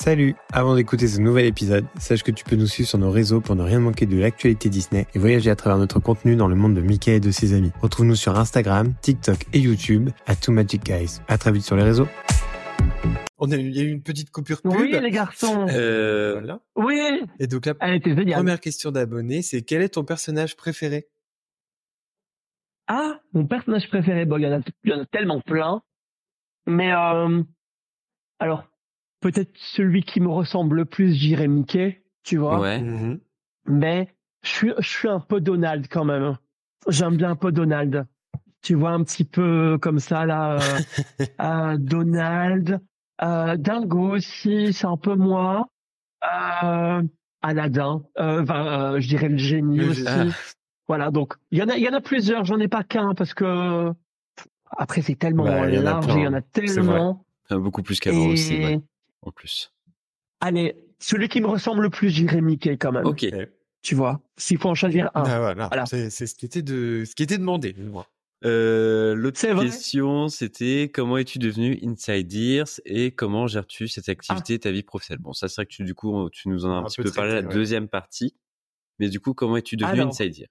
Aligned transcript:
Salut 0.00 0.36
Avant 0.52 0.76
d'écouter 0.76 1.08
ce 1.08 1.20
nouvel 1.20 1.44
épisode, 1.46 1.84
sache 1.98 2.22
que 2.22 2.30
tu 2.30 2.44
peux 2.44 2.54
nous 2.54 2.68
suivre 2.68 2.88
sur 2.88 2.98
nos 2.98 3.10
réseaux 3.10 3.40
pour 3.40 3.56
ne 3.56 3.64
rien 3.64 3.80
manquer 3.80 4.06
de 4.06 4.16
l'actualité 4.16 4.68
Disney 4.68 5.08
et 5.12 5.18
voyager 5.18 5.50
à 5.50 5.56
travers 5.56 5.76
notre 5.76 5.98
contenu 5.98 6.36
dans 6.36 6.46
le 6.46 6.54
monde 6.54 6.76
de 6.76 6.80
Mickey 6.80 7.16
et 7.16 7.20
de 7.20 7.32
ses 7.32 7.52
amis. 7.52 7.72
Retrouve-nous 7.82 8.14
sur 8.14 8.38
Instagram, 8.38 8.94
TikTok 9.02 9.46
et 9.52 9.58
YouTube 9.58 10.10
à 10.28 10.36
Two 10.36 10.52
Magic 10.52 10.84
Guys. 10.84 11.18
À 11.26 11.36
très 11.36 11.50
vite 11.50 11.64
sur 11.64 11.74
les 11.74 11.82
réseaux. 11.82 12.06
On 13.38 13.50
a 13.50 13.56
eu, 13.56 13.58
il 13.58 13.76
y 13.76 13.80
a 13.80 13.82
eu 13.82 13.90
une 13.90 14.02
petite 14.04 14.30
coupure 14.30 14.62
pub. 14.62 14.70
Oui, 14.70 14.96
les 15.02 15.10
garçons. 15.10 15.66
Euh, 15.68 16.34
voilà. 16.34 16.60
Oui. 16.76 17.00
Et 17.40 17.48
donc 17.48 17.66
la 17.66 17.74
Elle 17.80 17.94
était 17.96 18.14
géniale. 18.14 18.36
première 18.36 18.60
question 18.60 18.92
d'abonné, 18.92 19.42
c'est 19.42 19.62
quel 19.62 19.82
est 19.82 19.94
ton 19.94 20.04
personnage 20.04 20.54
préféré? 20.54 21.08
Ah, 22.86 23.18
mon 23.32 23.48
personnage 23.48 23.88
préféré. 23.88 24.26
Bon, 24.26 24.38
il 24.38 24.44
y 24.44 24.46
en 24.46 24.60
a, 24.60 24.60
il 24.84 24.90
y 24.92 24.94
en 24.94 25.02
a 25.02 25.06
tellement 25.06 25.40
plein. 25.40 25.82
Mais 26.68 26.92
euh, 26.92 27.42
alors, 28.38 28.64
peut-être 29.20 29.50
celui 29.56 30.02
qui 30.02 30.20
me 30.20 30.28
ressemble 30.28 30.76
le 30.76 30.84
plus, 30.84 31.14
j'irais 31.14 31.48
Mickey, 31.48 32.02
tu 32.22 32.36
vois. 32.36 32.58
Ouais. 32.60 32.80
Mhm. 32.80 33.20
Mais 33.66 34.14
je 34.42 34.48
suis, 34.48 34.72
je 34.78 34.88
suis 34.88 35.08
un 35.08 35.20
peu 35.20 35.40
Donald 35.40 35.86
quand 35.90 36.04
même. 36.04 36.36
J'aime 36.88 37.16
bien 37.16 37.30
un 37.30 37.36
peu 37.36 37.52
Donald. 37.52 38.06
Tu 38.62 38.74
vois, 38.74 38.90
un 38.90 39.04
petit 39.04 39.24
peu 39.24 39.78
comme 39.80 39.98
ça, 40.00 40.26
là. 40.26 40.54
euh, 40.58 41.24
euh, 41.40 41.76
Donald. 41.78 42.80
Euh, 43.22 43.56
Dingo 43.56 44.16
aussi, 44.16 44.72
c'est 44.72 44.86
un 44.86 44.96
peu 44.96 45.14
moi. 45.14 45.68
Euh, 46.62 47.02
Aladdin. 47.42 48.02
Enfin, 48.18 48.94
je 48.98 49.08
dirais 49.08 49.28
le 49.28 49.36
génie 49.38 49.80
aussi. 49.82 50.04
génie. 50.04 50.32
Voilà, 50.88 51.10
donc 51.10 51.34
il 51.50 51.58
y 51.58 51.62
en 51.62 51.68
a, 51.68 51.76
il 51.76 51.82
y 51.84 51.88
en 51.88 51.92
a 51.92 52.00
plusieurs. 52.00 52.44
J'en 52.44 52.58
ai 52.58 52.68
pas 52.68 52.82
qu'un 52.82 53.14
parce 53.14 53.34
que 53.34 53.92
après 54.76 55.02
c'est 55.02 55.14
tellement 55.16 55.44
Bah, 55.44 55.68
il 55.68 55.74
y 55.74 55.78
en 55.78 55.82
a 55.82 55.84
large, 55.84 56.06
plein, 56.06 56.16
il 56.18 56.24
y 56.24 56.26
en 56.26 56.32
a 56.32 56.40
tellement. 56.40 57.24
Ah, 57.50 57.58
Beaucoup 57.58 57.82
plus 57.82 58.00
qu'avant 58.00 58.16
Et 58.30 58.32
aussi, 58.32 58.58
ouais, 58.58 58.80
en 59.22 59.30
plus. 59.32 59.72
allez, 60.40 60.76
celui 60.98 61.28
qui 61.28 61.40
me 61.40 61.46
ressemble 61.46 61.82
le 61.82 61.90
plus, 61.90 62.10
j'irais 62.10 62.40
Mickey 62.40 62.76
quand 62.76 62.92
même. 62.92 63.06
Ok. 63.06 63.26
Tu 63.82 63.94
vois, 63.94 64.20
s'il 64.36 64.58
faut 64.58 64.68
en 64.68 64.74
choisir 64.74 65.06
un. 65.14 65.22
Ah, 65.24 65.38
voilà, 65.38 65.66
Voilà. 65.68 65.86
c'est 65.86 66.10
c'est 66.10 66.26
ce 66.26 66.34
qui 66.34 66.44
était 66.46 66.62
de 66.62 67.04
ce 67.06 67.14
qui 67.14 67.22
était 67.22 67.38
demandé. 67.38 67.74
moi. 67.78 68.06
Euh, 68.44 69.14
L'autre 69.14 69.40
question, 69.40 70.28
c'était 70.28 70.90
comment 70.92 71.16
es-tu 71.18 71.38
devenu 71.40 71.78
Inside 71.82 72.32
Ears 72.32 72.68
et 72.84 73.10
comment 73.10 73.46
gères-tu 73.48 73.88
cette 73.88 74.08
activité, 74.08 74.58
ta 74.60 74.70
vie 74.70 74.82
professionnelle? 74.84 75.22
Bon, 75.22 75.32
ça 75.32 75.48
c'est 75.48 75.56
vrai 75.56 75.66
que 75.66 75.72
tu, 75.72 75.82
du 75.84 75.94
coup, 75.94 76.28
tu 76.30 76.48
nous 76.48 76.64
en 76.66 76.70
as 76.70 76.74
un, 76.74 76.78
Un 76.78 76.84
petit 76.84 76.96
peu 76.98 77.04
peu 77.04 77.12
parlé 77.12 77.30
la 77.32 77.38
traité, 77.40 77.48
ouais. 77.48 77.54
deuxième 77.60 77.88
partie. 77.88 78.36
Mais 79.00 79.08
du 79.08 79.18
coup, 79.20 79.34
comment 79.34 79.56
es-tu 79.56 79.76
devenu 79.76 79.92
Alors. 79.92 80.08
Inside 80.08 80.38
Ears 80.38 80.48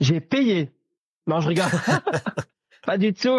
J'ai 0.00 0.20
payé. 0.20 0.70
Non, 1.26 1.40
je 1.40 1.48
regarde. 1.48 1.72
pas 2.86 2.98
du 2.98 3.12
tout. 3.14 3.38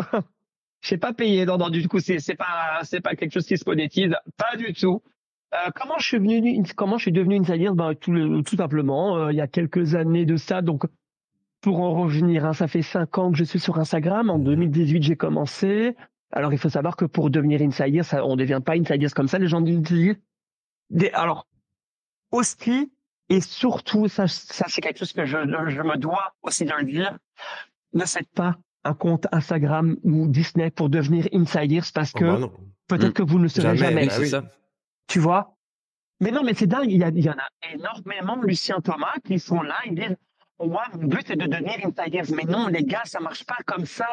J'ai 0.83 0.97
pas 0.97 1.13
payé. 1.13 1.45
Non, 1.45 1.57
non, 1.57 1.69
du 1.69 1.87
coup, 1.87 1.99
c'est 1.99 2.19
c'est 2.19 2.35
pas 2.35 2.79
c'est 2.83 3.01
pas 3.01 3.15
quelque 3.15 3.31
chose 3.33 3.45
qui 3.47 3.57
se 3.57 3.63
monétise. 3.65 4.13
Pas 4.37 4.55
du 4.57 4.73
tout. 4.73 5.01
Euh, 5.53 5.69
comment 5.75 5.95
je 5.99 6.05
suis 6.07 6.17
venu 6.17 6.63
comment 6.75 6.97
je 6.97 7.03
suis 7.03 7.11
devenu 7.11 7.37
insider? 7.39 7.69
Ben 7.73 7.93
tout 7.95 8.11
le- 8.11 8.41
tout 8.43 8.55
simplement 8.57 9.17
euh, 9.17 9.31
il 9.31 9.35
y 9.37 9.41
a 9.41 9.47
quelques 9.47 9.95
années 9.95 10.25
de 10.25 10.35
ça 10.35 10.61
donc 10.63 10.83
pour 11.61 11.79
en 11.79 11.93
revenir 11.93 12.43
hein, 12.45 12.53
ça 12.53 12.67
fait 12.67 12.81
cinq 12.81 13.17
ans 13.19 13.31
que 13.31 13.37
je 13.37 13.43
suis 13.43 13.59
sur 13.59 13.77
Instagram 13.77 14.29
en 14.31 14.39
Mhm. 14.39 14.43
2018 14.45 15.03
j'ai 15.03 15.15
commencé 15.15 15.95
alors 16.31 16.51
il 16.53 16.57
faut 16.57 16.69
savoir 16.69 16.95
que 16.95 17.05
pour 17.05 17.29
devenir 17.29 17.61
insider 17.61 18.01
ça 18.01 18.25
on 18.25 18.35
devient 18.35 18.61
pas 18.65 18.73
insider 18.73 19.07
comme 19.15 19.27
ça 19.27 19.37
les 19.37 19.47
gens 19.47 19.61
disent 19.61 20.17
des 20.89 21.09
alors 21.11 21.45
aussi 22.31 22.91
et 23.29 23.39
surtout 23.39 24.07
ça 24.07 24.27
ça 24.27 24.65
c'est 24.67 24.81
quelque 24.81 24.97
chose 24.97 25.13
que 25.13 25.23
je 25.25 25.37
je 25.37 25.81
me 25.83 25.97
dois 25.97 26.33
aussi 26.41 26.65
de 26.65 26.73
le 26.75 26.83
dire 26.83 27.15
ne 27.93 28.05
faites 28.05 28.29
pas 28.33 28.57
un 28.83 28.93
compte 28.93 29.27
Instagram 29.31 29.97
ou 30.03 30.27
Disney 30.27 30.71
pour 30.71 30.89
devenir 30.89 31.27
insiders 31.33 31.85
parce 31.93 32.11
Oh, 32.15 32.19
que 32.19 32.25
bah 32.25 32.49
peut-être 32.87 33.09
Mm. 33.09 33.13
que 33.13 33.23
vous 33.23 33.37
ne 33.37 33.43
le 33.43 33.49
serez 33.49 33.77
Jamais, 33.77 34.05
jamais 34.05 34.07
bah 34.07 34.13
oui. 34.19 34.29
ça. 34.29 34.43
tu 35.07 35.19
vois? 35.19 35.55
Mais 36.19 36.31
non, 36.31 36.43
mais 36.43 36.53
c'est 36.53 36.67
dingue, 36.67 36.89
il 36.91 36.97
y, 36.99 37.03
a, 37.03 37.09
il 37.09 37.23
y 37.23 37.29
en 37.29 37.33
a 37.33 37.47
énormément, 37.73 38.41
Lucien 38.41 38.79
Thomas, 38.81 39.13
qui 39.25 39.39
sont 39.39 39.61
là, 39.61 39.75
ils 39.85 39.95
disent, 39.95 40.15
moi, 40.63 40.83
mon 40.93 41.07
but 41.07 41.23
c'est 41.27 41.35
de 41.35 41.45
devenir 41.47 41.75
insiders. 41.85 42.25
Mais 42.35 42.43
non, 42.43 42.67
les 42.67 42.83
gars, 42.83 43.01
ça 43.05 43.19
marche 43.19 43.45
pas 43.45 43.57
comme 43.65 43.85
ça. 43.85 44.07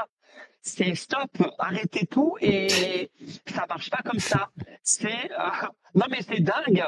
C'est 0.62 0.94
stop, 0.94 1.30
arrêtez 1.58 2.06
tout 2.06 2.36
et 2.40 3.10
ça 3.46 3.64
marche 3.68 3.90
pas 3.90 4.02
comme 4.04 4.18
ça. 4.18 4.50
C'est, 4.82 5.30
euh, 5.30 5.66
non, 5.94 6.06
mais 6.10 6.20
c'est 6.22 6.40
dingue. 6.40 6.84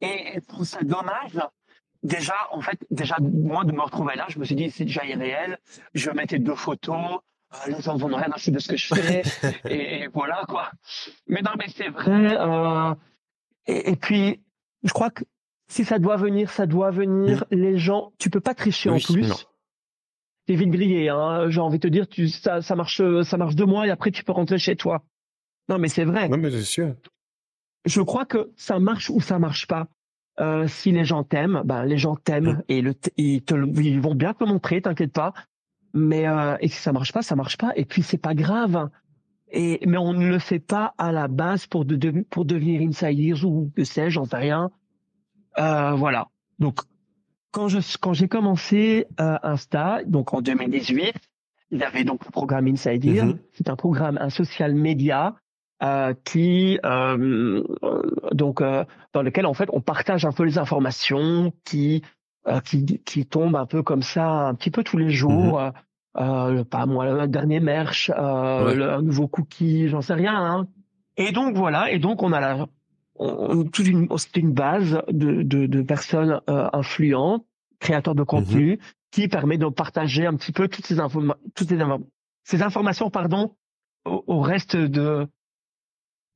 Et 0.00 0.32
je 0.34 0.40
trouve 0.40 0.64
ça 0.66 0.80
dommage. 0.82 1.38
Déjà, 2.06 2.34
en 2.52 2.60
fait, 2.60 2.78
déjà, 2.90 3.16
moi, 3.20 3.64
de 3.64 3.72
me 3.72 3.80
retrouver 3.82 4.14
là, 4.14 4.26
je 4.28 4.38
me 4.38 4.44
suis 4.44 4.54
dit, 4.54 4.70
c'est 4.70 4.84
déjà 4.84 5.04
irréel. 5.04 5.58
Je 5.94 6.10
mettais 6.10 6.38
deux 6.38 6.54
photos. 6.54 6.96
euh, 7.54 7.70
les 7.72 7.80
gens 7.82 7.96
vont 7.96 8.06
rien 8.06 8.30
acheter 8.32 8.52
de 8.52 8.58
ce 8.60 8.68
que 8.68 8.76
je 8.76 8.94
fais. 8.94 9.22
et, 9.68 10.02
et 10.02 10.08
voilà, 10.14 10.42
quoi. 10.48 10.70
Mais 11.26 11.42
non, 11.42 11.50
mais 11.58 11.66
c'est 11.68 11.88
vrai. 11.88 12.36
Euh, 12.38 12.94
et, 13.66 13.90
et 13.90 13.96
puis, 13.96 14.40
je 14.84 14.92
crois 14.92 15.10
que 15.10 15.24
si 15.68 15.84
ça 15.84 15.98
doit 15.98 16.16
venir, 16.16 16.50
ça 16.50 16.66
doit 16.66 16.90
venir. 16.92 17.44
Les 17.50 17.76
gens, 17.76 18.12
tu 18.18 18.30
peux 18.30 18.40
pas 18.40 18.54
tricher 18.54 18.88
en 18.90 18.98
plus. 18.98 19.28
non. 19.28 19.34
T'es 20.46 20.54
vite 20.54 20.70
grillé, 20.70 21.08
hein. 21.08 21.50
J'ai 21.50 21.60
envie 21.60 21.78
de 21.78 21.88
te 21.88 21.92
dire, 21.92 22.06
tu, 22.08 22.28
ça, 22.28 22.62
ça 22.62 22.76
marche, 22.76 23.02
ça 23.24 23.36
marche 23.36 23.56
deux 23.56 23.64
mois 23.66 23.84
et 23.86 23.90
après 23.90 24.12
tu 24.12 24.22
peux 24.22 24.30
rentrer 24.30 24.58
chez 24.58 24.76
toi. 24.76 25.02
Non, 25.68 25.78
mais 25.78 25.88
c'est 25.88 26.04
vrai. 26.04 26.28
Non 26.28 26.36
mais 26.36 26.52
c'est 26.52 26.62
sûr. 26.62 26.94
Je 27.84 28.00
crois 28.00 28.24
que 28.26 28.52
ça 28.56 28.78
marche 28.78 29.10
ou 29.10 29.20
ça 29.20 29.40
marche 29.40 29.66
pas. 29.66 29.88
Euh, 30.38 30.68
si 30.68 30.92
les 30.92 31.04
gens 31.04 31.24
t'aiment, 31.24 31.62
ben 31.64 31.84
les 31.84 31.96
gens 31.96 32.14
t'aiment 32.14 32.62
et 32.68 32.82
le, 32.82 32.94
ils, 33.16 33.42
te, 33.42 33.54
ils 33.80 34.00
vont 34.00 34.14
bien 34.14 34.34
te 34.34 34.44
le 34.44 34.50
montrer, 34.50 34.82
t'inquiète 34.82 35.12
pas. 35.12 35.32
Mais 35.94 36.28
euh, 36.28 36.56
et 36.60 36.68
si 36.68 36.76
ça 36.76 36.92
marche 36.92 37.12
pas, 37.12 37.22
ça 37.22 37.36
marche 37.36 37.56
pas. 37.56 37.72
Et 37.76 37.86
puis 37.86 38.02
c'est 38.02 38.18
pas 38.18 38.34
grave. 38.34 38.90
Et 39.50 39.80
mais 39.86 39.96
on 39.96 40.12
ne 40.12 40.28
le 40.28 40.38
fait 40.38 40.58
pas 40.58 40.92
à 40.98 41.10
la 41.12 41.26
base 41.28 41.66
pour 41.66 41.84
de, 41.86 41.96
de- 41.96 42.24
pour 42.28 42.44
devenir 42.44 42.82
insiders 42.86 43.46
ou 43.46 43.70
que 43.74 43.84
sais-je, 43.84 44.10
j'en 44.10 44.24
sais 44.26 44.36
rien. 44.36 44.70
Euh, 45.58 45.92
voilà. 45.92 46.26
Donc 46.58 46.80
quand 47.52 47.68
je 47.68 47.78
quand 47.98 48.12
j'ai 48.12 48.28
commencé 48.28 49.06
euh, 49.20 49.38
Insta, 49.42 50.00
donc 50.04 50.34
en 50.34 50.42
2018, 50.42 51.14
il 51.70 51.78
y 51.78 51.82
avait 51.82 52.04
donc 52.04 52.24
le 52.26 52.30
programme 52.30 52.66
Insider. 52.66 53.22
Mhm. 53.22 53.38
C'est 53.54 53.70
un 53.70 53.76
programme, 53.76 54.18
un 54.20 54.28
social 54.30 54.74
média 54.74 55.34
euh, 55.82 56.14
qui 56.24 56.78
euh, 56.84 57.62
donc 58.32 58.60
euh, 58.60 58.84
dans 59.12 59.22
lequel 59.22 59.46
en 59.46 59.54
fait 59.54 59.68
on 59.72 59.80
partage 59.80 60.24
un 60.24 60.32
peu 60.32 60.44
les 60.44 60.58
informations 60.58 61.52
qui 61.64 62.02
euh, 62.48 62.60
qui 62.60 62.84
qui 63.04 63.26
tombent 63.26 63.56
un 63.56 63.66
peu 63.66 63.82
comme 63.82 64.02
ça 64.02 64.26
un 64.48 64.54
petit 64.54 64.70
peu 64.70 64.82
tous 64.84 64.96
les 64.98 65.10
jours. 65.10 65.60
euh, 65.60 65.70
euh, 66.18 66.64
pas 66.64 66.86
moi, 66.86 67.04
le 67.04 67.28
dernier 67.28 67.60
merch, 67.60 68.10
euh, 68.16 68.64
Ouais. 68.64 68.74
le, 68.74 68.90
un 68.90 69.02
nouveau 69.02 69.28
cookie, 69.28 69.88
j'en 69.88 70.00
sais 70.00 70.14
rien. 70.14 70.34
Hein. 70.34 70.66
Et 71.18 71.30
donc 71.30 71.54
voilà, 71.56 71.90
et 71.92 71.98
donc 71.98 72.22
on 72.22 72.32
a 72.32 72.40
la, 72.40 72.66
on, 73.16 73.64
toute 73.64 73.86
une, 73.86 74.08
c'était 74.16 74.40
une 74.40 74.54
base 74.54 75.02
de, 75.10 75.42
de, 75.42 75.66
de 75.66 75.82
personnes 75.82 76.40
euh, 76.48 76.70
influentes, 76.72 77.44
créateurs 77.80 78.14
de 78.14 78.22
contenu, 78.22 78.78
qui 79.10 79.28
permet 79.28 79.58
de 79.58 79.66
partager 79.66 80.24
un 80.24 80.34
petit 80.36 80.52
peu 80.52 80.68
toutes 80.68 80.86
ces 80.86 81.00
infos, 81.00 81.22
toutes 81.54 81.68
ces, 81.68 81.78
ces 82.44 82.62
informations, 82.62 83.10
pardon, 83.10 83.54
au, 84.06 84.24
au 84.26 84.40
reste 84.40 84.74
de 84.74 85.26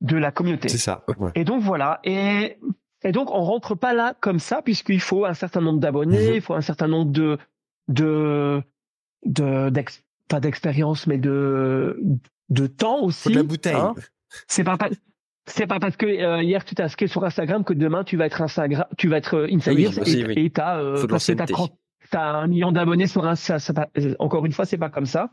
de 0.01 0.17
la 0.17 0.31
communauté. 0.31 0.67
C'est 0.69 0.77
ça. 0.77 1.03
ouais. 1.19 1.31
Et 1.35 1.43
donc 1.45 1.61
voilà. 1.61 1.99
Et, 2.03 2.57
et 3.03 3.11
donc 3.11 3.31
on 3.31 3.41
rentre 3.41 3.75
pas 3.75 3.93
là 3.93 4.13
comme 4.19 4.39
ça 4.39 4.61
puisqu'il 4.61 4.99
faut 4.99 5.25
un 5.25 5.33
certain 5.33 5.61
nombre 5.61 5.79
d'abonnés, 5.79 6.29
Mhm. 6.29 6.35
il 6.35 6.41
faut 6.41 6.53
un 6.55 6.61
certain 6.61 6.87
nombre 6.87 7.11
de 7.11 7.37
de 7.87 8.61
de 9.25 9.69
d'ex- 9.69 10.03
pas 10.27 10.39
d'expérience 10.39 11.07
mais 11.07 11.17
de 11.17 11.99
de 12.49 12.67
temps 12.67 13.01
aussi. 13.03 13.23
Faut 13.23 13.29
de 13.29 13.35
la 13.35 13.43
bouteille. 13.43 13.75
hein. 13.75 13.93
C'est 14.47 14.63
pas, 14.63 14.77
pas 14.77 14.89
c'est 15.45 15.67
pas 15.67 15.79
parce 15.79 15.97
que 15.97 16.05
euh, 16.05 16.41
hier 16.43 16.63
tu 16.65 16.73
t'es 16.75 16.83
inscrit 16.83 17.07
sur 17.07 17.23
Instagram 17.23 17.63
que 17.63 17.73
demain 17.73 18.03
tu 18.03 18.17
vas 18.17 18.25
être 18.25 18.41
Instagram, 18.41 18.85
tu 18.97 19.07
vas 19.09 19.17
être 19.17 19.35
euh, 19.37 19.47
Insider 19.51 19.87
Oui, 19.87 19.99
aussi, 19.99 20.19
et 20.21 20.25
oui. 20.25 20.33
et 20.37 20.49
t'as 20.49 20.79
euh, 20.79 21.01
t'as 21.01 21.07
l'ancienneté. 21.07 21.53
30 21.53 21.73
t'as 22.09 22.23
un 22.23 22.47
million 22.47 22.71
d'abonnés 22.71 23.07
sur 23.07 23.25
un 23.25 23.35
ça, 23.35 23.59
ça, 23.59 23.73
encore 24.19 24.45
une 24.45 24.51
fois 24.51 24.65
c'est 24.65 24.77
pas 24.77 24.89
comme 24.89 25.05
ça. 25.05 25.31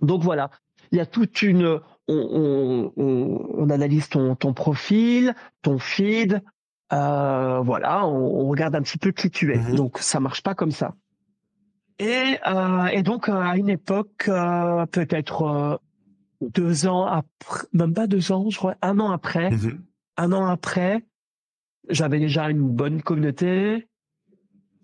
Donc 0.00 0.22
voilà, 0.22 0.50
il 0.92 0.98
y 0.98 1.00
a 1.00 1.06
toute 1.06 1.42
une 1.42 1.80
on, 2.08 2.92
on, 2.96 3.50
on, 3.58 3.70
analyse 3.70 4.08
ton, 4.08 4.36
ton 4.36 4.52
profil, 4.52 5.34
ton 5.62 5.78
feed, 5.78 6.42
euh, 6.92 7.60
voilà, 7.60 8.06
on, 8.06 8.44
on 8.44 8.48
regarde 8.48 8.74
un 8.76 8.82
petit 8.82 8.98
peu 8.98 9.10
qui 9.12 9.30
tu 9.30 9.52
es. 9.52 9.58
Mhm. 9.58 9.74
Donc 9.74 9.98
ça 9.98 10.20
marche 10.20 10.42
pas 10.42 10.54
comme 10.54 10.70
ça. 10.70 10.94
Et, 11.98 12.36
euh, 12.46 12.86
et 12.86 13.02
donc 13.02 13.28
euh, 13.28 13.32
à 13.34 13.56
une 13.56 13.68
époque, 13.70 14.28
euh, 14.28 14.84
peut-être 14.86 15.42
euh, 15.42 15.76
deux 16.40 16.86
ans 16.86 17.06
après, 17.06 17.66
même 17.72 17.94
pas 17.94 18.06
deux 18.06 18.30
ans, 18.32 18.50
je 18.50 18.58
crois, 18.58 18.74
un 18.82 19.00
an 19.00 19.10
après, 19.10 19.50
Mhm. 19.50 19.82
un 20.18 20.32
an 20.32 20.46
après, 20.46 21.04
j'avais 21.88 22.18
déjà 22.18 22.50
une 22.50 22.68
bonne 22.68 23.00
communauté 23.02 23.88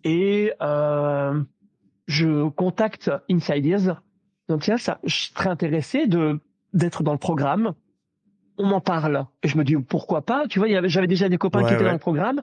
et 0.05 0.53
euh, 0.63 1.43
je 2.07 2.49
contacte 2.49 3.11
Insiders. 3.31 4.03
Donc 4.49 4.63
tiens, 4.63 4.77
ça, 4.79 4.99
je 5.05 5.27
serais 5.27 5.51
intéressé 5.51 6.07
de 6.07 6.41
d'être 6.73 7.03
dans 7.03 7.13
le 7.13 7.19
programme. 7.19 7.75
On 8.59 8.67
m'en 8.67 8.81
parle 8.81 9.27
et 9.43 9.49
je 9.49 9.57
me 9.57 9.65
dis 9.65 9.77
pourquoi 9.77 10.23
pas? 10.23 10.47
Tu 10.49 10.59
vois, 10.59 10.69
j'avais 10.89 11.07
déjà 11.07 11.29
des 11.29 11.39
copains 11.39 11.61
Ouais, 11.63 11.69
qui 11.69 11.75
étaient 11.75 11.83
ouais. 11.85 11.89
dans 11.89 11.95
le 11.95 11.99
programme 11.99 12.43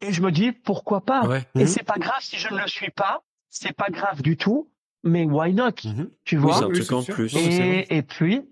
et 0.00 0.12
je 0.12 0.22
me 0.22 0.30
dis 0.30 0.52
pourquoi 0.52 1.02
pas? 1.02 1.26
Ouais. 1.26 1.46
Et 1.56 1.60
Mhm. 1.60 1.66
c'est 1.66 1.82
pas 1.84 1.98
grave 1.98 2.20
si 2.20 2.36
je 2.36 2.52
ne 2.52 2.58
le 2.58 2.66
suis 2.66 2.90
pas, 2.90 3.22
c'est 3.50 3.74
pas 3.74 3.90
grave 3.90 4.22
du 4.22 4.36
tout. 4.36 4.70
Mais 5.02 5.24
why 5.26 5.52
not? 5.52 5.72
Mhm. 5.84 6.10
Tu 6.24 6.36
vois? 6.36 6.56
un 6.64 6.68
Oui, 6.68 6.74
truc 6.74 6.86
c'est 6.86 6.94
en 6.94 7.00
sûr. 7.02 7.14
plus. 7.14 7.36
Et, 7.36 7.96
et 7.96 8.02
puis, 8.02 8.42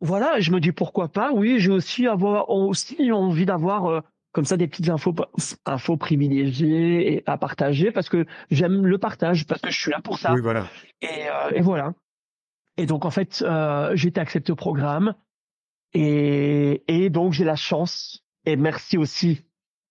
voilà, 0.00 0.40
je 0.40 0.50
me 0.52 0.60
dis 0.60 0.72
pourquoi 0.72 1.08
pas? 1.08 1.32
Oui, 1.32 1.58
j'ai 1.58 1.70
aussi 1.70 2.06
avoir 2.06 2.50
aussi 2.50 3.10
envie 3.12 3.46
d'avoir 3.46 3.86
euh, 3.86 4.00
comme 4.32 4.44
ça 4.44 4.56
des 4.56 4.66
petites 4.68 4.88
infos 4.88 5.14
infos 5.66 5.96
privilégiées 5.96 7.14
et 7.14 7.22
à 7.26 7.36
partager 7.36 7.90
parce 7.90 8.08
que 8.08 8.24
j'aime 8.50 8.86
le 8.86 8.98
partage 8.98 9.46
parce 9.46 9.60
que 9.60 9.70
je 9.70 9.78
suis 9.80 9.90
là 9.90 10.00
pour 10.00 10.18
ça. 10.18 10.32
Oui, 10.32 10.40
voilà. 10.40 10.66
Et, 11.02 11.28
euh, 11.28 11.50
et 11.54 11.60
voilà. 11.60 11.92
Et 12.76 12.86
donc 12.86 13.04
en 13.04 13.10
fait, 13.10 13.42
euh, 13.46 13.92
j'ai 13.94 14.08
été 14.08 14.20
accepté 14.20 14.52
au 14.52 14.56
programme. 14.56 15.14
Et, 15.94 16.82
et 16.88 17.10
donc 17.10 17.32
j'ai 17.32 17.44
la 17.44 17.56
chance 17.56 18.24
et 18.46 18.56
merci 18.56 18.96
aussi 18.96 19.44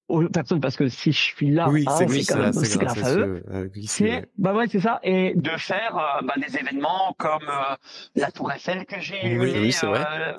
aux 0.08 0.28
personnes 0.28 0.60
parce 0.60 0.76
que 0.76 0.88
si 0.90 1.12
je 1.12 1.20
suis 1.20 1.52
là, 1.52 1.70
oui, 1.70 1.86
hein, 1.88 1.96
c'est 2.08 2.26
quand 2.34 2.40
même 2.42 2.58
aussi 2.58 2.78
grâce 2.80 3.04
à 3.04 3.16
eux. 3.16 3.44
euh, 3.52 3.70
C'est 3.86 4.26
bah 4.38 4.54
ouais 4.54 4.68
c'est 4.68 4.80
ça. 4.80 5.00
Et 5.04 5.34
de 5.36 5.52
faire 5.52 5.96
euh, 5.96 6.26
bah, 6.26 6.34
des 6.38 6.58
événements 6.58 7.16
comme 7.18 7.48
euh, 7.48 7.76
la 8.16 8.32
Tour 8.32 8.52
Eiffel 8.52 8.86
que 8.86 9.00
j'ai 9.00 9.38
Oui, 9.38 9.52
oui, 9.56 9.76
euh, 9.84 10.34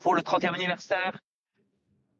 pour 0.00 0.14
le 0.14 0.22
30e 0.22 0.54
anniversaire. 0.54 1.18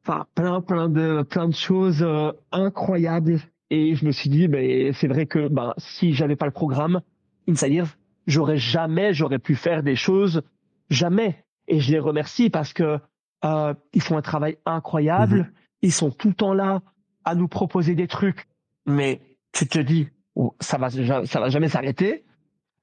Enfin 0.02 0.26
plein 0.34 0.60
plein 0.60 0.88
de 0.88 1.22
plein 1.22 1.48
de 1.48 1.54
choses 1.54 2.02
euh, 2.02 2.32
incroyables. 2.52 3.38
Et 3.70 3.94
je 3.94 4.04
me 4.04 4.10
suis 4.10 4.28
dit 4.28 4.48
ben 4.48 4.92
c'est 4.92 5.08
vrai 5.08 5.26
que 5.26 5.48
bah 5.48 5.74
si 5.78 6.12
j'avais 6.12 6.36
pas 6.36 6.46
le 6.46 6.52
programme 6.52 7.00
Insider 7.48 7.84
j'aurais 8.26 8.58
jamais 8.58 9.14
j'aurais 9.14 9.38
pu 9.38 9.54
faire 9.54 9.82
des 9.82 9.96
choses 9.96 10.42
jamais. 10.90 11.44
Et 11.66 11.80
je 11.80 11.92
les 11.92 11.98
remercie 11.98 12.50
parce 12.50 12.72
que 12.72 12.98
euh, 13.44 13.74
ils 13.92 14.02
font 14.02 14.16
un 14.16 14.22
travail 14.22 14.58
incroyable. 14.66 15.38
Mhm. 15.38 15.52
ils 15.82 15.92
sont 15.92 16.10
tout 16.10 16.28
le 16.28 16.34
temps 16.34 16.54
là 16.54 16.82
à 17.24 17.34
nous 17.34 17.48
proposer 17.48 17.94
des 17.94 18.06
trucs. 18.06 18.46
Mais 18.86 19.20
tu 19.52 19.66
te 19.66 19.78
dis 19.78 20.08
oh, 20.34 20.54
ça 20.60 20.78
va 20.78 20.90
ça 20.90 21.40
va 21.40 21.48
jamais 21.48 21.68
s'arrêter. 21.68 22.24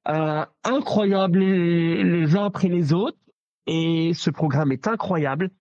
Euh, 0.07 0.45
incroyable 0.63 1.39
les, 1.39 2.03
les 2.03 2.35
uns 2.35 2.45
après 2.45 2.67
les 2.67 2.93
autres. 2.93 3.17
Et 3.67 4.13
ce 4.15 4.29
programme 4.31 4.71
est 4.71 4.87
incroyable. 4.87 5.51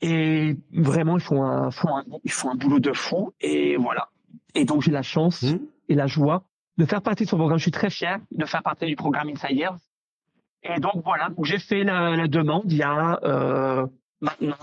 Et 0.00 0.56
vraiment 0.72 1.18
ils 1.18 1.22
font 1.22 1.42
un, 1.44 1.70
font 1.70 1.96
un 1.96 2.04
ils 2.24 2.32
font 2.32 2.50
un 2.50 2.54
boulot 2.54 2.80
de 2.80 2.92
fou. 2.92 3.32
Et 3.40 3.76
voilà. 3.76 4.08
Et 4.54 4.64
donc 4.64 4.82
j'ai 4.82 4.90
la 4.92 5.02
chance 5.02 5.42
Hmm. 5.42 5.58
et 5.88 5.94
la 5.94 6.06
joie 6.06 6.44
de 6.78 6.84
faire 6.86 7.02
partie 7.02 7.24
de 7.24 7.28
ce 7.28 7.36
programme 7.36 7.58
je 7.58 7.62
suis 7.62 7.70
très 7.70 7.90
fier 7.90 8.18
de 8.30 8.44
faire 8.46 8.62
partie 8.62 8.86
du 8.86 8.96
programme 8.96 9.28
Insiders 9.28 9.76
et 10.62 10.80
donc 10.80 11.02
voilà 11.04 11.28
donc 11.28 11.44
j'ai 11.44 11.58
fait 11.58 11.84
la, 11.84 12.16
la 12.16 12.26
demande 12.28 12.64
il 12.72 12.78
y 12.78 12.82
a 12.82 13.20
euh, 13.24 13.86
maintenant 14.20 14.56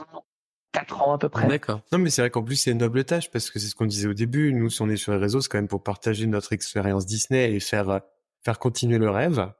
quatre 0.72 1.02
ans 1.02 1.14
à 1.14 1.18
peu 1.18 1.30
près 1.30 1.48
D'accord. 1.48 1.80
Non, 1.94 2.00
mais 2.00 2.10
c'est 2.10 2.22
vrai 2.22 2.30
qu'en 2.30 2.44
plus, 2.44 2.58
c'est 2.58 2.72
une 2.72 2.80
noble 2.80 3.06
tâche 3.06 3.32
parce 3.32 3.50
que 3.50 3.60
c'est 3.60 3.68
ce 3.68 3.76
qu'on 3.76 3.86
disait 3.86 4.10
au 4.10 4.14
début. 4.14 4.52
Nous, 4.52 4.70
si 4.70 4.82
on 4.82 4.90
est 4.90 4.98
sur 4.98 5.14
les 5.14 5.18
réseaux, 5.18 5.40
c'est 5.40 5.48
quand 5.48 5.58
même 5.58 5.70
pour 5.70 5.82
partager 5.84 6.28
notre 6.28 6.52
expérience 6.52 7.06
Disney 7.06 7.54
et 7.54 7.62
faire, 7.62 7.90
euh, 7.90 8.00
faire 8.44 8.60
continuer 8.60 8.98
le 8.98 9.10
rêve. 9.10 9.54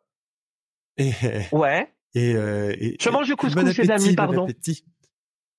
Et, 0.98 1.14
ouais 1.54 1.90
et, 2.16 2.36
euh, 2.36 2.76
et 2.78 2.98
Je 3.00 3.10
mange 3.10 3.28
du 3.28 3.32
bon 3.36 3.38
couscous, 3.38 3.64
les 3.64 3.90
appétit, 3.90 3.92
amis, 3.92 4.10
bon 4.10 4.16
pardon. 4.16 4.44
appétit. 4.44 4.84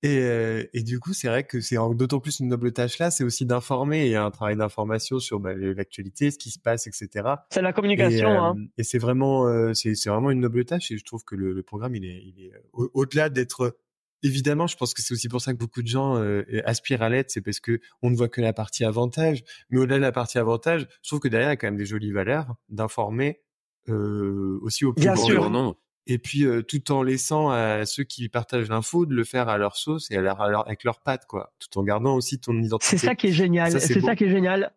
Et, 0.06 0.18
euh, 0.20 0.64
et 0.72 0.82
du 0.82 1.00
coup, 1.00 1.12
c'est 1.14 1.26
vrai 1.28 1.44
que 1.44 1.60
c'est 1.60 1.76
d'autant 1.94 2.20
plus 2.20 2.40
une 2.40 2.48
noble 2.48 2.72
tâche 2.72 2.98
là, 2.98 3.10
c'est 3.10 3.24
aussi 3.24 3.44
d'informer 3.46 4.06
et 4.08 4.14
un 4.16 4.30
travail 4.30 4.56
d'information 4.56 5.18
sur 5.18 5.40
bah, 5.40 5.54
l'actualité, 5.54 6.30
ce 6.30 6.38
qui 6.38 6.50
se 6.50 6.58
passe, 6.58 6.86
etc. 6.86 7.28
c'est 7.50 7.62
la 7.62 7.70
Et, 7.70 7.72
communication 7.72 8.28
euh, 8.28 8.38
hein. 8.40 8.56
et 8.78 8.84
c'est 8.84 8.98
vraiment, 8.98 9.46
euh, 9.48 9.72
c'est 9.74 9.94
vraiment 10.06 10.30
une 10.30 10.40
noble 10.40 10.64
tâche 10.64 10.90
et 10.90 10.98
je 10.98 11.04
trouve 11.04 11.24
que 11.24 11.34
le, 11.34 11.52
le 11.52 11.62
programme, 11.62 11.94
il 11.96 12.04
est, 12.04 12.22
il 12.24 12.44
est 12.44 12.54
euh, 12.54 12.58
au- 12.72 12.90
au-delà 12.94 13.28
d'être 13.30 13.76
évidemment, 14.22 14.66
je 14.66 14.76
pense 14.76 14.92
que 14.94 15.02
c'est 15.02 15.12
aussi 15.14 15.28
pour 15.28 15.40
ça 15.40 15.52
que 15.52 15.58
beaucoup 15.58 15.82
de 15.82 15.88
gens 15.88 16.16
euh, 16.16 16.42
aspirent 16.64 17.02
à 17.02 17.08
l'aide, 17.08 17.26
c'est 17.28 17.42
parce 17.42 17.60
que 17.60 17.80
on 18.02 18.10
ne 18.10 18.16
voit 18.16 18.28
que 18.28 18.40
la 18.40 18.52
partie 18.52 18.84
avantage, 18.84 19.44
mais 19.70 19.78
au-delà 19.78 19.96
de 19.96 20.02
la 20.02 20.12
partie 20.12 20.38
avantage, 20.38 20.86
je 21.02 21.08
trouve 21.08 21.20
que 21.20 21.28
derrière 21.28 21.48
il 21.48 21.52
y 21.52 21.54
a 21.54 21.56
quand 21.56 21.66
même 21.68 21.76
des 21.76 21.86
jolies 21.86 22.12
valeurs 22.12 22.54
d'informer 22.68 23.40
euh, 23.88 24.58
aussi 24.62 24.84
au 24.84 24.92
plus 24.92 25.02
Bien 25.02 25.14
grand 25.14 25.24
sûr. 25.26 25.40
Grand 25.40 25.50
nombre. 25.50 25.76
Et 26.06 26.18
puis 26.18 26.44
euh, 26.44 26.62
tout 26.62 26.92
en 26.92 27.02
laissant 27.02 27.50
à 27.50 27.84
ceux 27.84 28.04
qui 28.04 28.28
partagent 28.28 28.68
l'info 28.68 29.06
de 29.06 29.14
le 29.14 29.24
faire 29.24 29.48
à 29.48 29.58
leur 29.58 29.76
sauce 29.76 30.10
et 30.10 30.16
à 30.16 30.20
leur, 30.20 30.40
à 30.40 30.48
leur- 30.48 30.66
avec 30.66 30.84
leurs 30.84 31.00
pattes 31.00 31.26
quoi, 31.26 31.52
tout 31.58 31.78
en 31.78 31.82
gardant 31.82 32.14
aussi 32.14 32.38
ton 32.38 32.54
identité. 32.60 32.96
C'est 32.98 33.06
ça 33.06 33.14
qui 33.14 33.28
est 33.28 33.32
génial. 33.32 33.80
C'est 33.80 34.00
ça 34.00 34.14
qui 34.16 34.24
est 34.24 34.30
génial. 34.30 34.72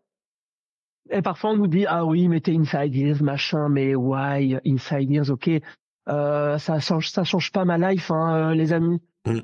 Et 1.12 1.22
parfois 1.22 1.52
on 1.52 1.58
nous 1.58 1.68
dit 1.68 1.86
ah 1.88 2.06
oui 2.06 2.28
mais 2.28 2.40
t'es 2.40 2.56
inside 2.56 2.96
ears 2.96 3.24
machin 3.24 3.70
mais 3.70 3.96
why 3.96 4.58
inside 4.66 5.10
ears? 5.12 5.30
Ok 5.32 5.50
euh, 6.08 6.58
ça 6.58 6.80
change 6.80 7.10
ça 7.10 7.24
change 7.24 7.52
pas 7.52 7.66
ma 7.66 7.78
life 7.78 8.10
hein, 8.12 8.52
euh, 8.52 8.54
les 8.56 8.74
amis. 8.74 9.00
Mm. 9.26 9.40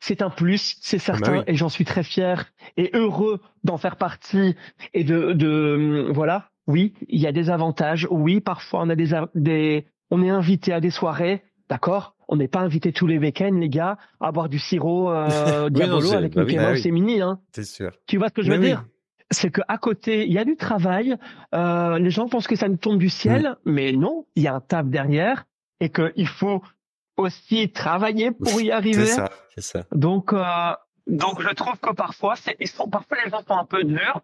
C'est 0.00 0.22
un 0.22 0.30
plus 0.30 0.76
c'est 0.80 0.96
Ah 0.96 1.12
bah 1.12 1.18
certain 1.18 1.38
oui. 1.38 1.44
et 1.46 1.54
j'en 1.56 1.68
suis 1.68 1.84
très 1.84 2.02
fier 2.04 2.46
et 2.76 2.90
heureux 2.94 3.40
d'en 3.64 3.78
faire 3.78 3.96
partie 3.96 4.54
et 4.94 5.04
de 5.04 5.32
de 5.32 6.08
voilà 6.12 6.50
oui 6.66 6.94
il 7.08 7.20
y 7.20 7.26
a 7.26 7.32
des 7.32 7.50
avantages 7.50 8.06
oui 8.10 8.40
parfois 8.40 8.82
on 8.82 8.88
a 8.90 8.94
des 8.96 9.12
a- 9.14 9.28
des 9.34 9.86
on 10.10 10.22
est 10.22 10.30
invité 10.30 10.72
à 10.72 10.80
des 10.80 10.90
soirées 10.90 11.42
d'accord? 11.68 12.14
On 12.28 12.36
n'est 12.36 12.48
pas 12.48 12.60
invité 12.60 12.92
tous 12.92 13.06
les 13.06 13.18
week-ends 13.18 13.52
les 13.58 13.68
gars 13.68 13.96
à 14.20 14.32
boire 14.32 14.48
du 14.48 14.58
sirop 14.58 15.10
euh, 15.10 15.64
Oui, 15.66 15.70
Diabolo 15.72 16.00
non, 16.02 16.08
c'est- 16.10 16.16
avec 16.16 16.34
bah 16.34 16.44
Mickey 16.44 16.58
Mouse 16.58 16.80
oui. 16.82 16.88
et 16.88 16.90
Minnie 16.92 17.20
hein. 17.20 17.40
C'est 17.52 17.64
sûr. 17.64 17.90
Tu 18.06 18.16
vois 18.18 18.28
ce 18.28 18.34
que 18.34 18.42
je 18.42 18.50
veux 18.52 18.58
dire? 18.58 18.84
C'est 19.30 19.50
que 19.50 19.60
à 19.68 19.76
côté, 19.76 20.26
il 20.26 20.32
y 20.32 20.38
a 20.38 20.44
du 20.46 20.56
travail. 20.56 21.16
Euh, 21.54 21.98
les 21.98 22.08
gens 22.10 22.28
pensent 22.28 22.46
que 22.46 22.56
ça 22.56 22.66
nous 22.68 22.78
tombe 22.78 22.96
du 22.98 23.10
ciel, 23.10 23.56
mais 23.66 23.92
non, 23.92 24.24
il 24.36 24.42
y 24.44 24.48
a 24.48 24.54
un 24.54 24.60
taf 24.60 24.86
derrière 24.86 25.44
et 25.80 25.90
qu'il 25.90 26.26
faut 26.26 26.62
aussi 27.18 27.70
travailler 27.70 28.30
pour 28.30 28.58
y 28.62 28.70
arriver. 28.72 29.04
C'est 29.04 29.12
ça. 29.16 29.30
C'est 29.54 29.60
ça. 29.60 29.84
Donc, 29.92 30.32
euh, 30.32 30.42
donc 31.06 31.42
je 31.42 31.48
trouve 31.54 31.78
que 31.78 31.92
parfois, 31.92 32.36
c'est, 32.36 32.56
ils 32.60 32.68
sont 32.68 32.88
parfois 32.88 33.18
les 33.22 33.30
gens 33.30 33.42
sont 33.46 33.56
un 33.58 33.66
peu 33.66 33.84
durs 33.84 34.22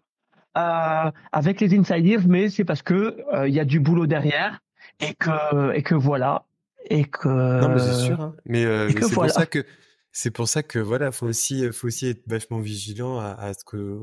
euh, 0.57 1.11
avec 1.31 1.61
les 1.61 1.77
insiders, 1.77 2.21
mais 2.27 2.49
c'est 2.49 2.65
parce 2.65 2.81
que 2.81 3.17
euh, 3.33 3.47
il 3.47 3.53
y 3.53 3.59
a 3.59 3.65
du 3.65 3.79
boulot 3.79 4.07
derrière 4.07 4.59
et 4.99 5.13
que 5.13 5.73
et 5.73 5.83
que 5.83 5.95
voilà 5.95 6.45
et 6.89 7.05
que. 7.05 7.27
Non, 7.27 7.69
mais 7.69 7.79
c'est 7.79 8.05
sûr. 8.05 8.21
Hein. 8.21 8.35
Mais, 8.45 8.63
euh, 8.65 8.87
mais 8.93 9.01
c'est 9.01 9.13
voilà. 9.13 9.31
pour 9.33 9.39
ça 9.41 9.45
que 9.47 9.65
c'est 10.11 10.31
pour 10.31 10.47
ça 10.47 10.63
que 10.63 10.79
voilà, 10.79 11.11
faut 11.11 11.25
aussi, 11.25 11.71
faut 11.73 11.87
aussi 11.87 12.07
être 12.07 12.23
vachement 12.27 12.59
vigilant 12.59 13.19
à, 13.19 13.31
à 13.31 13.53
ce 13.53 13.63
que 13.65 13.99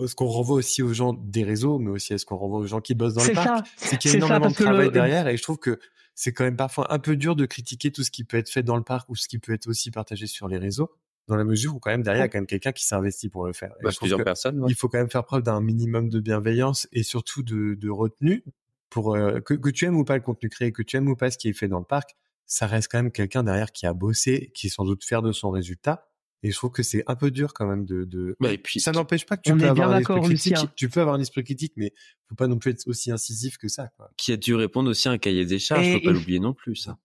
à 0.00 0.06
ce 0.06 0.14
qu'on 0.14 0.26
renvoie 0.26 0.56
aussi 0.56 0.82
aux 0.82 0.92
gens 0.92 1.12
des 1.12 1.44
réseaux, 1.44 1.78
mais 1.78 1.90
aussi 1.90 2.12
à 2.14 2.18
ce 2.18 2.26
qu'on 2.26 2.36
renvoie 2.36 2.58
aux 2.58 2.66
gens 2.66 2.80
qui 2.80 2.94
bossent 2.94 3.14
dans 3.14 3.24
le 3.24 3.32
parc. 3.32 3.46
ça. 3.48 3.64
C'est 3.76 3.98
qu'il 3.98 4.10
y 4.10 4.14
a 4.14 4.14
C'est 4.14 4.20
ça, 4.20 4.26
énormément 4.26 4.38
de 4.38 4.44
parce 4.52 4.58
que 4.58 4.62
travail 4.64 4.86
le- 4.86 4.92
derrière, 4.92 5.28
et 5.28 5.36
je 5.36 5.42
trouve 5.42 5.58
que 5.58 5.78
c'est 6.14 6.32
quand 6.32 6.44
même 6.44 6.56
parfois 6.56 6.92
un 6.92 6.98
peu 6.98 7.16
dur 7.16 7.36
de 7.36 7.46
critiquer 7.46 7.90
tout 7.92 8.02
ce 8.02 8.10
qui 8.10 8.24
peut 8.24 8.36
être 8.36 8.48
fait 8.50 8.62
dans 8.64 8.76
le 8.76 8.82
parc 8.82 9.08
ou 9.08 9.14
ce 9.16 9.28
qui 9.28 9.38
peut 9.38 9.52
être 9.54 9.68
aussi 9.68 9.90
partagé 9.90 10.26
sur 10.26 10.48
les 10.48 10.58
réseaux, 10.58 10.90
dans 11.28 11.36
la 11.36 11.44
mesure 11.44 11.74
où 11.76 11.78
quand 11.78 11.90
même 11.90 12.02
derrière 12.02 12.22
il 12.24 12.26
y 12.26 12.28
a 12.28 12.28
quand 12.28 12.38
même 12.38 12.46
quelqu'un 12.46 12.72
qui 12.72 12.84
s'investit 12.84 13.28
pour 13.28 13.46
le 13.46 13.52
faire. 13.52 13.72
Bah, 13.82 13.90
plusieurs 13.96 14.22
personnes. 14.24 14.60
ouais. 14.60 14.66
il 14.70 14.74
faut 14.74 14.88
quand 14.88 14.98
même 14.98 15.10
faire 15.10 15.24
preuve 15.24 15.42
d'un 15.42 15.60
minimum 15.60 16.08
de 16.10 16.20
bienveillance 16.20 16.88
et 16.92 17.02
surtout 17.04 17.42
de, 17.42 17.74
de 17.74 17.90
retenue 17.90 18.42
pour 18.90 19.14
euh, 19.14 19.40
que, 19.40 19.54
que 19.54 19.70
tu 19.70 19.84
aimes 19.84 19.96
ou 19.96 20.04
pas 20.04 20.16
le 20.16 20.22
contenu 20.22 20.48
créé, 20.48 20.72
que 20.72 20.82
tu 20.82 20.96
aimes 20.96 21.08
ou 21.08 21.16
pas 21.16 21.30
ce 21.30 21.38
qui 21.38 21.48
est 21.48 21.52
fait 21.52 21.68
dans 21.68 21.78
le 21.78 21.84
parc, 21.84 22.16
ça 22.46 22.66
reste 22.66 22.90
quand 22.90 22.98
même 22.98 23.12
quelqu'un 23.12 23.42
derrière 23.44 23.72
qui 23.72 23.86
a 23.86 23.92
bossé, 23.92 24.50
qui 24.54 24.68
est 24.68 24.70
sans 24.70 24.84
doute 24.84 25.04
fier 25.04 25.22
de 25.22 25.32
son 25.32 25.50
résultat. 25.50 26.08
Et 26.44 26.52
je 26.52 26.56
trouve 26.56 26.70
que 26.70 26.84
c'est 26.84 27.02
un 27.08 27.16
peu 27.16 27.30
dur 27.32 27.52
quand 27.52 27.66
même 27.66 27.84
de. 27.84 28.04
de... 28.04 28.36
Bah, 28.38 28.52
et 28.52 28.58
puis, 28.58 28.78
Ça 28.80 28.92
n'empêche 28.92 29.26
pas 29.26 29.36
que 29.36 29.42
tu 29.42 29.56
peux 29.56 29.66
avoir 29.66 29.90
un 29.90 29.98
esprit 29.98 30.20
critique. 30.20 30.52
Lucien. 30.52 30.72
Tu 30.76 30.88
peux 30.88 31.00
avoir 31.00 31.16
un 31.16 31.20
esprit 31.20 31.42
critique, 31.42 31.72
mais 31.76 31.92
faut 32.28 32.36
pas 32.36 32.46
non 32.46 32.58
plus 32.58 32.70
être 32.70 32.86
aussi 32.86 33.10
incisif 33.10 33.58
que 33.58 33.66
ça. 33.68 33.88
Quoi. 33.96 34.10
qui 34.16 34.32
a 34.32 34.36
dû 34.36 34.54
répondre 34.54 34.88
aussi 34.88 35.08
à 35.08 35.12
un 35.12 35.18
cahier 35.18 35.44
des 35.44 35.58
charges, 35.58 35.86
Et- 35.86 35.94
faut 35.94 36.04
pas 36.04 36.12
l'oublier 36.12 36.38
non 36.38 36.54
plus, 36.54 36.76
ça. 36.76 36.96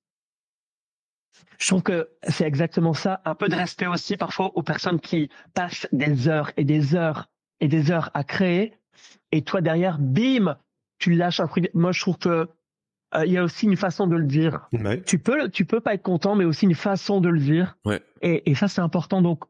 Je 1.58 1.68
trouve 1.68 1.82
que 1.82 2.10
c'est 2.30 2.46
exactement 2.46 2.94
ça. 2.94 3.22
Un 3.26 3.36
peu 3.36 3.48
de 3.48 3.56
respect 3.56 3.88
aussi 3.88 4.18
parfois 4.18 4.56
aux 4.56 4.64
personnes 4.64 5.00
qui 5.00 5.30
passent 5.54 5.88
des 5.92 6.28
heures 6.28 6.52
et 6.58 6.64
des 6.64 6.96
heures 6.96 7.30
et 7.60 7.68
des 7.68 7.92
heures 7.92 8.12
à 8.14 8.24
créer. 8.24 8.74
Et 9.32 9.44
toi 9.44 9.62
derrière, 9.62 9.98
bim, 9.98 10.58
tu 11.00 11.14
lâches 11.14 11.40
un 11.40 11.48
truc. 11.48 11.70
Moi, 11.74 11.92
je 11.92 12.02
trouve 12.02 12.18
que 12.18 12.48
euh, 13.16 13.26
il 13.26 13.32
y 13.32 13.38
a 13.38 13.44
aussi 13.44 13.66
une 13.66 13.76
façon 13.78 14.08
de 14.08 14.16
le 14.16 14.26
dire. 14.26 14.68
Ouais. 14.74 15.02
Tu 15.04 15.20
peux, 15.20 15.50
tu 15.50 15.66
peux 15.66 15.80
pas 15.80 15.94
être 15.94 16.02
content, 16.04 16.36
mais 16.36 16.46
aussi 16.46 16.66
une 16.66 16.76
façon 16.76 17.22
de 17.22 17.30
le 17.30 17.40
dire. 17.40 17.78
Ouais. 17.86 18.02
Et, 18.22 18.50
et 18.50 18.56
ça, 18.56 18.68
c'est 18.68 18.82
important. 18.82 19.22
Donc, 19.22 19.44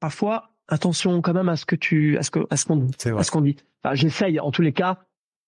parfois, 0.00 0.50
attention 0.68 1.20
quand 1.20 1.34
même 1.34 1.48
à 1.48 1.56
ce 1.56 1.66
que 1.66 1.76
tu, 1.76 2.16
à 2.18 2.22
ce 2.22 2.30
que, 2.30 2.40
à 2.50 2.56
ce 2.56 2.64
qu'on, 2.66 2.76
vrai. 3.04 3.18
à 3.18 3.22
ce 3.22 3.30
qu'on 3.30 3.40
dit. 3.42 3.56
Enfin, 3.84 3.94
j'essaye. 3.94 4.40
En 4.40 4.50
tous 4.50 4.62
les 4.62 4.72
cas, 4.72 4.98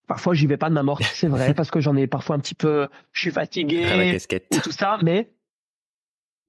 parfois, 0.06 0.34
j'y 0.34 0.46
vais 0.46 0.56
pas 0.56 0.68
de 0.68 0.74
ma 0.74 0.82
morte. 0.82 1.02
C'est 1.14 1.28
vrai, 1.28 1.54
parce 1.56 1.70
que 1.70 1.80
j'en 1.80 1.96
ai 1.96 2.06
parfois 2.06 2.36
un 2.36 2.40
petit 2.40 2.54
peu. 2.54 2.88
Je 3.12 3.20
suis 3.20 3.30
fatigué 3.30 3.84
Après 3.84 4.06
la 4.06 4.12
casquette. 4.12 4.46
et 4.54 4.60
tout 4.60 4.72
ça, 4.72 4.98
mais 5.02 5.32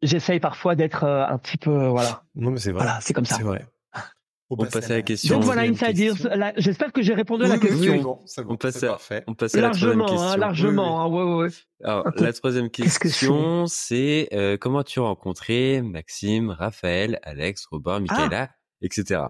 j'essaye 0.02 0.40
parfois 0.40 0.76
d'être 0.76 1.04
euh, 1.06 1.26
un 1.26 1.38
petit 1.38 1.58
peu, 1.58 1.88
voilà, 1.88 2.24
Non, 2.36 2.52
mais 2.52 2.58
c'est 2.60 2.72
vrai. 2.72 2.84
voilà, 2.84 3.00
c'est 3.02 3.14
comme 3.14 3.26
ça. 3.26 3.36
C'est 3.36 3.44
vrai. 3.44 3.66
On 4.60 4.66
passe 4.66 4.90
à 4.92 4.96
la 4.96 5.02
question. 5.02 5.36
Donc 5.36 5.44
voilà, 5.46 5.62
Insiders. 5.64 6.14
question. 6.14 6.30
Là, 6.36 6.54
J'espère 6.58 6.92
que 6.92 7.02
j'ai 7.02 7.14
répondu 7.14 7.44
à 7.46 7.48
la 7.48 7.56
Oui, 7.56 7.60
oui, 7.64 7.68
question. 7.70 7.92
oui, 7.94 8.00
bon, 8.02 8.20
c'est 8.26 8.44
bon, 8.44 8.54
On 8.54 8.58
passe 8.58 8.84
à- 8.84 8.88
parfait. 8.88 9.24
On 9.28 9.34
passe 9.34 9.56
à 9.56 9.62
la 9.62 9.70
troisième 9.70 10.00
largement, 10.00 10.06
question. 10.06 10.28
hein, 10.30 10.38
largement. 10.38 11.02
hein, 11.02 11.08
ouais, 11.08 11.24
ouais, 11.24 11.44
ouais. 11.44 11.50
Alors, 11.84 12.12
la 12.16 12.34
troisième 12.34 12.70
question, 12.70 13.66
c'est 13.68 14.30
euh, 14.34 14.58
comment 14.58 14.80
as-tu 14.80 15.00
rencontré 15.00 15.82
Maxime, 15.82 16.50
Raphaël, 16.50 17.20
Alex, 17.24 17.66
Robin, 17.72 18.00
Michaela, 18.00 18.50
etc. 18.82 19.22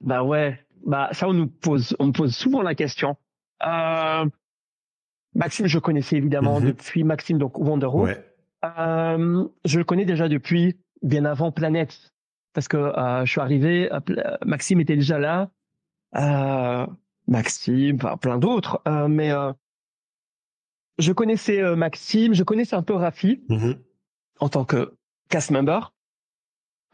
Bah 0.00 0.22
ouais, 0.22 0.58
bah 0.86 1.08
ça 1.12 1.28
on 1.28 1.32
nous 1.32 1.46
pose, 1.46 1.96
on 1.98 2.06
me 2.08 2.12
pose 2.12 2.34
souvent 2.34 2.62
la 2.62 2.74
question. 2.74 3.16
Euh, 3.66 4.24
Maxime, 5.34 5.66
je 5.66 5.78
connaissais 5.78 6.16
évidemment 6.16 6.60
Mhm. 6.60 6.66
depuis 6.66 7.04
Maxime 7.04 7.38
donc 7.38 7.58
Wonderwood. 7.58 8.08
Ouais. 8.08 8.24
Euh, 8.78 9.44
je 9.64 9.78
le 9.78 9.84
connais 9.84 10.04
déjà 10.04 10.28
depuis 10.28 10.78
bien 11.02 11.24
avant 11.24 11.52
Planète, 11.52 12.13
parce 12.54 12.68
que 12.68 12.76
euh, 12.76 13.24
je 13.24 13.30
suis 13.30 13.40
arrivé, 13.40 13.90
euh, 13.92 14.00
Maxime 14.46 14.80
était 14.80 14.96
déjà 14.96 15.18
là, 15.18 15.50
euh, 16.16 16.86
Maxime, 17.26 17.96
enfin, 17.96 18.16
plein 18.16 18.38
d'autres, 18.38 18.80
euh, 18.86 19.08
mais 19.08 19.32
euh, 19.32 19.52
je 20.98 21.12
connaissais 21.12 21.60
euh, 21.60 21.76
Maxime, 21.76 22.34
je 22.34 22.44
connaissais 22.44 22.76
un 22.76 22.82
peu 22.82 22.94
Rafi 22.94 23.42
Mhm. 23.48 23.76
en 24.40 24.48
tant 24.48 24.64
que 24.64 24.94
cast 25.28 25.50
member. 25.50 25.92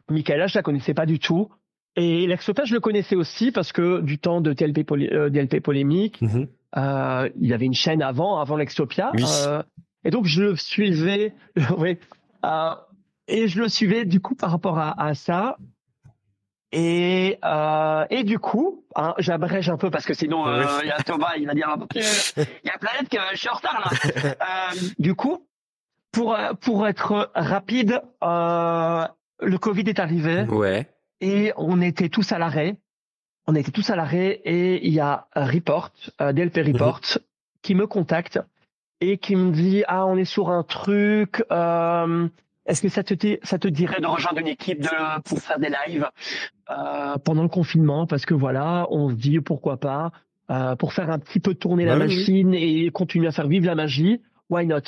Michaela, 0.09 0.47
je 0.47 0.59
la 0.59 0.62
connaissais 0.62 0.95
pas 0.95 1.07
du 1.07 1.19
tout. 1.19 1.50
Et 1.97 2.26
Lexopia, 2.26 2.64
je 2.64 2.73
le 2.75 2.81
connaissais 2.81 3.17
aussi 3.17 3.52
parce 3.52 3.73
que 3.73 4.00
du 4.00 4.19
temps 4.19 4.40
de 4.40 4.52
TLP, 4.52 4.85
DLP 5.31 5.61
Polémique, 5.61 6.23
mhm. 6.23 6.49
il 7.40 7.52
avait 7.52 7.67
une 7.67 7.75
chaîne 7.75 8.00
avant, 8.00 8.38
avant 8.38 8.57
Lexopia. 8.57 9.12
et 10.05 10.11
donc, 10.11 10.25
je 10.25 10.43
le 10.43 10.57
suivais, 10.57 11.35
oui, 11.79 11.99
et 13.30 13.49
je 13.49 13.60
le 13.60 13.68
suivais 13.68 14.04
du 14.04 14.20
coup 14.20 14.34
par 14.34 14.50
rapport 14.50 14.78
à, 14.78 15.00
à 15.02 15.14
ça. 15.14 15.56
Et, 16.72 17.38
euh, 17.44 18.04
et 18.10 18.22
du 18.22 18.38
coup, 18.38 18.84
hein, 18.94 19.14
j'abrège 19.18 19.68
un 19.70 19.76
peu 19.76 19.90
parce 19.90 20.06
que 20.06 20.14
sinon, 20.14 20.46
euh, 20.46 20.64
il 20.82 20.88
y 20.88 20.92
a 20.92 21.02
Thomas, 21.02 21.32
il 21.37 21.46
va 21.46 21.54
dire, 21.54 21.75
il 21.94 22.02
y 22.64 22.70
a 22.70 22.78
Planète 22.78 23.08
que 23.08 23.18
je 23.32 23.38
suis 23.38 23.49
en 23.49 23.54
retard 23.54 23.80
là. 23.80 23.90
euh, 24.14 24.76
du 24.99 25.14
coup, 25.14 25.46
pour 26.12 26.37
pour 26.60 26.87
être 26.87 27.30
rapide, 27.34 28.00
euh, 28.22 29.06
le 29.40 29.58
Covid 29.58 29.84
est 29.88 29.99
arrivé. 29.99 30.44
Ouais. 30.44 30.88
Et 31.20 31.52
on 31.56 31.80
était 31.80 32.08
tous 32.08 32.32
à 32.32 32.38
l'arrêt. 32.38 32.76
On 33.46 33.54
était 33.54 33.72
tous 33.72 33.90
à 33.90 33.96
l'arrêt 33.96 34.40
et 34.44 34.87
il 34.87 34.92
y 34.92 35.00
a 35.00 35.26
Report, 35.34 35.90
euh, 36.20 36.32
DLP 36.32 36.58
Report, 36.72 37.00
mhm. 37.00 37.22
qui 37.62 37.75
me 37.75 37.87
contacte 37.87 38.38
et 39.00 39.18
qui 39.18 39.34
me 39.34 39.50
dit 39.50 39.82
ah 39.88 40.06
on 40.06 40.16
est 40.16 40.25
sur 40.25 40.50
un 40.50 40.62
truc. 40.62 41.42
Euh, 41.50 42.28
est-ce 42.71 42.83
que 42.83 42.89
ça 42.89 43.03
te, 43.03 43.15
ça 43.43 43.59
te 43.59 43.67
dirait 43.67 44.00
de 44.00 44.07
rejoindre 44.07 44.39
une 44.39 44.47
équipe 44.47 44.81
de, 44.81 45.21
pour 45.23 45.41
faire 45.41 45.59
des 45.59 45.71
lives 45.87 46.09
euh, 46.71 47.17
pendant 47.25 47.43
le 47.43 47.49
confinement? 47.49 48.07
Parce 48.07 48.25
que 48.25 48.35
voilà, 48.35 48.87
on 48.91 49.11
se 49.11 49.15
dit 49.15 49.41
pourquoi 49.41 49.77
pas, 49.77 50.12
euh, 50.50 50.77
pour 50.77 50.93
faire 50.93 51.11
un 51.11 51.19
petit 51.19 51.41
peu 51.41 51.55
tourner 51.55 51.85
la 51.85 51.97
machine 51.97 52.55
et 52.55 52.89
continuer 52.91 53.27
à 53.27 53.33
faire 53.33 53.49
vivre 53.49 53.67
la 53.67 53.75
magie, 53.75 54.23
why 54.49 54.67
not? 54.67 54.83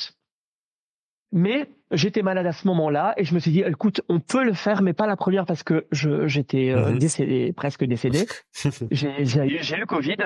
Mais 1.33 1.67
j'étais 1.91 2.21
malade 2.21 2.45
à 2.45 2.53
ce 2.53 2.65
moment-là 2.67 3.15
et 3.17 3.25
je 3.25 3.33
me 3.33 3.39
suis 3.39 3.51
dit, 3.51 3.61
écoute, 3.61 4.01
on 4.07 4.21
peut 4.21 4.45
le 4.45 4.53
faire, 4.53 4.81
mais 4.81 4.93
pas 4.93 5.07
la 5.07 5.17
première 5.17 5.45
parce 5.45 5.63
que 5.63 5.85
j'étais 5.91 6.69
euh, 6.69 6.91
mhm. 6.91 6.99
décédé, 6.99 7.51
presque 7.53 7.83
décédé. 7.83 8.25
j'ai 8.91 9.09
eu 9.09 9.79
le 9.79 9.85
Covid. 9.85 10.17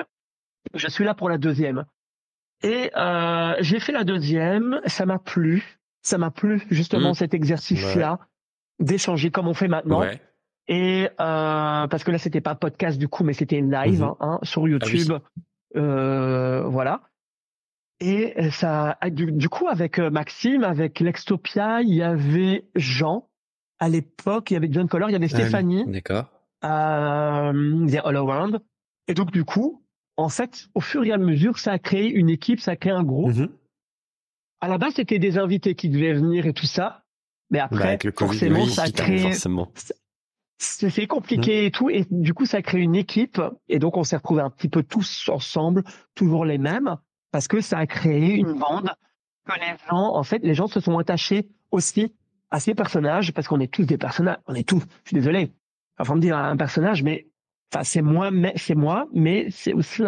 Je 0.74 0.88
suis 0.88 1.04
là 1.04 1.14
pour 1.14 1.28
la 1.28 1.38
deuxième. 1.38 1.86
Et 2.62 2.90
j'ai 3.60 3.80
fait 3.80 3.92
la 3.92 4.04
deuxième, 4.04 4.80
ça 4.86 5.06
m'a 5.06 5.18
plu 5.18 5.77
ça 6.02 6.18
m'a 6.18 6.30
plu 6.30 6.62
justement 6.70 7.10
mmh. 7.10 7.14
cet 7.14 7.34
exercice-là 7.34 8.18
d'échanger 8.78 9.30
comme 9.30 9.48
on 9.48 9.54
fait 9.54 9.68
maintenant. 9.68 10.04
Et 10.70 11.08
euh, 11.08 11.86
parce 11.86 12.04
que 12.04 12.10
là 12.10 12.18
c'était 12.18 12.40
pas 12.40 12.54
podcast 12.54 12.98
du 12.98 13.08
coup, 13.08 13.24
mais 13.24 13.32
c'était 13.32 13.60
live 13.60 14.02
mmh 14.02 14.14
hein, 14.20 14.38
sur 14.42 14.64
ah 14.64 14.68
YouTube, 14.68 15.18
euh, 15.76 16.62
voilà. 16.64 17.02
Et 18.00 18.50
ça, 18.52 18.96
du, 19.10 19.48
coup 19.48 19.66
avec 19.66 19.98
euh, 19.98 20.08
Maxime, 20.08 20.62
avec 20.62 21.00
Lextopia, 21.00 21.82
il 21.82 21.94
y 21.94 22.02
avait 22.02 22.68
Jean 22.76 23.28
à 23.80 23.88
l'époque, 23.88 24.50
il 24.50 24.54
y 24.54 24.56
avait 24.56 24.68
John 24.70 24.88
Color, 24.88 25.10
il 25.10 25.14
y 25.14 25.16
avait 25.16 25.28
Stéphanie. 25.28 25.84
D'accord. 25.86 26.26
Euh, 26.64 27.86
The 27.86 28.00
All 28.04 28.16
Around. 28.16 28.60
Et 29.08 29.14
donc 29.14 29.32
du 29.32 29.44
coup, 29.44 29.84
en 30.16 30.28
fait, 30.28 30.68
au 30.74 30.80
fur 30.80 31.04
et 31.04 31.12
à 31.12 31.18
mesure, 31.18 31.58
ça 31.58 31.72
a 31.72 31.78
créé 31.78 32.08
une 32.08 32.28
équipe, 32.28 32.60
ça 32.60 32.72
a 32.72 32.76
créé 32.76 32.92
un 32.92 33.04
groupe. 33.04 33.34
Mmh 33.34 33.48
à 34.60 34.68
la 34.68 34.78
base, 34.78 34.94
c'était 34.94 35.18
des 35.18 35.38
invités 35.38 35.74
qui 35.74 35.88
devaient 35.88 36.14
venir 36.14 36.46
et 36.46 36.52
tout 36.52 36.66
ça. 36.66 37.04
Mais 37.50 37.60
après, 37.60 37.98
forcément, 38.16 38.66
ça 38.66 38.82
a 38.82 38.90
créé. 38.90 39.32
C'est 40.58 41.06
compliqué 41.06 41.62
mmh. 41.62 41.66
et 41.66 41.70
tout. 41.70 41.90
Et 41.90 42.06
du 42.10 42.34
coup, 42.34 42.44
ça 42.44 42.58
a 42.58 42.62
créé 42.62 42.82
une 42.82 42.96
équipe. 42.96 43.40
Et 43.68 43.78
donc, 43.78 43.96
on 43.96 44.02
s'est 44.02 44.16
retrouvés 44.16 44.42
un 44.42 44.50
petit 44.50 44.68
peu 44.68 44.82
tous 44.82 45.28
ensemble, 45.28 45.84
toujours 46.14 46.44
les 46.44 46.58
mêmes, 46.58 46.96
parce 47.30 47.46
que 47.46 47.60
ça 47.60 47.78
a 47.78 47.86
créé 47.86 48.34
une 48.34 48.58
bande 48.58 48.90
que 49.46 49.52
les 49.60 49.76
gens, 49.88 50.14
en 50.14 50.22
fait, 50.24 50.40
les 50.42 50.54
gens 50.54 50.66
se 50.66 50.80
sont 50.80 50.98
attachés 50.98 51.48
aussi 51.70 52.14
à 52.50 52.60
ces 52.60 52.74
personnages 52.74 53.32
parce 53.32 53.46
qu'on 53.46 53.60
est 53.60 53.72
tous 53.72 53.84
des 53.84 53.98
personnages. 53.98 54.38
On 54.46 54.54
est 54.54 54.68
tous. 54.68 54.82
Je 55.04 55.10
suis 55.10 55.14
désolé. 55.14 55.52
Enfin, 55.98 56.16
me 56.16 56.20
dire 56.20 56.36
un 56.36 56.56
personnage, 56.56 57.02
mais 57.02 57.28
enfin, 57.72 57.84
c'est 57.84 58.02
moi, 58.02 58.30
mais 58.30 58.52
c'est 58.56 58.74
moi, 58.74 59.06
mais 59.12 59.46
c'est 59.50 59.72
aussi 59.72 60.02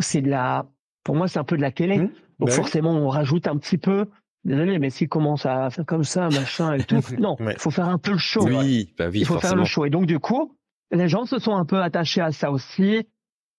c'est 0.00 0.20
de 0.20 0.30
la. 0.30 0.66
Pour 1.04 1.14
moi, 1.14 1.28
c'est 1.28 1.38
un 1.38 1.44
peu 1.44 1.56
de 1.56 1.62
la 1.62 1.72
télé. 1.72 1.98
Mmh. 1.98 2.10
Donc 2.38 2.50
bah 2.50 2.54
forcément, 2.54 2.92
on 2.92 3.08
rajoute 3.08 3.46
un 3.46 3.56
petit 3.56 3.78
peu. 3.78 4.06
Désolé, 4.44 4.78
mais 4.78 4.90
s'il 4.90 5.08
commence 5.08 5.44
à 5.46 5.68
faire 5.70 5.84
comme 5.84 6.04
ça, 6.04 6.28
machin 6.28 6.74
et 6.74 6.84
tout, 6.84 7.00
non, 7.18 7.36
il 7.40 7.58
faut 7.58 7.70
faire 7.70 7.88
un 7.88 7.98
peu 7.98 8.12
le 8.12 8.18
show. 8.18 8.46
Oui, 8.46 8.94
bah 8.96 9.08
oui, 9.10 9.20
il 9.20 9.26
faut 9.26 9.38
faire 9.40 9.56
le 9.56 9.64
show. 9.64 9.84
Et 9.84 9.90
donc 9.90 10.06
du 10.06 10.18
coup, 10.18 10.56
les 10.90 11.08
gens 11.08 11.26
se 11.26 11.38
sont 11.38 11.54
un 11.54 11.64
peu 11.64 11.82
attachés 11.82 12.20
à 12.20 12.32
ça 12.32 12.50
aussi. 12.50 13.06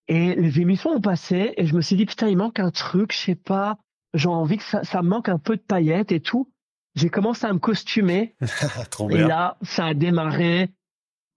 Et 0.07 0.33
les 0.36 0.59
émissions 0.59 0.91
ont 0.91 1.01
passé, 1.01 1.53
et 1.57 1.67
je 1.67 1.75
me 1.75 1.81
suis 1.81 1.95
dit 1.95 2.05
putain, 2.05 2.27
il 2.27 2.38
manque 2.38 2.59
un 2.59 2.71
truc, 2.71 3.13
je 3.13 3.17
sais 3.17 3.36
pas. 3.36 3.77
J'ai 4.15 4.29
envie 4.29 4.57
que 4.57 4.63
ça, 4.63 4.83
ça 4.83 5.03
manque 5.03 5.29
un 5.29 5.38
peu 5.38 5.55
de 5.55 5.62
paillettes 5.62 6.12
et 6.12 6.19
tout. 6.19 6.51
J'ai 6.95 7.09
commencé 7.09 7.45
à 7.45 7.53
me 7.53 7.59
costumer. 7.59 8.36
Trop 8.89 9.09
et 9.12 9.19
là, 9.19 9.57
ça 9.62 9.86
a 9.86 9.93
démarré. 9.93 10.69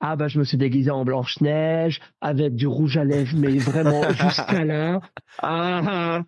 Ah 0.01 0.17
bah 0.17 0.27
je 0.27 0.39
me 0.39 0.45
suis 0.45 0.57
déguisé 0.57 0.91
en 0.91 1.05
Blanche 1.05 1.41
Neige 1.41 2.01
avec 2.21 2.57
du 2.57 2.67
rouge 2.67 2.97
à 2.97 3.05
lèvres, 3.05 3.37
mais 3.37 3.59
vraiment 3.59 4.03
jusqu'à 4.11 4.65
là. 4.65 5.01
Ah, 5.39 5.83
ah. 5.87 6.23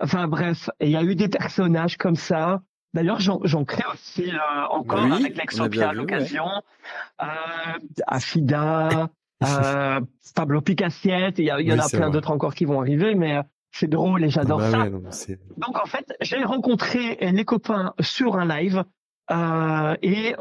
Enfin 0.00 0.28
bref, 0.28 0.70
il 0.80 0.90
y 0.90 0.96
a 0.96 1.02
eu 1.02 1.14
des 1.14 1.28
personnages 1.28 1.96
comme 1.96 2.16
ça. 2.16 2.60
D'ailleurs, 2.94 3.20
j'en 3.20 3.64
crée 3.64 3.84
aussi 3.92 4.30
euh, 4.30 4.66
encore 4.70 5.12
avec 5.12 5.36
l'exemplar 5.36 5.90
à 5.90 5.92
l'occasion. 5.92 6.46
Euh, 7.20 7.26
Afida, 8.06 9.10
euh, 9.42 10.00
Pablo 10.34 10.60
Picassiette, 10.62 11.38
il 11.38 11.44
y, 11.44 11.48
y, 11.48 11.72
en 11.72 11.78
a 11.78 11.88
plein 11.88 12.10
d'autres 12.10 12.30
encore 12.30 12.54
qui 12.54 12.64
vont 12.64 12.80
arriver, 12.80 13.14
mais 13.14 13.36
euh, 13.36 13.42
c'est 13.70 13.88
drôle 13.88 14.24
et 14.24 14.30
j'adore 14.30 14.58
bah 14.58 14.70
ça. 14.70 14.86
Donc 15.58 15.78
en 15.78 15.86
fait, 15.86 16.14
j'ai 16.22 16.42
rencontré 16.42 17.18
les 17.20 17.44
copains 17.44 17.92
sur 18.00 18.38
un 18.38 18.46
live 18.46 18.84
euh, 19.30 19.96
et 20.02 20.34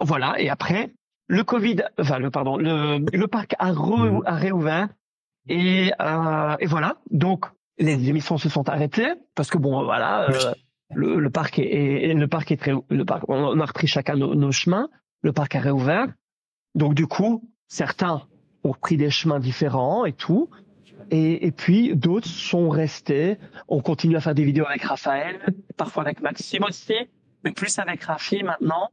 voilà. 0.00 0.40
Et 0.40 0.48
après, 0.48 0.92
le 1.26 1.42
Covid, 1.42 1.82
enfin 1.98 2.18
le 2.18 2.30
pardon, 2.30 2.56
le, 2.56 3.04
le 3.12 3.26
parc 3.26 3.54
a, 3.58 3.72
re, 3.72 4.22
a 4.24 4.34
réouvert 4.34 4.88
et, 5.48 5.92
euh, 6.00 6.56
et 6.60 6.66
voilà. 6.66 6.98
Donc 7.10 7.46
les 7.78 8.08
émissions 8.08 8.38
se 8.38 8.48
sont 8.48 8.68
arrêtées 8.68 9.12
parce 9.34 9.50
que 9.50 9.58
bon 9.58 9.84
voilà 9.84 10.30
euh, 10.30 10.54
le, 10.94 11.18
le, 11.18 11.30
parc 11.30 11.58
est, 11.58 12.14
le 12.14 12.28
parc 12.28 12.50
est 12.52 12.56
très 12.56 12.72
le 12.88 13.04
parc 13.04 13.28
on 13.28 13.60
a 13.60 13.64
repris 13.64 13.86
chacun 13.86 14.16
nos, 14.16 14.52
chemins 14.52 14.88
le 15.22 15.32
parc 15.32 15.56
a 15.56 15.60
réouvert. 15.60 16.06
Donc 16.74 16.94
du 16.94 17.06
coup 17.06 17.48
certains 17.68 18.22
ont 18.64 18.72
pris 18.72 18.96
des 18.96 19.10
chemins 19.10 19.40
différents 19.40 20.04
et 20.04 20.12
tout. 20.12 20.48
Et, 21.10 21.46
et 21.46 21.52
puis 21.52 21.94
d'autres 21.94 22.28
sont 22.28 22.68
restés. 22.68 23.38
On 23.68 23.80
continue 23.80 24.16
à 24.16 24.20
faire 24.20 24.34
des 24.34 24.44
vidéos 24.44 24.66
avec 24.66 24.82
Raphaël 24.82 25.40
parfois 25.76 26.02
avec 26.02 26.20
Maxime 26.20 26.64
aussi 26.64 26.94
mais 27.44 27.52
plus 27.52 27.78
avec 27.78 28.02
Rafi 28.02 28.42
maintenant. 28.42 28.90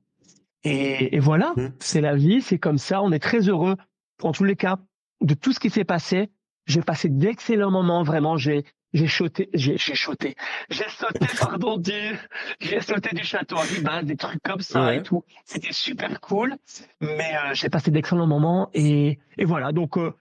Et, 0.63 1.15
et 1.15 1.19
voilà 1.19 1.53
mmh. 1.55 1.73
c'est 1.79 2.01
la 2.01 2.15
vie 2.15 2.41
c'est 2.41 2.59
comme 2.59 2.77
ça 2.77 3.01
on 3.01 3.11
est 3.11 3.19
très 3.19 3.49
heureux 3.49 3.75
en 4.21 4.31
tous 4.31 4.43
les 4.43 4.55
cas 4.55 4.77
de 5.21 5.33
tout 5.33 5.51
ce 5.51 5.59
qui 5.59 5.69
s'est 5.69 5.83
passé 5.83 6.29
j'ai 6.65 6.82
passé 6.82 7.10
d'excellents 7.10 7.72
moments, 7.72 8.03
vraiment. 8.03 8.38
J'ai 8.38 8.63
j'ai 8.93 9.08
sauté, 9.08 9.50
j'ai 9.53 9.77
j'ai 9.77 9.96
sauté, 9.96 10.36
j'ai 10.70 10.88
sauté 10.89 11.25
pardon 11.39 11.77
du, 11.77 11.91
j'ai 12.60 12.79
sauté 12.79 13.15
du 13.15 13.24
château 13.24 13.58
à 13.58 13.62
Ribas, 13.62 14.03
des 14.03 14.15
trucs 14.15 14.41
comme 14.43 14.62
ça 14.62 14.93
et 14.93 15.01
tout. 15.01 15.24
C'était 15.46 15.74
super 15.74 16.22
cool, 16.22 16.55
mais 17.01 17.36
euh, 17.36 17.53
j'ai 17.53 17.70
passé 17.70 17.89
d'excellents 17.89 18.27
moments 18.27 18.70
et 18.74 19.20
et 19.38 19.46
voilà 19.46 19.72
donc. 19.72 19.98
Euh, 19.98 20.13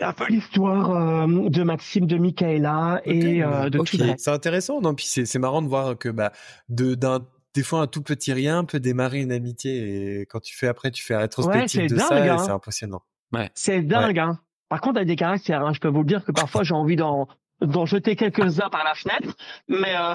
un 0.00 0.12
peu 0.12 0.26
l'histoire 0.28 0.90
euh, 0.92 1.48
de 1.48 1.62
Maxime, 1.64 2.06
de 2.06 2.18
Michaela 2.18 3.00
et 3.04 3.42
euh, 3.42 3.68
de 3.68 3.80
okay. 3.80 3.98
tout 3.98 4.04
C'est 4.16 4.30
intéressant, 4.30 4.80
non 4.80 4.94
Puis 4.94 5.06
c'est 5.06 5.26
c'est 5.26 5.40
marrant 5.40 5.60
de 5.60 5.66
voir 5.66 5.98
que 5.98 6.08
bah 6.08 6.32
de 6.68 6.94
d'un 6.94 7.26
des 7.54 7.62
fois 7.64 7.80
un 7.80 7.86
tout 7.88 8.02
petit 8.02 8.32
rien 8.32 8.64
peut 8.64 8.78
démarrer 8.78 9.20
une 9.20 9.32
amitié 9.32 10.20
et 10.20 10.26
quand 10.26 10.38
tu 10.38 10.56
fais 10.56 10.68
après 10.68 10.92
tu 10.92 11.02
fais 11.02 11.14
la 11.14 11.20
rétrospective 11.20 11.90
de 11.90 11.98
ça 11.98 12.14
hein. 12.14 12.38
c'est 12.38 12.50
impressionnant. 12.50 13.02
Ouais. 13.32 13.50
C'est 13.54 13.82
dingue 13.82 14.18
hein. 14.18 14.38
Par 14.68 14.80
contre, 14.80 14.96
il 14.96 15.00
y 15.00 15.02
a 15.02 15.06
des 15.06 15.16
caractères. 15.16 15.64
Hein. 15.64 15.72
Je 15.72 15.80
peux 15.80 15.88
vous 15.88 16.00
le 16.00 16.06
dire 16.06 16.24
que 16.24 16.32
parfois 16.32 16.62
j'ai 16.62 16.74
envie 16.74 16.96
d'en 16.96 17.28
d'en 17.60 17.86
jeter 17.86 18.14
quelques-uns 18.14 18.68
par 18.68 18.84
la 18.84 18.94
fenêtre, 18.94 19.34
mais 19.68 19.94
euh, 19.96 20.14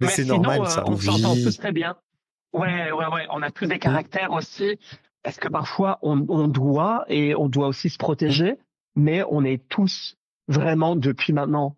mais 0.00 0.08
c'est 0.08 0.24
normal 0.24 0.66
ça. 0.66 0.80
Euh, 0.80 0.84
on 0.88 0.96
s'entend 0.96 1.34
tous 1.34 1.56
très 1.56 1.72
bien. 1.72 1.96
Ouais, 2.52 2.90
ouais, 2.90 3.06
ouais. 3.06 3.26
On 3.30 3.42
a 3.42 3.50
tous 3.50 3.66
des 3.66 3.78
caractères 3.78 4.32
aussi. 4.32 4.78
Parce 5.22 5.36
que 5.36 5.48
parfois 5.48 5.98
on, 6.02 6.26
on 6.28 6.48
doit 6.48 7.04
et 7.08 7.36
on 7.36 7.48
doit 7.48 7.68
aussi 7.68 7.88
se 7.90 7.98
protéger, 7.98 8.58
mais 8.96 9.22
on 9.30 9.44
est 9.44 9.68
tous 9.68 10.16
vraiment 10.48 10.96
depuis 10.96 11.32
maintenant 11.32 11.76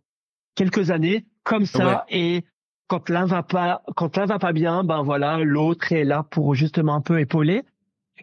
quelques 0.55 0.91
années 0.91 1.27
comme 1.43 1.67
ça 1.67 2.07
et 2.09 2.45
quand 2.87 3.11
l'un 3.11 3.27
va 3.27 3.43
pas 3.43 3.83
quand 3.97 4.17
l'un 4.17 4.25
va 4.25 4.39
pas 4.39 4.53
bien, 4.53 4.83
ben 4.83 5.03
voilà, 5.03 5.39
l'autre 5.39 5.93
est 5.93 6.05
là 6.05 6.23
pour 6.23 6.55
justement 6.55 6.95
un 6.95 7.01
peu 7.03 7.21
épauler 7.21 7.65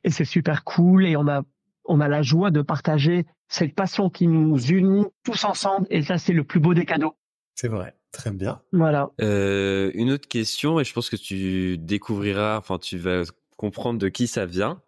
et 0.03 0.10
c'est 0.10 0.25
super 0.25 0.63
cool 0.63 1.05
et 1.05 1.15
on 1.15 1.27
a 1.27 1.43
on 1.92 2.00
a 2.00 2.08
la 2.08 2.22
joie 2.22 2.52
de 2.52 2.62
partager 2.62 3.26
cette 3.50 3.76
passion 3.76 4.10
qui 4.10 4.28
nous 4.28 4.58
unit 4.58 5.06
tous 5.24 5.44
ensemble 5.44 5.86
et 5.90 6.02
ça 6.02 6.18
c'est 6.18 6.32
le 6.32 6.46
plus 6.46 6.62
beau 6.62 6.74
des 6.74 6.86
cadeaux. 6.86 7.16
C'est 7.54 7.68
vrai, 7.68 7.96
très 8.14 8.32
bien. 8.32 8.62
Voilà. 8.72 9.12
Euh, 9.20 9.92
une 9.94 10.10
autre 10.12 10.30
question 10.30 10.80
et 10.80 10.86
je 10.86 10.94
pense 10.94 11.10
que 11.10 11.18
tu 11.18 11.78
découvriras, 11.78 12.58
enfin 12.58 12.78
tu 12.78 12.98
vas 12.98 13.24
comprendre 13.58 14.00
de 14.00 14.08
qui 14.08 14.28
ça 14.28 14.46
vient. 14.46 14.82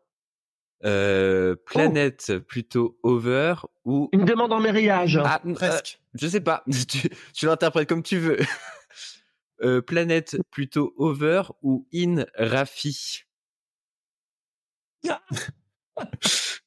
Euh, 0.86 1.56
planète 1.66 2.32
oh. 2.34 2.42
plutôt 2.42 2.98
over 3.04 3.56
ou 3.86 4.10
une 4.12 4.26
demande 4.26 4.52
en 4.52 4.60
mariage 4.60 5.18
ah, 5.24 5.42
euh, 5.46 5.54
Presque. 5.54 6.02
je 6.14 6.28
sais 6.28 6.42
pas. 6.42 6.64
tu, 6.90 7.10
tu 7.34 7.46
l'interprètes 7.46 7.88
comme 7.88 8.04
tu 8.04 8.18
veux. 8.18 8.38
euh, 9.62 9.82
planète 9.82 10.38
plutôt 10.52 10.94
over 10.98 11.44
ou 11.62 11.86
in 11.94 12.26
Rafi? 12.36 13.24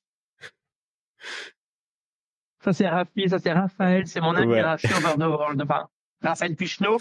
Ça 2.66 2.72
c'est 2.72 2.88
Rafi, 2.88 3.28
ça 3.28 3.38
c'est 3.38 3.52
Raphaël, 3.52 4.06
c'est 4.08 4.20
mon 4.20 4.34
ami 4.34 4.48
Ouais. 4.54 4.60
Rafi 4.60 4.88
over 4.88 5.14
the 5.14 5.20
world. 5.28 5.62
Enfin, 5.62 5.86
Raphaël 6.22 6.56
Pichneau, 6.56 6.98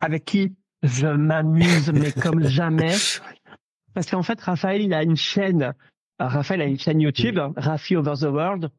avec 0.00 0.24
qui 0.24 0.54
je 0.84 1.08
m'amuse 1.08 1.90
mais 1.92 2.12
comme 2.12 2.44
jamais. 2.46 2.94
Parce 3.94 4.08
qu'en 4.08 4.22
fait, 4.22 4.40
Raphaël, 4.40 4.82
il 4.82 4.94
a 4.94 5.02
une 5.02 5.16
chaîne. 5.16 5.74
Raphaël 6.20 6.60
a 6.60 6.64
une 6.66 6.78
chaîne 6.78 7.00
YouTube, 7.00 7.38
Rafi 7.56 7.96
over 7.96 8.12
the 8.20 8.30
world. 8.30 8.70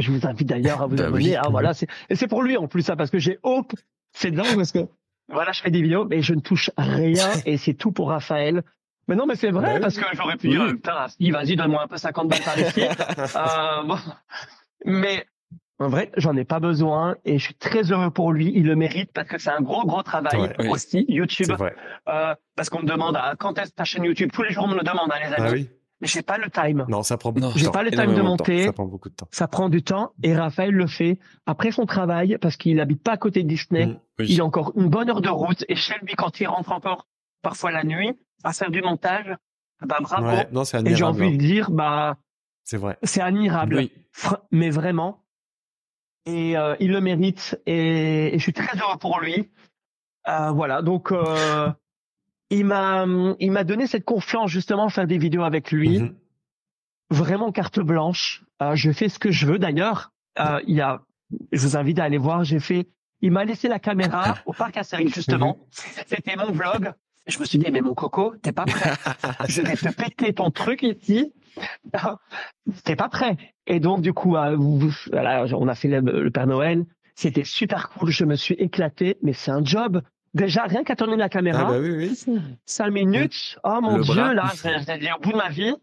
Je 0.00 0.10
vous 0.10 0.26
invite 0.26 0.48
d'ailleurs 0.48 0.82
à 0.82 0.86
vous 0.88 0.96
Bah 0.96 1.06
abonner. 1.06 1.24
oui. 1.30 1.36
Ah, 1.36 1.48
voilà, 1.48 1.74
c'est, 1.74 1.86
et 2.08 2.16
c'est 2.16 2.26
pour 2.26 2.42
lui 2.42 2.56
en 2.56 2.66
plus, 2.66 2.82
ça, 2.82 2.96
parce 2.96 3.10
que 3.10 3.18
j'ai 3.20 3.38
hope. 3.44 3.72
C'est 4.12 4.32
dingue 4.32 4.56
parce 4.56 4.72
que, 4.72 4.88
voilà, 5.28 5.52
je 5.52 5.60
fais 5.62 5.70
des 5.70 5.80
vidéos, 5.82 6.06
mais 6.06 6.22
je 6.22 6.34
ne 6.34 6.40
touche 6.40 6.70
rien 6.76 7.30
et 7.46 7.56
c'est 7.56 7.74
tout 7.74 7.92
pour 7.92 8.08
Raphaël. 8.08 8.64
Mais 9.06 9.14
non, 9.14 9.26
mais 9.26 9.36
c'est 9.36 9.50
vrai, 9.50 9.66
Bah 9.66 9.72
oui. 9.74 9.80
parce 9.80 9.96
que 9.96 10.04
j'aurais 10.16 10.36
pu 10.36 10.48
Oui. 10.48 10.54
dire, 10.56 10.66
putain, 10.74 11.06
vas-y, 11.30 11.54
donne-moi 11.56 11.82
un 11.84 11.86
peu 11.88 11.96
50 11.96 12.28
balles 12.28 12.40
par 12.44 12.58
ici. 12.58 12.82
Euh, 13.36 13.82
bon. 13.84 13.96
Mais 14.84 15.26
en 15.78 15.88
vrai, 15.88 16.10
j'en 16.16 16.36
ai 16.36 16.44
pas 16.44 16.60
besoin 16.60 17.16
et 17.24 17.38
je 17.38 17.44
suis 17.44 17.54
très 17.54 17.90
heureux 17.90 18.10
pour 18.10 18.32
lui. 18.32 18.52
Il 18.54 18.66
le 18.66 18.76
mérite 18.76 19.12
parce 19.14 19.28
que 19.28 19.38
c'est 19.38 19.50
un 19.50 19.62
gros, 19.62 19.84
gros 19.86 20.02
travail 20.02 20.38
Ouais. 20.40 20.54
Oui. 20.58 20.68
aussi, 20.68 21.04
YouTube. 21.08 21.50
Euh, 22.08 22.34
parce 22.56 22.68
qu'on 22.68 22.80
me 22.82 22.86
demande 22.86 23.16
ah, 23.18 23.34
quand 23.38 23.58
est-ce 23.58 23.72
ta 23.72 23.84
chaîne 23.84 24.04
YouTube? 24.04 24.30
Tous 24.32 24.42
les 24.42 24.50
jours, 24.50 24.64
on 24.64 24.68
me 24.68 24.74
le 24.74 24.82
demande, 24.84 25.10
hein, 25.10 25.18
les 25.20 25.32
amis. 25.34 25.46
Ah 25.48 25.52
oui. 25.52 25.70
Mais 26.02 26.06
j'ai 26.08 26.22
pas 26.22 26.38
le 26.38 26.50
time. 26.50 26.86
Non, 26.88 27.02
ça 27.02 27.18
prend 27.18 27.30
beaucoup 27.30 27.46
Non, 27.48 27.52
de 27.52 27.58
J'ai 27.58 27.66
temps. 27.66 27.72
pas 27.72 27.82
le 27.82 27.90
time 27.90 27.98
de 27.98 28.04
énormément 28.04 28.36
de 28.36 28.42
temps. 28.42 28.44
monter. 28.52 28.64
Ça 28.64 28.72
prend 28.72 28.86
beaucoup 28.86 29.08
de 29.10 29.14
temps. 29.14 29.28
Ça 29.32 29.48
prend 29.48 29.68
du 29.68 29.82
temps 29.82 30.12
et 30.22 30.34
Raphaël 30.34 30.70
le 30.70 30.86
fait 30.86 31.18
après 31.44 31.72
son 31.72 31.84
travail 31.84 32.38
parce 32.40 32.56
qu'il 32.56 32.80
habite 32.80 33.02
pas 33.02 33.12
à 33.12 33.16
côté 33.18 33.42
de 33.42 33.48
Disney. 33.48 33.86
Mm. 33.86 33.98
Oui. 34.18 34.26
Il 34.30 34.40
a 34.40 34.44
encore 34.46 34.72
une 34.76 34.88
bonne 34.88 35.10
heure 35.10 35.20
de 35.20 35.28
route 35.28 35.64
et 35.68 35.76
chez 35.76 35.94
lui, 36.02 36.14
quand 36.14 36.40
il 36.40 36.46
rentre 36.46 36.72
encore 36.72 37.06
parfois 37.42 37.70
la 37.70 37.84
nuit 37.84 38.12
à 38.44 38.52
faire 38.54 38.70
du 38.70 38.80
montage, 38.80 39.34
bah 39.82 39.98
bravo. 40.00 40.26
Ouais, 40.26 40.48
non, 40.52 40.64
c'est 40.64 40.86
et 40.86 40.94
j'ai 40.94 41.04
envie 41.04 41.24
hein. 41.26 41.30
de 41.32 41.36
dire, 41.36 41.70
bah 41.70 42.16
C'est 42.70 42.76
vrai. 42.76 42.96
c'est 43.02 43.20
admirable. 43.20 43.74
Oui. 43.76 43.92
Mais 44.52 44.70
vraiment. 44.70 45.24
Et 46.24 46.56
euh, 46.56 46.76
il 46.78 46.92
le 46.92 47.00
mérite 47.00 47.60
et, 47.66 48.32
et 48.32 48.38
je 48.38 48.42
suis 48.44 48.52
très 48.52 48.78
heureux 48.78 48.96
pour 49.00 49.18
lui. 49.18 49.50
Euh, 50.28 50.52
voilà, 50.52 50.80
donc 50.80 51.10
euh, 51.10 51.68
il 52.50 52.64
m'a 52.66 53.06
il 53.40 53.50
m'a 53.50 53.64
donné 53.64 53.88
cette 53.88 54.04
confiance 54.04 54.52
justement 54.52 54.84
à 54.86 54.88
faire 54.88 55.08
des 55.08 55.18
vidéos 55.18 55.42
avec 55.42 55.72
lui, 55.72 55.98
Mhm. 55.98 56.14
vraiment 57.10 57.50
carte 57.50 57.80
blanche. 57.80 58.44
Je 58.74 58.92
fais 58.92 59.08
ce 59.08 59.18
que 59.18 59.32
je 59.32 59.46
veux 59.46 59.58
d'ailleurs. 59.58 60.12
Il 60.38 60.76
y 60.76 60.80
a, 60.80 61.02
je 61.50 61.60
vous 61.66 61.76
invite 61.76 61.98
à 61.98 62.04
aller 62.04 62.18
voir. 62.18 62.44
J'ai 62.44 62.60
fait, 62.60 62.88
il 63.20 63.32
m'a 63.32 63.44
laissé 63.44 63.66
la 63.66 63.80
caméra 63.80 64.36
au 64.46 64.52
parc 64.52 64.76
Astérix 64.76 65.12
justement. 65.12 65.58
C'était 66.06 66.36
mon 66.36 66.52
vlog. 66.52 66.92
Je 67.26 67.36
me 67.40 67.44
suis 67.44 67.58
dit 67.58 67.68
mais 67.72 67.80
mon 67.80 67.94
coco, 67.94 68.36
t'es 68.40 68.52
pas 68.52 68.64
prêt. 68.64 68.92
je 69.48 69.60
vais 69.62 69.74
te 69.74 69.88
péter 69.92 70.34
ton 70.34 70.52
truc 70.52 70.84
ici. 70.84 71.32
T'es 72.84 72.96
pas 72.96 73.08
prêt. 73.08 73.36
Et 73.66 73.80
donc, 73.80 74.00
du 74.02 74.12
coup, 74.12 74.36
euh, 74.36 74.56
vous- 74.56 74.78
vous- 74.78 74.94
voilà, 75.10 75.44
on 75.56 75.68
a 75.68 75.74
fait 75.74 75.88
le, 75.88 76.00
le 76.22 76.30
Père 76.30 76.46
Noël. 76.46 76.84
C'était 77.14 77.44
super 77.44 77.90
cool. 77.90 78.10
Je 78.10 78.24
me 78.24 78.34
suis 78.36 78.54
éclaté, 78.54 79.18
mais 79.22 79.32
c'est 79.32 79.50
un 79.50 79.64
job. 79.64 80.02
Déjà, 80.32 80.62
rien 80.64 80.84
qu'à 80.84 80.94
tourner 80.96 81.16
la 81.16 81.28
caméra, 81.28 81.64
Ah 81.66 81.70
bah 81.72 81.78
oui, 81.80 81.90
oui. 81.90 82.40
cinq 82.64 82.90
minutes. 82.90 83.58
Oh 83.64 83.78
mon 83.82 83.96
Le 83.98 84.04
Dieu, 84.04 84.14
bras. 84.14 84.32
là, 84.34 84.52
dit 84.98 85.08
au 85.16 85.20
bout 85.20 85.32
de 85.32 85.36
ma 85.36 85.48
vie. 85.48 85.74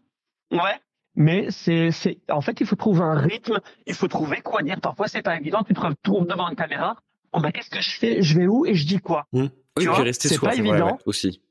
Ouais. 0.50 0.74
Mais 1.14 1.50
c'est, 1.50 1.90
c'est, 1.90 2.18
en 2.30 2.40
fait, 2.40 2.60
il 2.60 2.66
faut 2.66 2.76
trouver 2.76 3.02
un 3.02 3.14
rythme. 3.18 3.60
Il 3.86 3.94
faut 3.94 4.08
trouver 4.08 4.40
quoi 4.40 4.62
dire. 4.62 4.80
Parfois, 4.80 5.06
c'est 5.08 5.20
pas 5.22 5.36
évident. 5.36 5.62
Tu 5.64 5.74
te 5.74 5.80
retrouves 5.80 6.26
devant 6.26 6.48
une 6.48 6.56
caméra. 6.56 6.96
Bon, 7.32 7.40
ben, 7.40 7.50
qu'est-ce 7.52 7.70
que 7.70 7.80
je 7.82 7.90
fais? 7.90 8.22
Je 8.22 8.38
vais 8.38 8.46
où 8.46 8.64
et 8.64 8.74
je 8.74 8.86
dis 8.86 8.98
quoi? 8.98 9.26
Oui, 9.32 9.50
Tu 9.76 9.86
vois, 9.86 9.98
rester 9.98 10.28
c'est 10.28 10.36
soi, 10.36 10.48
pas 10.48 10.54
c'est 10.54 10.62
vrai, 10.62 10.70
évident. 10.70 10.92
ouais, 10.92 10.98
aussi. 11.04 11.42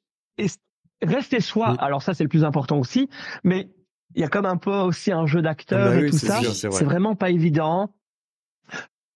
Rester 1.03 1.39
soi. 1.39 1.73
Mm. 1.73 1.77
Alors 1.79 2.01
ça, 2.01 2.13
c'est 2.15 2.23
le 2.23 2.29
plus 2.29 2.43
important 2.43 2.79
aussi. 2.79 3.09
Mais 3.43 3.69
il 4.15 4.21
y 4.21 4.23
a 4.23 4.27
comme 4.29 4.45
un 4.45 4.57
peu 4.57 4.71
aussi 4.71 5.11
un 5.11 5.25
jeu 5.25 5.41
d'acteur 5.41 5.79
Ah 5.87 5.89
bah 5.89 5.95
et 5.97 6.03
oui, 6.03 6.09
tout 6.09 6.17
c'est 6.17 6.27
ça. 6.27 6.41
sûr, 6.41 6.55
c'est 6.55 6.67
vrai. 6.67 6.79
C'est 6.79 6.85
vraiment 6.85 7.15
pas 7.15 7.29
évident. 7.29 7.93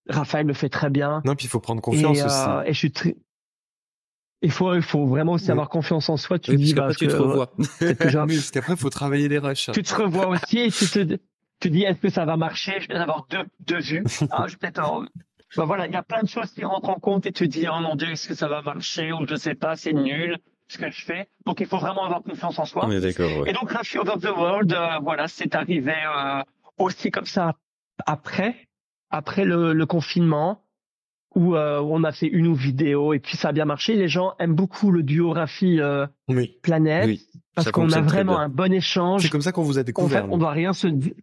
Raphaël 0.10 0.48
le 0.48 0.54
fait 0.54 0.70
très 0.70 0.90
bien. 0.90 1.22
Non, 1.26 1.36
puis 1.36 1.46
il 1.46 1.50
faut 1.50 1.60
prendre 1.60 1.82
confiance 1.82 2.18
et, 2.18 2.24
aussi. 2.26 2.50
euh, 2.50 2.64
et 2.64 2.74
je 2.74 2.78
suis 2.78 2.92
très... 2.92 3.16
Il 4.44 4.52
faut, 4.52 4.74
il 4.74 4.82
faut 4.82 5.06
vraiment 5.06 5.34
aussi 5.34 5.52
avoir 5.52 5.70
confiance 5.70 6.10
en 6.10 6.18
soi. 6.18 6.40
Tu 6.40 6.52
Oui, 6.52 6.58
dis, 6.58 6.74
parce 6.74 6.98
bah, 6.98 7.06
qu'après, 7.06 7.06
tu 7.06 7.12
te 7.18 7.22
revois. 7.22 7.54
peut-être 7.80 7.98
que 8.00 8.10
j'ai- 8.10 8.18
Oui, 8.28 8.36
parce 8.38 8.50
qu'après, 8.52 8.74
il 8.74 8.80
faut 8.80 8.90
travailler 8.90 9.28
les 9.30 9.38
rushs. 9.38 9.70
tu 9.72 9.84
te 9.84 9.94
revois 9.96 10.28
aussi 10.30 10.58
et 10.60 10.72
tu 10.72 10.88
te, 10.88 11.18
tu 11.60 11.70
dis, 11.70 11.84
est-ce 11.84 12.00
que 12.00 12.10
ça 12.10 12.26
va 12.26 12.38
marcher? 12.38 12.80
Je 12.82 12.88
vais 12.88 12.96
avoir 12.96 13.28
deux, 13.30 13.44
deux 13.60 13.80
vues. 13.80 14.04
Ah, 14.32 14.46
je 14.48 14.54
vais 14.54 14.58
peut-être, 14.58 14.80
en- 14.80 15.04
bah 15.56 15.66
voilà, 15.66 15.86
il 15.86 15.94
y 15.94 15.96
a 15.96 16.02
plein 16.02 16.24
de 16.24 16.28
choses 16.28 16.50
qui 16.52 16.66
rentrent 16.66 16.90
en 16.90 16.96
compte 17.00 17.28
et 17.28 17.32
tu 17.32 17.48
te 17.48 17.54
dis, 17.54 17.68
oh 17.72 17.80
mon 17.82 17.96
Dieu, 17.96 18.10
est-ce 18.10 18.28
que 18.28 18.34
ça 18.34 18.48
va 18.48 18.64
marcher? 18.64 19.12
Ou 19.14 19.28
je 19.28 19.36
sais 19.36 19.54
pas, 19.54 19.76
c'est 19.76 19.94
nul, 19.94 20.38
ce 20.72 20.78
que 20.78 20.90
je 20.92 21.04
fais. 21.06 21.28
Donc, 21.46 21.60
il 21.60 21.66
faut 21.68 21.78
vraiment 21.78 22.06
avoir 22.06 22.22
confiance 22.24 22.58
en 22.60 22.66
soi. 22.66 22.86
On 22.86 22.92
est 22.92 23.02
d'accord, 23.02 23.30
ouais. 23.40 23.50
Et 23.50 23.54
donc, 23.54 23.72
Rafi 23.72 23.98
Over 23.98 24.14
the 24.22 24.30
World, 24.36 24.74
euh, 24.74 25.00
voilà, 25.02 25.28
c'est 25.28 25.54
arrivé 25.56 25.94
euh, 25.94 26.42
aussi 26.78 27.12
comme 27.12 27.26
ça 27.26 27.54
après, 28.06 28.68
après 29.10 29.46
le, 29.46 29.74
le 29.74 29.86
confinement, 29.86 30.64
où 31.36 31.56
euh, 31.56 31.80
on 31.82 32.04
a 32.04 32.12
fait 32.12 32.28
une 32.28 32.48
ou 32.48 32.56
vidéo 32.56 33.14
et 33.14 33.20
puis 33.20 33.38
ça 33.38 33.50
a 33.50 33.52
bien 33.54 33.66
marché. 33.66 33.96
Les 33.96 34.08
gens 34.10 34.34
aiment 34.40 34.56
beaucoup 34.56 34.92
le 34.92 35.02
duo 35.04 35.32
Rafi 35.32 35.80
Oui. 36.28 36.58
Planète 36.62 37.06
Oui, 37.06 37.26
parce 37.56 37.72
qu'on 37.72 37.92
a 37.92 38.02
vraiment 38.02 38.38
un 38.40 38.50
bon 38.50 38.74
échange. 38.74 39.22
C'est 39.22 39.30
comme 39.30 39.42
ça 39.42 39.52
qu'on 39.54 39.64
vous 39.64 39.78
a 39.78 39.82
En 39.82 39.84
découvert. 39.86 40.22
fait, 40.24 40.28
nous. 40.28 40.34
on 40.34 40.38
doit 40.38 40.52
rien 40.52 40.74
se 40.74 40.88
dire. 40.88 41.14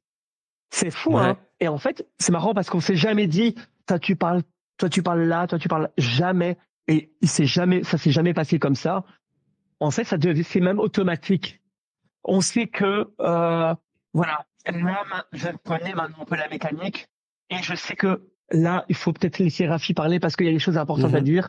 C'est 0.71 0.91
fou, 0.91 1.15
Ouais. 1.15 1.21
hein. 1.23 1.37
Et 1.61 1.69
en 1.69 1.79
fait, 1.79 2.07
c'est 2.19 2.33
marrant 2.33 2.55
parce 2.55 2.71
qu'on 2.71 2.81
s'est 2.81 2.97
jamais 2.97 3.27
dit, 3.27 3.55
toi 3.87 3.99
tu 3.99 4.17
parles, 4.17 4.43
toi 4.79 4.89
tu 4.89 5.03
parles 5.03 5.25
là, 5.25 5.47
toi 5.47 5.59
tu 5.59 5.69
parles 5.69 5.91
jamais. 5.99 6.57
Et 6.87 7.11
il 7.21 7.29
s'est 7.29 7.45
jamais, 7.47 7.83
ça 7.85 7.99
s'est 7.99 8.11
jamais 8.11 8.33
passé 8.33 8.59
comme 8.59 8.75
ça. 8.77 9.05
En 9.81 9.91
fait, 9.91 10.05
ça 10.05 10.19
devient, 10.19 10.45
c'est 10.45 10.61
même 10.61 10.79
automatique. 10.79 11.61
On 12.25 12.41
sait 12.41 12.67
que, 12.67 13.09
euh, 13.21 13.75
voilà, 14.13 14.47
là, 14.67 15.05
je 15.33 15.49
connais 15.65 15.95
maintenant 15.95 16.23
un 16.23 16.25
peu 16.25 16.37
la 16.37 16.49
mécanique 16.49 17.09
et 17.51 17.63
je 17.63 17.75
sais 17.75 17.95
que 17.97 18.29
là, 18.51 18.85
il 18.89 18.97
faut 18.97 19.13
peut-être 19.13 19.39
laisser 19.39 19.67
Rafi 19.67 19.95
parler 19.95 20.19
parce 20.21 20.37
qu'il 20.37 20.47
y 20.47 20.51
a 20.51 20.53
des 20.53 20.59
choses 20.59 20.79
importantes 20.79 21.15
à 21.15 21.19
Mhm. 21.19 21.25
dire. 21.25 21.49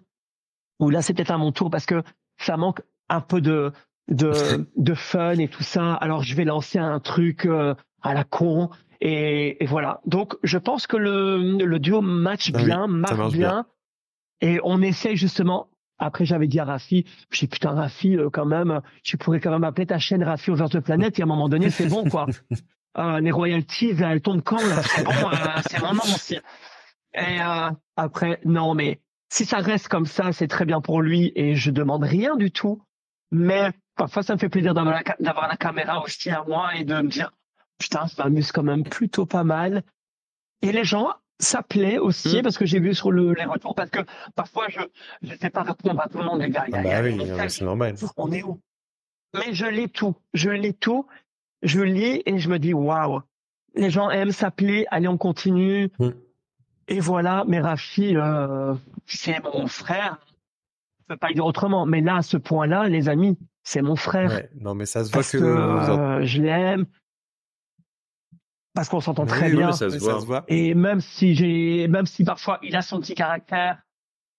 Ou 0.80 0.90
là, 0.90 1.02
c'est 1.02 1.14
peut-être 1.14 1.32
à 1.32 1.38
mon 1.38 1.52
tour 1.52 1.70
parce 1.70 1.86
que 1.86 2.04
ça 2.38 2.56
manque 2.56 2.82
un 3.10 3.20
peu 3.22 3.42
de, 3.42 3.74
de, 4.10 4.68
de 4.78 4.94
fun 4.94 5.38
et 5.40 5.48
tout 5.48 5.64
ça. 5.64 5.96
Alors, 5.96 6.24
je 6.24 6.36
vais 6.36 6.46
lancer 6.46 6.78
un 6.80 7.00
truc 7.00 7.46
euh, 7.46 7.74
à 8.02 8.14
la 8.14 8.24
con. 8.24 8.70
Et, 9.02 9.62
et 9.64 9.66
voilà. 9.66 10.02
Donc, 10.06 10.36
je 10.44 10.58
pense 10.58 10.86
que 10.88 10.98
le, 10.98 11.58
le 11.66 11.80
duo 11.80 12.02
match 12.02 12.52
Ah 12.54 12.58
oui, 12.58 12.66
bien, 12.66 12.88
marche, 12.88 13.18
marche 13.18 13.34
bien. 13.34 13.66
Et 14.42 14.60
on 14.64 14.82
essaye 14.82 15.18
justement. 15.18 15.70
Après, 16.00 16.26
j'avais 16.26 16.48
dit 16.48 16.60
à 16.60 16.66
Rafi, 16.66 17.06
j'ai 17.32 17.48
putain, 17.48 17.72
Rafi, 17.72 18.18
euh, 18.18 18.30
quand 18.32 18.46
même, 18.46 18.82
tu 19.04 19.18
pourrais 19.18 19.40
quand 19.40 19.52
même 19.52 19.66
appeler 19.66 19.86
ta 19.86 20.00
chaîne 20.00 20.24
Rafi 20.24 20.50
Over 20.50 20.68
the 20.70 20.80
Planet. 20.80 21.20
Et 21.20 21.22
à 21.22 21.26
un 21.26 21.28
moment 21.28 21.50
donné, 21.50 21.70
c'est 21.70 21.88
bon, 21.88 22.10
quoi. 22.10 22.26
Euh, 22.98 23.20
les 23.22 23.32
royalties, 23.32 23.94
elles 24.00 24.22
tombent 24.22 24.42
quand, 24.42 24.66
là? 24.66 24.82
C'est 24.82 25.04
bon, 25.04 25.12
euh, 25.12 25.62
c'est 25.70 26.14
aussi. 26.16 26.40
Et 27.14 27.42
euh, 27.42 27.70
après, 27.98 28.40
non, 28.46 28.74
mais 28.76 29.02
si 29.30 29.46
ça 29.46 29.58
reste 29.58 29.88
comme 29.88 30.06
ça, 30.06 30.32
c'est 30.32 30.48
très 30.48 30.66
bien 30.66 30.82
pour 30.82 31.02
lui 31.02 31.32
et 31.36 31.56
je 31.56 31.72
demande 31.72 32.04
rien 32.04 32.36
du 32.36 32.52
tout. 32.52 32.82
Mais 33.32 33.72
parfois, 33.96 34.24
ça 34.24 34.34
me 34.34 34.40
fait 34.40 34.50
plaisir 34.50 34.74
d'avoir 34.74 34.96
la, 34.96 35.16
d'avoir 35.20 35.48
la 35.48 35.58
caméra 35.58 36.02
aussi 36.04 36.30
à 36.30 36.44
moi 36.48 36.76
et 36.76 36.84
de 36.84 36.96
me 36.96 37.10
dire, 37.10 37.32
putain, 37.78 38.08
ça 38.08 38.24
m'amuse 38.24 38.52
quand 38.52 38.64
même 38.64 38.84
plutôt 38.84 39.26
pas 39.26 39.44
mal. 39.44 39.84
Et 40.62 40.72
les 40.72 40.84
gens 40.84 41.14
s'appelaient 41.40 41.98
aussi 41.98 42.40
Mm. 42.40 42.44
parce 42.44 42.58
que 42.58 42.66
j'ai 42.66 42.80
vu 42.80 42.94
sur 42.94 43.12
le, 43.12 43.34
les 43.34 43.46
retours 43.46 43.74
parce 43.76 43.90
que 43.90 44.00
parfois 44.36 44.68
je 44.70 44.80
ne 45.22 45.36
sais 45.36 45.50
pas 45.50 45.64
répondre 45.64 46.02
à 46.02 46.08
tout 46.10 46.18
le 46.18 46.26
monde 46.26 46.42
les 46.42 46.50
gars. 46.50 46.66
Ah 46.74 46.82
bah 46.84 47.02
oui, 47.02 47.18
c'est 47.50 47.64
normal. 47.66 47.96
on 48.18 48.32
est 48.32 48.44
où? 48.44 48.60
Mais 49.36 49.54
je 49.54 49.66
lis 49.66 49.90
tout, 49.90 50.16
je 50.34 50.50
lis 50.50 50.74
tout, 50.74 51.06
je 51.64 51.82
lis 51.82 52.22
et 52.26 52.40
je 52.40 52.50
me 52.50 52.60
dis 52.60 52.74
waouh, 52.74 53.22
les 53.76 53.90
gens 53.90 54.10
aiment 54.10 54.32
s'appeler, 54.32 54.86
allez 54.92 55.08
on 55.08 55.18
continue. 55.18 55.90
Mm. 56.00 56.10
Et 56.92 57.00
voilà, 57.00 57.44
mais 57.48 57.60
Rafi, 57.60 58.16
euh, 58.18 58.74
c'est 59.06 59.40
mon 59.44 59.68
frère. 59.68 60.18
Je 61.02 61.14
peux 61.14 61.18
pas 61.18 61.32
dire 61.32 61.46
autrement. 61.46 61.86
Mais 61.86 62.02
là, 62.02 62.16
à 62.18 62.22
ce 62.24 62.36
point-là, 62.38 62.88
les 62.90 63.10
amis, 63.10 63.38
c'est 63.64 63.84
mon 63.84 63.96
frère 63.96 64.32
Ouais. 64.32 64.50
Non, 64.60 64.74
mais 64.74 64.88
ça 64.88 65.04
se 65.06 65.12
voit 65.12 65.20
parce 65.20 65.32
que. 65.32 65.38
euh, 65.38 66.26
je 66.26 66.42
l'aime, 66.42 66.86
parce 68.80 68.88
qu'on 68.88 69.02
s'entend 69.02 69.26
très 69.26 69.50
oui, 69.50 69.58
bien. 69.58 69.74
ça 69.74 69.90
se 69.90 69.98
oui, 69.98 70.26
voit. 70.26 70.46
Et 70.48 70.74
même 70.74 71.02
si 71.02 71.36
j'ai, 71.36 71.90
même 71.90 72.06
si 72.06 72.24
parfois 72.24 72.60
il 72.64 72.78
a 72.78 72.82
son 72.82 73.02
petit 73.02 73.14
caractère 73.14 73.80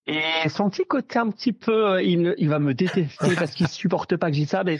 et 0.07 0.49
son 0.49 0.71
petit 0.71 0.87
côté 0.87 1.19
un 1.19 1.29
petit 1.29 1.53
peu, 1.53 1.91
euh, 1.91 2.03
il, 2.03 2.35
il 2.39 2.49
va 2.49 2.59
me 2.59 2.73
détester 2.73 3.35
parce 3.37 3.51
qu'il 3.51 3.69
supporte 3.69 4.17
pas 4.17 4.29
que 4.29 4.33
je 4.37 4.41
dise 4.41 4.49
ça, 4.49 4.65
mais 4.65 4.79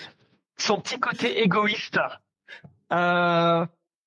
son 0.57 0.81
petit 0.81 0.99
côté 0.99 1.43
égoïste. 1.43 2.01
Euh, 2.91 3.67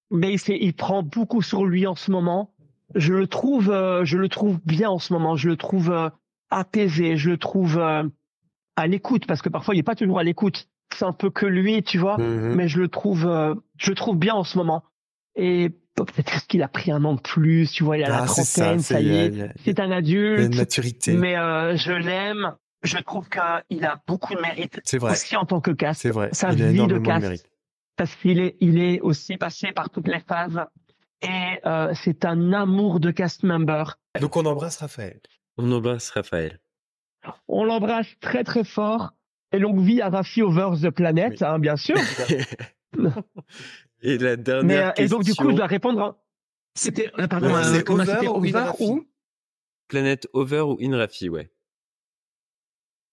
mais 0.09 0.33
il, 0.33 0.73
prend 0.73 1.03
beaucoup 1.03 1.43
sur 1.43 1.65
lui 1.65 1.85
en 1.85 1.93
ce 1.93 2.09
moment. 2.09 2.49
Je 2.95 3.13
le 3.13 3.27
trouve, 3.27 3.69
euh, 3.69 4.03
je 4.05 4.17
le 4.17 4.29
trouve 4.29 4.59
bien 4.65 4.89
en 4.89 4.97
ce 4.97 5.13
moment. 5.13 5.35
Je 5.35 5.49
le 5.49 5.55
trouve 5.55 5.91
euh, 5.91 6.09
apaisé. 6.49 7.15
Je 7.15 7.29
le 7.29 7.37
trouve 7.37 7.77
euh, 7.77 8.01
à 8.75 8.87
l'écoute 8.87 9.27
parce 9.27 9.43
que 9.43 9.49
parfois 9.49 9.75
il 9.75 9.79
est 9.81 9.83
pas 9.83 9.93
toujours 9.93 10.17
à 10.17 10.23
l'écoute. 10.23 10.67
C'est 10.95 11.05
un 11.05 11.13
peu 11.13 11.29
que 11.29 11.45
lui, 11.45 11.83
tu 11.83 11.99
vois 11.99 12.17
Mhm. 12.17 12.55
mais 12.55 12.67
je 12.67 12.79
le 12.79 12.87
trouve, 12.87 13.27
euh, 13.27 13.53
je 13.77 13.91
le 13.91 13.95
trouve 13.95 14.17
bien 14.17 14.33
en 14.33 14.43
ce 14.43 14.57
moment. 14.57 14.83
Et 15.35 15.69
peut-être 15.95 16.23
parce 16.23 16.45
qu'il 16.45 16.61
a 16.63 16.67
pris 16.67 16.91
un 16.91 17.03
an 17.05 17.13
de 17.15 17.21
plus, 17.21 17.71
tu 17.71 17.83
vois, 17.83 17.97
il 17.97 18.03
a 18.03 18.09
la 18.09 18.23
Ah, 18.23 18.27
ça, 18.27 18.43
trentaine, 18.61 18.79
ça, 18.79 18.95
c'est- 18.97 19.03
y 19.03 19.15
est, 19.15 19.41
a- 19.41 19.53
c'est 19.63 19.79
un 19.79 19.85
il 19.85 19.89
y 19.89 19.93
a 19.93 19.95
adulte. 19.97 20.39
une 20.51 20.55
maturité. 20.57 21.13
Mais 21.13 21.37
euh, 21.37 21.75
je 21.75 21.91
l'aime 21.93 22.55
je 22.83 22.97
trouve 22.97 23.29
qu'il 23.29 23.85
a 23.85 24.01
beaucoup 24.07 24.35
de 24.35 24.41
mérite. 24.41 24.81
C'est 24.83 24.97
vrai. 24.97 25.13
Aussi 25.13 25.37
en 25.37 25.45
tant 25.45 25.61
que 25.61 25.71
cast. 25.71 26.01
C'est 26.01 26.09
vrai. 26.09 26.27
Sa 26.33 26.51
il 26.51 26.61
a 26.63 26.65
vie 26.67 26.71
de 26.71 26.73
énormément 26.73 26.99
de 26.99 27.05
cast. 27.05 27.21
mérite. 27.21 27.49
Parce 27.95 28.13
qu'il 28.17 28.39
est, 28.41 28.57
il 28.59 28.77
est 28.77 28.99
aussi 28.99 29.37
passé 29.37 29.71
par 29.71 29.89
toutes 29.89 30.09
les 30.09 30.19
phases. 30.19 30.59
Et 31.21 31.59
euh, 31.65 31.93
c'est 31.93 32.25
un 32.25 32.51
amour 32.51 32.99
de 32.99 33.11
cast 33.11 33.43
member. 33.43 33.85
Donc 34.19 34.35
on 34.35 34.45
embrasse 34.45 34.77
Raphaël. 34.79 35.21
On 35.57 35.71
embrasse 35.71 36.09
Raphaël. 36.09 36.59
On 37.47 37.63
l'embrasse 37.63 38.07
très 38.19 38.43
très 38.43 38.65
fort. 38.65 39.13
Et 39.53 39.59
longue 39.59 39.79
vie 39.79 40.01
à 40.01 40.09
Rafi 40.09 40.41
over 40.41 40.71
the 40.81 40.89
planet, 40.89 41.31
Oui. 41.39 41.47
hein, 41.47 41.59
bien 41.59 41.77
sûr. 41.77 41.95
Et 44.03 44.17
la 44.17 44.31
Mais, 44.31 44.37
dernière 44.37 44.87
euh, 44.87 44.91
et 44.91 44.93
question. 44.95 45.17
donc 45.17 45.25
du 45.25 45.33
coup, 45.35 45.49
je 45.49 45.55
dois 45.55 45.65
répondre. 45.67 46.19
C'était, 46.75 47.11
euh, 47.19 47.27
pardon, 47.27 47.47
Ouais, 47.47 47.53
euh, 47.53 47.83
over 47.87 48.05
c'était 48.05 48.27
ou 48.27 48.35
over 48.35 48.71
ou 48.79 49.07
Planète 49.87 50.27
Over 50.33 50.61
ou 50.61 50.77
In 50.81 50.97
Rafi, 50.97 51.29
ouais. 51.29 51.51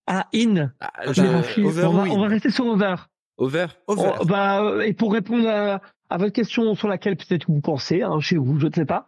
ah 0.06 0.26
in. 0.34 0.72
Ah, 0.80 0.92
over 1.06 1.20
on, 1.58 1.70
va, 1.70 1.88
ou 1.88 1.98
in 2.00 2.10
on 2.10 2.20
va 2.20 2.26
rester 2.28 2.50
sur 2.50 2.66
over. 2.66 2.94
Over 3.38 3.66
Over. 3.86 4.12
Oh, 4.20 4.24
bah, 4.24 4.62
euh, 4.64 4.80
et 4.82 4.92
pour 4.92 5.12
répondre 5.12 5.48
à, 5.48 5.80
à 6.10 6.18
votre 6.18 6.32
question 6.32 6.74
sur 6.74 6.88
laquelle 6.88 7.16
peut-être 7.16 7.46
vous 7.48 7.60
pensez, 7.60 8.02
hein, 8.02 8.18
chez 8.20 8.36
vous, 8.36 8.58
je 8.58 8.66
ne 8.66 8.72
sais 8.72 8.84
pas, 8.84 9.06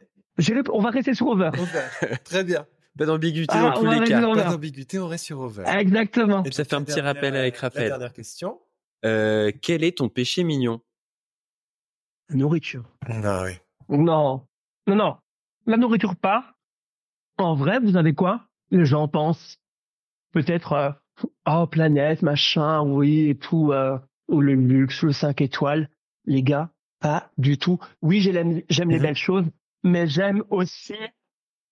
on 0.73 0.81
va 0.81 0.90
rester 0.90 1.14
sur 1.14 1.27
over. 1.29 1.51
Over. 1.59 2.16
Très 2.25 2.45
bien. 2.45 2.66
Pas 2.99 3.07
d'ambiguïté 3.07 3.55
Ah, 3.57 3.62
dans 3.73 3.81
on 3.81 3.85
tous 3.95 4.01
les 4.01 4.07
cas. 4.07 4.21
dans- 4.21 4.33
Over. 4.33 4.42
Pas 4.45 4.51
d'ambiguïté, 4.51 4.99
on 4.99 5.09
reste 5.09 5.25
sur 5.25 5.40
Over. 5.40 5.64
Exactement. 5.79 6.42
Et 6.45 6.53
Ça 6.53 6.64
fait 6.64 6.75
un 6.75 6.81
la 6.81 6.85
petit 6.85 6.95
dernière- 6.97 7.14
rappel 7.14 7.37
avec 7.37 7.55
La 7.55 7.61
Raphaël. 7.61 7.88
dernière 7.88 8.12
question. 8.12 8.61
Euh, 9.05 9.51
quel 9.62 9.83
est 9.83 9.99
ton 9.99 10.09
péché 10.09 10.45
mignon? 10.45 10.81
Nourriture. 12.30 12.85
Ah 13.08 13.42
oui. 13.44 13.52
Non. 13.88 14.46
Non, 14.87 14.96
non. 14.96 15.16
La 15.66 15.76
nourriture 15.76 16.16
pas. 16.16 16.54
En 17.38 17.54
vrai, 17.54 17.78
vous 17.80 17.96
avez 17.96 18.14
quoi? 18.14 18.42
Les 18.70 18.85
gens 18.85 19.08
pensent 19.08 19.58
peut-être, 20.32 20.72
euh, 20.72 20.90
oh, 21.46 21.66
planète, 21.66 22.22
machin, 22.22 22.80
oui, 22.82 23.28
et 23.30 23.35
tout, 23.37 23.72
euh, 23.72 23.98
ou 24.28 24.40
le 24.40 24.54
luxe, 24.54 25.02
le 25.02 25.12
5 25.12 25.40
étoiles. 25.40 25.88
Les 26.24 26.42
gars, 26.42 26.70
pas 27.00 27.30
du 27.38 27.58
tout. 27.58 27.78
Oui, 28.00 28.20
j'aime 28.20 28.62
les 28.90 28.96
Mhm. 28.96 29.02
belles 29.02 29.14
choses, 29.16 29.44
mais 29.82 30.06
j'aime 30.06 30.42
aussi 30.50 30.94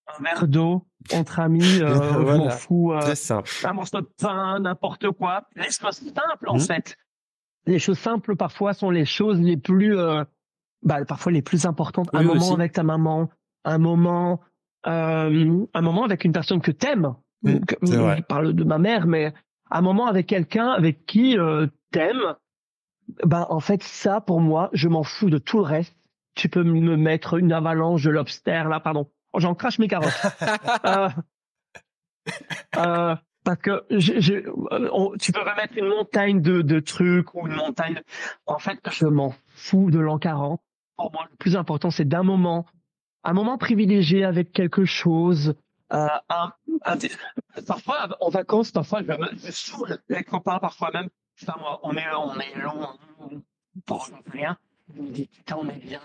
un 0.09 0.23
verre 0.23 0.49
d'eau 0.49 0.87
entre 1.13 1.39
amis, 1.41 1.63
euh, 1.81 2.23
Voilà. 2.23 2.51
fous. 2.51 2.93
euh, 2.93 3.01
Très 3.01 3.15
simple. 3.15 3.51
un 3.65 3.73
morceau 3.73 4.01
de 4.01 4.11
pain, 4.21 4.59
n'importe 4.61 5.11
quoi. 5.13 5.49
Les 5.57 5.71
choses 5.71 5.97
simples, 6.01 6.49
en 6.49 6.55
Mhm. 6.55 6.61
fait. 6.61 6.97
Les 7.67 7.79
choses 7.79 7.99
simples, 7.99 8.37
parfois, 8.37 8.73
sont 8.75 8.91
les 8.91 9.05
choses 9.05 9.41
les 9.41 9.57
plus, 9.57 9.97
euh, 9.97 10.25
bah, 10.83 11.05
parfois 11.05 11.33
les 11.33 11.43
plus 11.43 11.67
importantes. 11.67 12.09
un 12.13 12.23
moment 12.23 12.41
aussi. 12.41 12.53
avec 12.55 12.73
ta 12.73 12.83
maman, 12.83 13.29
un 13.65 13.79
moment, 13.79 14.41
euh, 14.87 15.67
un 15.75 15.81
moment 15.81 16.05
avec 16.05 16.25
une 16.25 16.33
personne 16.33 16.61
que 16.61 16.71
t'aimes. 16.71 17.15
Vrai. 17.43 18.17
Je 18.19 18.23
parle 18.23 18.53
de 18.53 18.65
ma 18.65 18.79
mère, 18.79 19.07
mais 19.07 19.33
un 19.71 19.81
moment 19.83 20.07
avec 20.07 20.27
quelqu'un 20.27 20.69
avec 20.71 21.07
qui 21.07 21.39
euh, 21.39 21.67
t'aimes. 21.91 22.35
Ben, 23.25 23.47
en 23.51 23.61
fait, 23.61 23.83
ça, 23.83 24.21
pour 24.21 24.41
moi, 24.41 24.71
je 24.73 24.89
m'en 24.89 25.03
fous 25.03 25.31
de 25.31 25.39
tout 25.39 25.57
le 25.59 25.65
reste. 25.65 25.97
Tu 26.35 26.49
peux 26.49 26.63
me 26.63 26.97
mettre 26.97 27.39
une 27.39 27.53
avalanche 27.53 28.03
de 28.05 28.11
lobster, 28.11 28.65
là, 28.69 28.79
pardon. 28.81 29.11
Oh, 29.33 29.41
J'en 29.41 29.55
crache 29.55 29.79
mes 29.79 29.89
carottes. 29.89 30.13
Euh, 30.87 31.09
euh, 32.77 33.17
parce 33.45 33.59
que 33.59 33.83
je, 33.91 34.21
je, 34.21 34.35
euh, 34.35 34.89
on- 34.93 35.17
tu 35.19 35.33
peux 35.33 35.41
remettre 35.41 35.77
une 35.77 35.89
montagne 35.89 36.41
de, 36.43 36.63
de 36.63 36.79
trucs 36.81 37.35
ou 37.35 37.47
une 37.47 37.55
montagne. 37.55 37.95
de- 37.95 38.05
En 38.47 38.59
fait, 38.59 38.79
je 38.91 39.07
m'en 39.07 39.35
fous 39.49 39.91
de 39.91 39.99
l'an 39.99 40.19
40. 40.19 40.61
Pour 41.01 41.13
moi, 41.13 41.27
le 41.31 41.37
plus 41.39 41.57
important, 41.57 41.91
c'est 41.91 42.05
d'un 42.07 42.23
moment, 42.23 42.67
un 43.25 43.33
moment 43.33 43.57
privilégié 43.57 44.23
avec 44.25 44.53
quelque 44.53 44.85
chose. 44.85 45.55
Euh, 45.95 46.07
un, 46.29 46.53
un- 46.85 46.99
parfois, 47.67 48.09
en 48.21 48.29
vacances, 48.29 48.71
parfois, 48.71 49.01
je 49.03 49.07
me 49.13 49.51
saoule 49.51 49.99
les 50.11 50.23
copains, 50.25 50.59
parfois 50.59 50.91
même. 50.93 51.09
Enfin, 51.43 51.55
moi, 51.59 51.81
on 51.83 51.93
est, 51.97 52.05
on 52.15 52.39
est 52.39 52.55
long, 52.61 52.89
pour 53.87 54.09
rien. 54.31 54.59
Je 54.95 55.01
me 55.01 55.09
dis, 55.11 55.27
putain, 55.27 55.57
on 55.59 55.69
est 55.71 55.79
bien. 55.83 56.01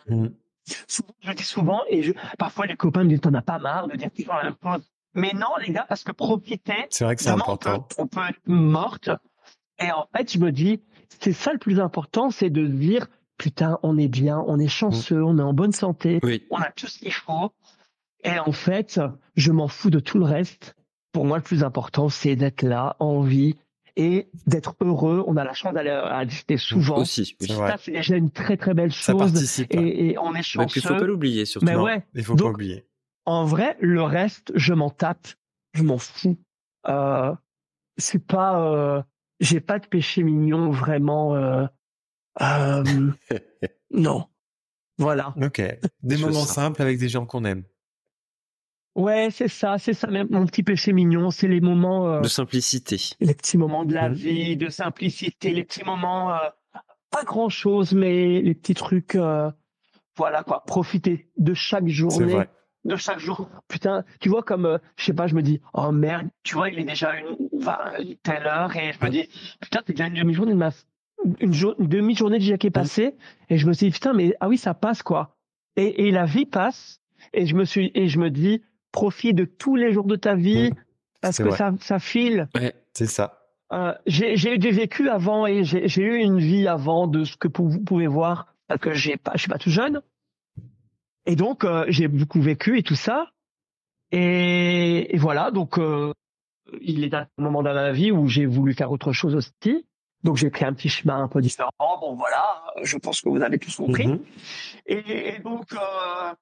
Souvent, 0.88 1.13
je 1.19 1.31
dis 1.34 1.43
souvent, 1.43 1.81
et 1.89 2.01
je, 2.03 2.13
parfois 2.39 2.65
les 2.67 2.77
copains 2.77 3.03
me 3.03 3.10
disent, 3.10 3.19
t'en 3.21 3.34
as 3.34 3.41
pas 3.41 3.60
marre 3.60 3.88
de 3.89 3.97
dire 3.97 4.10
toujours 4.15 4.36
la 4.36 4.43
même 4.45 4.55
chose. 4.63 4.89
Mais 5.13 5.34
non, 5.34 5.49
les 5.60 5.73
gars, 5.73 5.86
parce 5.89 6.03
que 6.05 6.13
profiter, 6.13 6.88
C'est 6.89 7.03
vrai 7.03 7.15
que 7.17 7.21
c'est 7.21 7.29
vraiment, 7.31 7.45
on 7.49 7.58
peut, 7.58 7.69
important. 7.69 8.01
on 8.01 8.08
peut 8.08 8.21
être 8.29 8.39
morte. 8.47 9.10
Et 9.79 9.91
en 9.91 10.08
fait, 10.15 10.31
je 10.31 10.39
me 10.39 10.51
dis, 10.53 10.81
c'est 11.19 11.34
ça 11.34 11.51
le 11.51 11.60
plus 11.60 11.79
important, 11.81 12.29
c'est 12.31 12.49
de 12.49 12.65
dire, 12.65 13.08
putain, 13.38 13.80
on 13.84 13.98
est 13.98 14.08
bien, 14.08 14.43
on 14.48 14.60
est 14.60 14.67
chanceux, 14.67 15.24
on 15.24 15.38
est 15.38 15.41
en 15.43 15.54
bonne 15.54 15.71
santé, 15.71 16.19
Oui. 16.24 16.45
on 16.52 16.58
a 16.58 16.71
tout 16.71 16.88
ce 16.88 17.00
qu'il 17.00 17.13
faut. 17.13 17.52
Et 18.24 18.39
en 18.39 18.52
fait, 18.52 19.00
je 19.36 19.52
m'en 19.52 19.67
fous 19.67 19.89
de 19.89 20.00
tout 20.00 20.17
le 20.17 20.26
reste. 20.26 20.76
Pour 21.12 21.26
moi, 21.26 21.38
le 21.38 21.43
plus 21.43 21.63
important, 21.63 22.10
c'est 22.10 22.36
d'être 22.36 22.63
là, 22.63 22.95
en 23.00 23.21
vie, 23.21 23.56
et 23.98 24.28
d'être 24.48 24.76
heureux. 24.82 25.24
On 25.28 25.38
a 25.38 25.43
la 25.45 25.54
chance 25.54 25.74
d'aller 25.74 25.89
à 25.89 26.26
Disney 26.26 26.58
souvent. 26.58 26.98
Aussi. 26.98 27.38
oui. 27.39 27.48
Ça, 27.48 27.78
c'est 27.80 27.91
déjà 27.91 28.17
une 28.17 28.30
très 28.32 28.58
très 28.58 28.74
belle 28.74 28.91
Ça 28.91 29.13
chose. 29.13 29.21
participe. 29.32 29.74
Et, 29.74 30.08
et 30.12 30.17
on 30.17 30.34
est 30.36 30.43
chanceux. 30.43 30.67
qu'il 30.67 30.82
faut 30.82 30.95
pas 30.98 31.06
l'oublier, 31.06 31.45
surtout. 31.45 31.65
Mais 31.65 31.76
Non, 31.76 31.84
ouais, 31.84 32.04
Il 32.13 32.24
faut 32.24 32.36
pas 32.36 32.43
Donc, 32.43 32.56
oublier. 32.56 32.86
en 33.26 33.45
vrai, 33.45 33.78
le 33.80 34.02
reste, 34.04 34.52
je 34.56 34.74
m'en 34.74 34.89
tape, 34.89 35.28
je 35.74 35.84
m'en 35.84 35.98
fous. 35.98 36.38
Euh, 36.89 37.34
c'est 37.98 38.26
pas, 38.26 38.60
euh, 38.69 39.02
j'ai 39.39 39.62
pas 39.62 39.80
de 39.80 39.88
péché 39.88 40.24
mignon 40.24 40.69
vraiment. 40.71 41.36
Euh, 41.36 41.65
euh, 42.41 42.84
non, 43.91 44.28
voilà. 44.98 45.34
Ok. 45.41 45.62
Des 46.04 46.17
moments 46.17 46.45
simples. 46.45 46.82
avec 46.82 46.98
des 47.00 47.10
gens 47.10 47.26
qu'on 47.26 47.45
aime. 47.45 47.63
Ouais, 48.95 49.28
c'est 49.30 49.50
ça, 49.50 49.78
c'est 49.78 49.93
ça 49.93 50.08
même 50.08 50.28
mon 50.32 50.45
petit 50.45 50.63
péché 50.63 50.93
mignon, 50.93 51.30
c'est 51.30 51.50
les 51.50 51.60
moments, 51.60 52.08
euh, 52.10 52.21
De 52.21 52.30
simplicité. 52.30 52.98
les 53.19 53.34
petits 53.34 53.58
moments 53.58 53.84
de 53.84 53.93
la 53.93 54.08
Mhm. 54.10 54.15
vie, 54.15 54.58
de 54.58 54.69
simplicité, 54.69 55.52
les 55.52 55.65
petits 55.65 55.84
moments, 55.84 56.32
euh, 56.34 56.38
pas 57.12 57.24
grand 57.26 57.50
chose, 57.50 57.93
mais 57.93 58.41
les 58.41 58.56
petits 58.56 58.74
trucs, 58.74 59.15
euh, 59.15 59.52
voilà 60.15 60.43
quoi, 60.43 60.63
profiter 60.63 61.30
de 61.38 61.54
chaque 61.54 61.84
C'est 61.88 61.89
journée. 61.91 62.34
vrai. 62.34 62.50
de 62.86 62.95
chaque 62.95 63.17
jour. 63.19 63.50
Putain, 63.67 64.06
tu 64.21 64.30
vois 64.30 64.43
comme, 64.43 64.65
euh, 64.67 64.78
je 64.95 65.06
sais 65.06 65.13
pas, 65.13 65.26
je 65.26 65.34
me 65.34 65.41
dis, 65.41 65.60
oh 65.74 65.91
merde, 65.91 66.28
tu 66.43 66.54
vois, 66.56 66.69
il 66.69 66.78
est 66.80 66.84
déjà 66.84 67.15
une, 67.19 67.36
enfin, 67.58 67.80
une 68.00 68.15
telle 68.17 68.45
heure 68.45 68.74
et 68.78 68.93
je 68.93 69.04
me 69.04 69.10
dis, 69.10 69.28
putain, 69.60 69.80
c'est 69.88 69.93
déjà 69.93 70.06
une 70.08 70.13
demi-journée 70.13 70.52
de 70.54 70.58
ma, 70.58 70.69
une, 71.40 71.54
jour- 71.54 71.76
une 71.80 71.88
demi-journée 71.88 72.40
déjà 72.40 72.58
qui 72.58 72.68
est 72.68 72.72
passée 72.72 73.16
et 73.50 73.58
je 73.58 73.68
me 73.68 73.74
suis 73.74 73.88
dit, 73.88 73.92
putain, 73.92 74.14
mais 74.14 74.36
ah 74.40 74.48
oui, 74.50 74.58
ça 74.58 74.74
passe 74.74 75.04
quoi. 75.04 75.36
Et, 75.76 76.08
et 76.08 76.12
la 76.12 76.26
vie 76.26 76.46
passe 76.46 77.02
et 77.34 77.46
je 77.46 77.56
me 77.56 77.66
suis, 77.66 77.92
et 77.96 78.08
je 78.08 78.20
me 78.20 78.30
dis, 78.30 78.62
profite 78.92 79.36
de 79.36 79.46
tous 79.46 79.76
les 79.76 79.92
jours 79.94 80.06
de 80.06 80.16
ta 80.16 80.36
vie 80.36 80.70
Mhm. 80.72 80.76
parce 81.22 81.38
que 81.40 81.44
vrai. 81.44 81.58
ça, 81.58 81.74
ça 81.80 82.00
file. 82.00 82.48
Ouais. 82.56 82.74
C'est 82.94 83.08
ça. 83.08 83.40
Euh, 83.74 83.94
j'ai 84.06 84.38
j'ai 84.38 84.54
eu 84.56 84.58
des 84.60 84.70
vécus 84.72 85.10
avant 85.10 85.48
et 85.48 85.64
j'ai 85.64 85.88
j'ai 85.88 86.04
eu 86.04 86.18
une 86.18 86.38
vie 86.38 86.68
avant 86.68 87.08
de 87.08 87.24
ce 87.24 87.36
que 87.36 87.48
vous 87.58 87.80
pouvez 87.82 88.06
voir 88.08 88.54
parce 88.68 88.80
que 88.80 88.94
j'ai 88.94 89.18
pas 89.18 89.32
je 89.34 89.40
suis 89.40 89.50
pas 89.50 89.58
tout 89.58 89.72
jeune 89.72 90.02
et 91.26 91.36
donc 91.36 91.64
euh, 91.64 91.84
j'ai 91.90 92.08
beaucoup 92.08 92.40
vécu 92.40 92.78
et 92.78 92.84
tout 92.84 92.94
ça 92.96 93.32
et, 94.12 95.14
et 95.16 95.18
voilà 95.18 95.50
donc 95.52 95.80
euh, 95.80 96.14
il 96.82 97.04
est 97.04 97.14
un 97.16 97.28
moment 97.40 97.64
dans 97.64 97.74
ma 97.74 97.92
vie 97.92 98.12
où 98.12 98.28
j'ai 98.28 98.46
voulu 98.46 98.74
faire 98.74 98.92
autre 98.92 99.12
chose 99.14 99.36
aussi 99.36 99.86
donc 100.26 100.36
j'ai 100.36 100.50
pris 100.50 100.66
un 100.66 100.74
petit 100.74 100.90
chemin 100.90 101.24
un 101.24 101.28
peu 101.30 101.40
différent 101.42 101.70
bon 102.02 102.16
voilà 102.16 102.46
je 102.84 102.98
pense 102.98 103.22
que 103.22 103.30
vous 103.30 103.42
avez 103.42 103.58
tous 103.58 103.76
compris 103.78 104.08
Mhm. 104.08 104.20
et, 104.88 105.36
et 105.36 105.40
donc, 105.40 105.72
euh, 105.74 106.34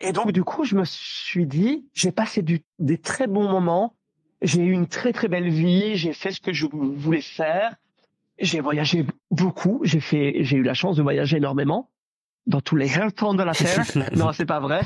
et 0.00 0.12
donc, 0.12 0.30
du 0.32 0.44
coup, 0.44 0.64
je 0.64 0.76
me 0.76 0.84
suis 0.84 1.46
dit, 1.46 1.88
j'ai 1.92 2.12
passé 2.12 2.42
du, 2.42 2.62
des 2.78 2.98
très 2.98 3.26
bons 3.26 3.48
moments. 3.48 3.96
J'ai 4.42 4.62
eu 4.62 4.70
une 4.70 4.86
très 4.86 5.12
très 5.12 5.26
belle 5.28 5.48
vie. 5.48 5.96
J'ai 5.96 6.12
fait 6.12 6.30
ce 6.30 6.40
que 6.40 6.52
je 6.52 6.66
voulais 6.66 7.20
faire. 7.20 7.74
J'ai 8.38 8.60
voyagé 8.60 9.04
beaucoup. 9.32 9.80
J'ai 9.82 10.00
fait, 10.00 10.36
j'ai 10.44 10.56
eu 10.56 10.62
la 10.62 10.74
chance 10.74 10.96
de 10.96 11.02
voyager 11.02 11.38
énormément 11.38 11.90
dans 12.46 12.60
tous 12.60 12.76
les 12.76 12.88
temps 13.16 13.34
de 13.34 13.42
la 13.42 13.52
terre. 13.52 13.84
non, 14.16 14.32
c'est 14.32 14.46
pas 14.46 14.60
vrai. 14.60 14.82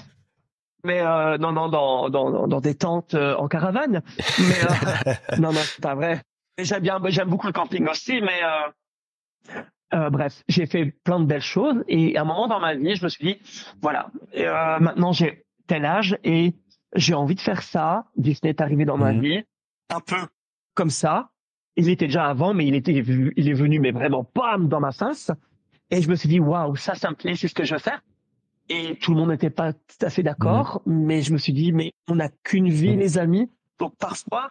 Mais 0.85 1.01
euh, 1.01 1.37
non, 1.39 1.53
non, 1.53 1.69
dans, 1.69 2.09
dans, 2.09 2.49
dans, 2.49 2.61
des 2.61 2.75
tentes 2.75 3.15
euh, 3.15 3.37
en 3.37 3.47
caravane. 3.49 4.03
Mais 4.39 4.65
euh, 4.65 5.15
non, 5.39 5.53
non, 5.53 5.61
c'est 5.63 5.83
pas 5.83 5.95
vrai. 5.95 6.23
J'aime 6.59 6.83
bien, 6.83 7.01
j'aime 7.07 7.29
beaucoup 7.29 7.47
le 7.47 7.53
camping 7.53 7.87
aussi, 7.89 8.21
mais 8.21 8.41
euh, 8.43 9.61
euh, 9.95 10.11
bref, 10.11 10.43
j'ai 10.49 10.67
fait 10.67 10.87
plein 11.05 11.21
de 11.21 11.25
belles 11.27 11.41
choses. 11.41 11.83
Et 11.89 12.17
à 12.17 12.23
un 12.23 12.25
moment 12.25 12.47
dans 12.49 12.61
ma 12.61 12.75
vie, 12.75 12.95
je 12.95 13.05
me 13.05 13.09
suis 13.09 13.25
dit, 13.25 13.41
voilà, 13.81 14.11
euh, 14.37 14.79
maintenant 14.81 15.13
j'ai 15.13 15.45
tel 15.67 15.85
âge 15.85 16.19
et 16.25 16.55
j'ai 16.95 17.15
envie 17.15 17.35
de 17.35 17.41
faire 17.41 17.63
ça. 17.63 18.05
Disney 18.17 18.51
est 18.51 18.61
arrivé 18.61 18.85
dans 18.85 18.99
ma 18.99 19.13
Mhm. 19.13 19.21
vie, 19.23 19.43
un 19.91 20.01
peu 20.01 20.17
comme 20.75 20.91
ça. 20.91 21.31
Il 21.77 21.89
était 21.89 22.07
déjà 22.07 22.27
avant, 22.27 22.53
mais 22.53 22.67
il 22.67 22.75
était, 22.75 22.93
il 22.93 23.49
est 23.49 23.55
venu, 23.55 23.79
mais 23.81 23.93
vraiment 23.93 24.29
bam 24.35 24.69
dans 24.69 24.81
ma 24.81 24.93
face. 24.93 25.31
Et 25.91 26.03
je 26.03 26.09
me 26.11 26.15
suis 26.17 26.29
dit, 26.29 26.39
waouh, 26.41 26.77
ça, 26.77 26.95
ça 26.95 27.11
me 27.11 27.15
plaît, 27.15 27.35
c'est 27.35 27.49
ce 27.49 27.55
que 27.55 27.65
je 27.65 27.75
veux 27.75 27.81
faire. 27.81 28.03
Et 28.69 28.97
tout 28.97 29.13
le 29.13 29.17
monde 29.19 29.31
n'était 29.31 29.51
pas 29.51 29.73
tout 29.73 29.81
à 30.03 30.11
fait 30.11 30.23
d'accord, 30.23 30.83
mais 30.87 31.23
je 31.23 31.33
me 31.33 31.39
suis 31.39 31.53
dit, 31.55 31.73
mais 31.73 31.93
on 32.09 32.17
n'a 32.17 32.29
qu'une 32.45 32.69
vie, 32.69 32.93
Mhm. 32.93 32.99
les 33.01 33.19
amis. 33.19 33.51
Donc 33.79 33.97
parfois, 33.97 34.49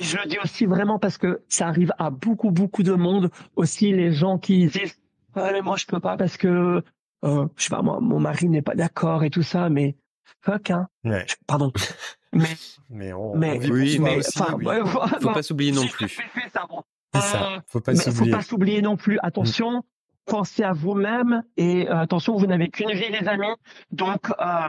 et 0.00 0.04
je 0.04 0.16
le 0.18 0.26
dis 0.26 0.38
aussi 0.42 0.66
vraiment 0.66 0.98
parce 0.98 1.18
que 1.18 1.42
ça 1.48 1.66
arrive 1.68 1.92
à 1.98 2.10
beaucoup, 2.10 2.50
beaucoup 2.50 2.82
de 2.82 2.92
monde. 2.92 3.30
Aussi, 3.56 3.92
les 3.92 4.12
gens 4.12 4.38
qui 4.38 4.66
disent, 4.66 4.98
mais 5.36 5.60
moi, 5.62 5.76
je 5.76 5.86
peux 5.86 6.00
pas 6.00 6.16
parce 6.16 6.36
que, 6.36 6.82
euh, 7.24 7.46
je 7.56 7.62
sais 7.64 7.70
pas, 7.70 7.82
moi, 7.82 7.98
mon 8.00 8.20
mari 8.20 8.48
n'est 8.48 8.62
pas 8.62 8.74
d'accord 8.74 9.24
et 9.24 9.30
tout 9.30 9.42
ça, 9.42 9.68
mais 9.68 9.96
fuck, 10.42 10.70
hein. 10.70 10.88
Ouais. 11.04 11.24
Je- 11.28 11.34
Pardon. 11.46 11.72
Mais, 12.34 12.44
mais 12.90 13.12
on, 13.14 13.34
mais, 13.36 13.56
on 13.56 13.58
vit 13.60 13.70
oui, 13.72 13.98
mais, 13.98 14.16
aussi, 14.18 14.38
enfin, 14.42 14.52
oui. 14.58 14.66
ouais, 14.66 14.80
Faut 14.84 15.32
pas 15.32 15.42
s'oublier 15.42 15.72
non 15.72 15.86
plus. 15.86 16.08
C'est 17.14 17.20
ça. 17.22 17.52
Euh, 17.54 17.60
Faut 17.66 17.80
pas 17.80 17.94
faut 17.94 18.10
s'oublier. 18.10 18.32
pas 18.32 18.42
s'oublier 18.42 18.82
non 18.82 18.98
plus. 18.98 19.18
Attention, 19.22 19.82
pensez 20.26 20.62
à 20.62 20.74
vous-même 20.74 21.42
et 21.56 21.88
euh, 21.88 21.96
attention, 21.96 22.36
vous 22.36 22.46
n'avez 22.46 22.68
qu'une 22.68 22.90
vie, 22.92 23.08
les 23.10 23.26
amis. 23.28 23.46
Donc, 23.92 24.28
euh, 24.38 24.68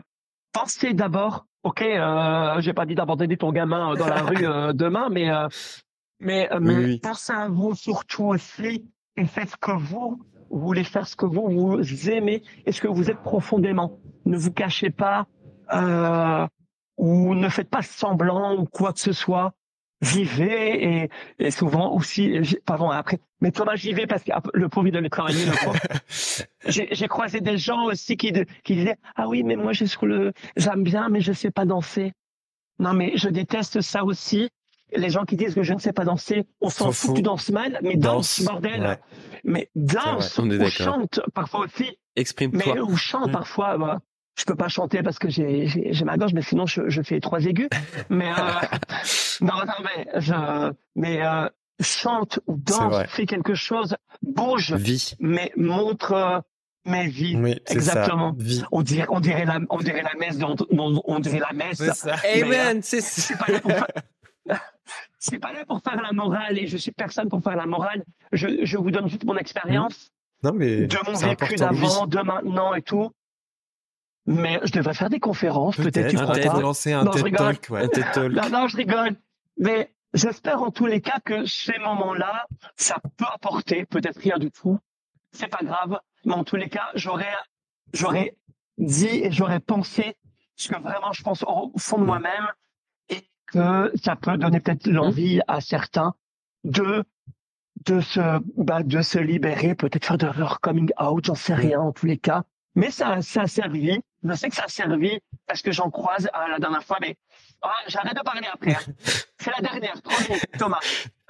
pensez 0.54 0.94
d'abord. 0.94 1.48
Ok, 1.64 1.82
euh, 1.82 2.62
j'ai 2.62 2.74
pas 2.74 2.86
dit 2.86 2.96
d'abandonner 2.96 3.36
ton 3.38 3.52
gamin 3.52 3.92
euh, 3.92 3.96
dans 3.96 4.08
la 4.08 4.22
rue 4.22 4.48
euh, 4.48 4.74
demain, 4.74 5.10
mais 5.10 5.30
euh, 5.30 5.48
mais, 6.20 6.52
euh, 6.54 6.60
mais 6.62 6.76
Oui, 6.76 6.86
oui. 6.86 7.00
pensez 7.00 7.34
à 7.34 7.48
vous 7.50 7.76
surtout 7.76 8.26
aussi 8.26 8.90
et 9.18 9.26
faites 9.26 9.50
ce 9.50 9.58
que 9.58 9.72
vous 9.72 10.22
voulez 10.50 10.84
faire, 10.84 11.08
ce 11.08 11.16
que 11.16 11.26
vous 11.26 11.50
vous 11.50 12.10
aimez 12.10 12.44
et 12.66 12.72
ce 12.72 12.82
que 12.82 12.88
vous 12.88 13.10
êtes 13.12 13.22
profondément. 13.22 14.00
Ne 14.26 14.38
vous 14.38 14.52
cachez 14.52 14.90
pas 14.90 15.28
euh, 15.74 16.48
ou 16.98 17.36
ne 17.36 17.50
faites 17.50 17.70
pas 17.70 17.82
semblant 17.82 18.56
ou 18.58 18.66
quoi 18.66 18.94
que 18.94 19.00
ce 19.00 19.12
soit. 19.12 19.52
Vivez 20.02 21.02
et, 21.04 21.10
et 21.40 21.52
souvent 21.52 21.92
aussi, 21.94 22.34
pardon, 22.66 22.90
après, 22.90 23.20
mais 23.42 23.52
Thomas, 23.52 23.76
j'y 23.76 23.92
vais 23.94 24.08
parce 24.08 24.24
que 24.24 24.32
ah, 24.34 24.42
le 24.54 24.70
pauvre, 24.70 24.88
il 24.88 24.92
devait 24.94 25.10
travailler. 25.10 25.44
Le. 25.46 25.52
J'ai 26.68 27.08
croisé 27.08 27.42
des 27.42 27.58
gens 27.58 27.84
aussi 27.86 28.16
qui, 28.16 28.32
de- 28.32 28.46
qui 28.64 28.76
disaient, 28.76 28.96
ah 29.16 29.28
oui, 29.28 29.44
mais 29.44 29.56
moi, 29.58 29.74
j'ai 29.74 29.88
sur 29.88 30.06
le, 30.06 30.32
j'aime 30.56 30.84
bien, 30.84 31.10
mais 31.10 31.20
je 31.20 31.34
sais 31.34 31.52
pas 31.52 31.66
danser. 31.66 32.14
Non, 32.80 32.94
mais 32.94 33.12
je 33.16 33.28
déteste 33.28 33.82
ça 33.82 34.06
aussi. 34.06 34.50
Les 34.96 35.10
gens 35.10 35.26
qui 35.26 35.36
disent 35.36 35.54
que 35.54 35.64
je 35.64 35.74
ne 35.74 35.80
sais 35.80 35.94
pas 35.94 36.06
danser, 36.06 36.46
on 36.62 36.70
s'en 36.70 36.92
fout, 36.94 37.16
tu 37.16 37.22
danses 37.22 37.50
mal, 37.50 37.78
mais 37.84 37.96
danse, 37.96 38.42
bordel. 38.42 38.82
Ouais. 38.82 39.00
Mais 39.44 39.70
danse, 39.76 40.40
on 40.40 40.50
est 40.50 40.58
ou 40.64 40.70
chante 40.70 41.20
parfois 41.34 41.66
aussi, 41.66 41.84
mais 41.84 42.22
Exprime-toi. 42.22 42.80
ou 42.82 42.96
chante 42.98 43.32
parfois. 43.32 43.78
Bah, 43.78 44.00
je 44.38 44.46
peux 44.46 44.56
pas 44.56 44.70
chanter 44.70 45.04
parce 45.04 45.20
que 45.20 45.28
j'ai 45.30 45.68
ma 46.06 46.16
gorge, 46.18 46.34
mais 46.34 46.42
sinon 46.42 46.66
je, 46.66 46.88
je 46.90 47.02
fais 47.02 47.20
trois 47.20 47.44
aigus. 47.46 47.68
Mais 48.10 48.30
euh, 48.32 48.78
non, 49.42 49.54
non, 49.66 49.74
mais 49.84 50.08
je, 50.22 50.74
mais 50.96 51.26
euh, 51.26 51.48
chante 51.82 52.40
ou 52.48 52.56
danse, 52.58 53.04
fais 53.08 53.26
quelque 53.26 53.54
chose, 53.56 53.96
bouge, 54.22 54.74
Vie. 54.74 55.14
mais 55.20 55.52
montre 55.56 56.12
euh, 56.14 56.40
mes 56.86 57.08
vies. 57.08 57.36
Oui, 57.38 57.60
c'est 57.66 57.74
Exactement. 57.76 58.36
ça. 58.38 58.44
Vie. 58.44 58.64
On 58.72 58.82
dirait, 58.82 59.08
on 59.10 59.20
dirait 59.20 59.46
la, 59.46 59.60
on 59.70 59.78
dirait 59.78 60.02
la 60.04 60.14
messe, 60.20 60.38
on 60.72 61.20
dirait 61.20 61.40
la 61.40 61.54
messe. 61.54 61.78
C'est 61.78 61.94
ça. 61.94 62.16
Mais, 62.24 62.44
Amen. 62.44 62.82
C'est 62.82 63.02
C'est 63.02 63.38
pas 63.38 63.52
là 63.52 63.60
pour 63.62 63.72
faire, 63.72 63.88
c'est 65.20 65.40
pas 65.40 65.54
là 65.54 65.66
pour 65.66 65.82
faire 65.82 66.02
la 66.02 66.12
morale 66.12 66.58
et 66.58 66.68
je 66.68 66.78
suis 66.78 66.92
personne 66.92 67.30
pour 67.30 67.42
faire 67.44 67.56
la 67.56 67.66
morale. 67.66 68.04
Je, 68.32 68.64
je 68.66 68.78
vous 68.78 68.92
donne 68.92 69.08
juste 69.08 69.24
mon 69.26 69.38
expérience 69.38 70.10
Non, 70.44 70.54
mais 70.54 70.88
de 70.88 70.98
mon 71.06 71.18
vécu 71.18 71.56
d'avant, 71.56 72.08
de 72.08 72.20
maintenant 72.20 72.74
et 72.74 72.82
tout. 72.82 73.12
Mais 74.26 74.60
je 74.64 74.72
devrais 74.72 74.94
faire 74.94 75.10
des 75.10 75.20
conférences, 75.20 75.76
peut-être, 75.78 76.10
tu 76.10 76.18
Peut-être 76.18 76.24
crois 76.42 76.54
pas? 76.54 76.62
lancer 76.62 76.94
un 76.94 77.04
Non, 77.04 77.12
je 77.14 77.18
TED 77.18 77.26
rigole. 77.26 77.58
Talk. 77.58 77.68
Ouais. 77.72 77.82
Un 77.84 77.88
TED 77.88 78.06
Talk. 78.14 78.32
Non, 78.32 78.50
non, 78.50 78.68
je 78.68 78.78
rigole. 78.78 79.16
Mais 79.60 79.94
j'espère 80.14 80.64
en 80.64 80.72
tous 80.72 80.86
les 80.86 81.02
cas 81.02 81.20
que 81.24 81.46
ces 81.46 81.78
moments-là, 81.78 82.48
ça 82.76 82.98
peut 83.18 83.26
apporter, 83.32 83.86
peut-être 83.86 84.20
rien 84.20 84.38
du 84.38 84.52
tout. 84.52 84.80
C'est 85.34 85.50
pas 85.50 85.64
grave. 85.64 86.00
Mais 86.26 86.34
en 86.34 86.44
tous 86.44 86.56
les 86.56 86.70
cas, 86.70 86.90
j'aurais, 86.96 87.36
j'aurais 87.94 88.38
dit 88.78 89.08
et 89.08 89.32
j'aurais 89.32 89.60
pensé 89.60 90.18
ce 90.56 90.70
que 90.70 90.82
vraiment 90.82 91.12
je 91.12 91.24
pense 91.24 91.44
au 91.44 91.72
fond 91.78 92.00
de 92.00 92.06
moi-même 92.06 92.48
et 93.10 93.30
que 93.48 93.92
ça 94.02 94.16
peut 94.16 94.38
donner 94.38 94.60
peut-être 94.60 94.88
l'envie 94.88 95.42
à 95.48 95.62
certains 95.62 96.14
de, 96.64 97.04
de 97.86 98.02
se, 98.02 98.42
bah, 98.58 98.84
de 98.84 99.02
se 99.02 99.20
libérer, 99.20 99.76
peut-être 99.76 100.06
faire 100.06 100.18
de 100.18 100.28
leur 100.38 100.60
coming 100.60 100.90
out, 101.02 101.26
j'en 101.26 101.36
sais 101.36 101.54
rien 101.54 101.80
en 101.80 101.92
tous 101.92 102.06
les 102.06 102.18
cas. 102.18 102.44
Mais 102.76 102.92
ça, 102.92 103.22
ça 103.22 103.44
a 103.44 103.48
servi. 103.48 104.00
Je 104.24 104.34
sais 104.34 104.50
que 104.50 104.56
ça 104.56 104.64
a 104.66 104.68
servi 104.68 105.20
parce 105.48 105.62
que 105.62 105.72
j'en 105.72 105.90
croise 105.90 106.30
à 106.34 106.48
la 106.50 106.60
dernière 106.60 106.84
fois, 106.84 106.98
mais 107.02 107.16
ah, 107.62 107.72
j'arrête 107.88 108.16
de 108.16 108.22
parler 108.22 108.48
après. 108.52 108.74
hein. 108.76 108.94
C'est 109.40 109.52
la 109.52 109.62
dernière, 109.62 110.02
promis, 110.02 110.40
Thomas. 110.58 110.80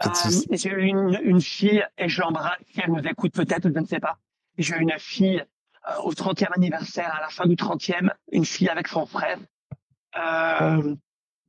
Euh. 0.06 0.10
J'ai 0.52 0.70
eu 0.72 0.82
une, 0.86 1.20
une 1.24 1.42
fille, 1.42 1.86
et 1.98 2.10
je 2.10 2.22
l'embrasse, 2.22 2.58
si 2.74 2.82
elle 2.82 2.92
nous 2.92 3.08
écoute 3.08 3.34
peut-être, 3.34 3.70
je 3.72 3.80
ne 3.80 3.86
sais 3.86 4.00
pas. 4.00 4.18
J'ai 4.58 4.76
eu 4.76 4.80
une 4.82 4.94
fille 4.98 5.44
euh, 5.88 5.96
au 6.04 6.14
30e 6.14 6.52
anniversaire, 6.56 7.14
à 7.16 7.22
la 7.22 7.30
fin 7.30 7.46
du 7.46 7.56
30e, 7.56 8.10
une 8.32 8.46
fille 8.46 8.70
avec 8.70 8.88
son 8.88 9.06
frère. 9.06 9.38
Euh, 10.18 10.96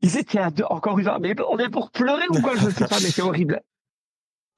ils 0.02 0.18
étaient 0.18 0.38
à 0.38 0.50
deux, 0.50 0.64
encore 0.68 0.98
une 0.98 1.04
fois, 1.06 1.18
mais 1.18 1.34
on 1.48 1.58
est 1.58 1.70
pour 1.70 1.90
pleurer 1.90 2.24
ou 2.28 2.40
quoi, 2.42 2.54
je 2.56 2.66
ne 2.66 2.70
sais 2.70 2.86
pas, 2.86 2.96
mais 3.00 3.10
c'est 3.10 3.22
horrible. 3.22 3.62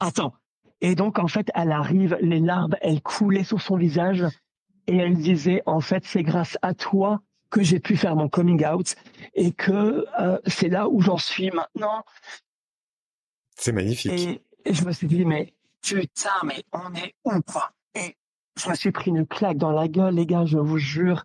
Attends. 0.01 0.35
Et 0.81 0.97
donc, 0.97 1.21
en 1.21 1.29
fait, 1.29 1.49
elle 1.55 1.71
arrive, 1.71 2.19
les 2.21 2.41
larmes, 2.41 2.75
elles 2.81 3.01
coulaient 3.03 3.45
sur 3.45 3.61
son 3.61 3.77
visage, 3.77 4.25
et 4.87 4.97
elle 4.97 5.17
disait, 5.17 5.63
en 5.67 5.81
fait, 5.81 6.05
c'est 6.05 6.23
grâce 6.23 6.59
à 6.63 6.75
toi 6.75 7.21
que 7.51 7.63
j'ai 7.63 7.81
pu 7.81 7.97
faire 7.97 8.17
mon 8.17 8.29
coming 8.29 8.65
out, 8.67 8.95
et 9.35 9.53
que 9.53 10.07
euh, 10.19 10.39
c'est 10.47 10.69
là 10.69 10.89
où 10.89 11.01
j'en 11.03 11.19
suis 11.19 11.51
maintenant. 11.51 12.05
C'est 13.57 13.73
magnifique. 13.73 14.13
Et, 14.13 14.43
et 14.65 14.73
je 14.75 14.85
me 14.85 14.93
suis 14.93 15.07
dit, 15.07 15.25
mais 15.25 15.53
putain, 15.83 16.31
mais 16.45 16.63
on 16.73 16.95
est 16.95 17.15
où, 17.25 17.41
quoi? 17.43 17.73
Et 17.95 18.17
je 18.59 18.71
me 18.71 18.75
suis 18.75 18.91
pris 18.91 19.11
une 19.11 19.27
claque 19.27 19.59
dans 19.59 19.73
la 19.73 19.87
gueule, 19.89 20.15
les 20.15 20.27
gars, 20.27 20.47
je 20.47 20.57
vous 20.59 20.79
jure. 20.79 21.25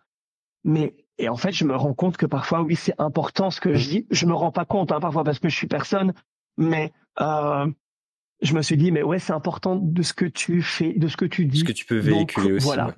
Mais, 0.65 0.95
et 1.17 1.29
en 1.29 1.37
fait, 1.37 1.53
je 1.53 1.63
me 1.63 1.75
rends 1.75 1.93
compte 1.93 2.17
que 2.17 2.25
parfois, 2.25 2.61
oui, 2.61 2.75
c'est 2.75 2.95
important 2.97 3.49
ce 3.49 3.61
que 3.61 3.75
je 3.75 3.87
dis. 3.89 4.07
Je 4.11 4.25
me 4.25 4.33
rends 4.33 4.51
pas 4.51 4.65
compte, 4.65 4.91
hein, 4.91 4.99
parfois, 4.99 5.23
parce 5.23 5.39
que 5.39 5.47
je 5.47 5.55
suis 5.55 5.67
personne. 5.67 6.13
Mais, 6.57 6.91
euh, 7.21 7.71
je 8.41 8.53
me 8.53 8.61
suis 8.61 8.75
dit, 8.77 8.91
mais 8.91 9.01
ouais, 9.01 9.19
c'est 9.19 9.33
important 9.33 9.77
de 9.77 10.01
ce 10.03 10.13
que 10.13 10.25
tu 10.25 10.61
fais, 10.61 10.93
de 10.93 11.07
ce 11.07 11.15
que 11.15 11.25
tu 11.25 11.45
dis. 11.45 11.59
Ce 11.59 11.63
que 11.63 11.71
tu 11.71 11.85
peux 11.85 12.01
Donc, 12.01 12.05
véhiculer 12.05 12.51
aussi. 12.53 12.65
voilà. 12.65 12.87
ouais. 12.87 12.93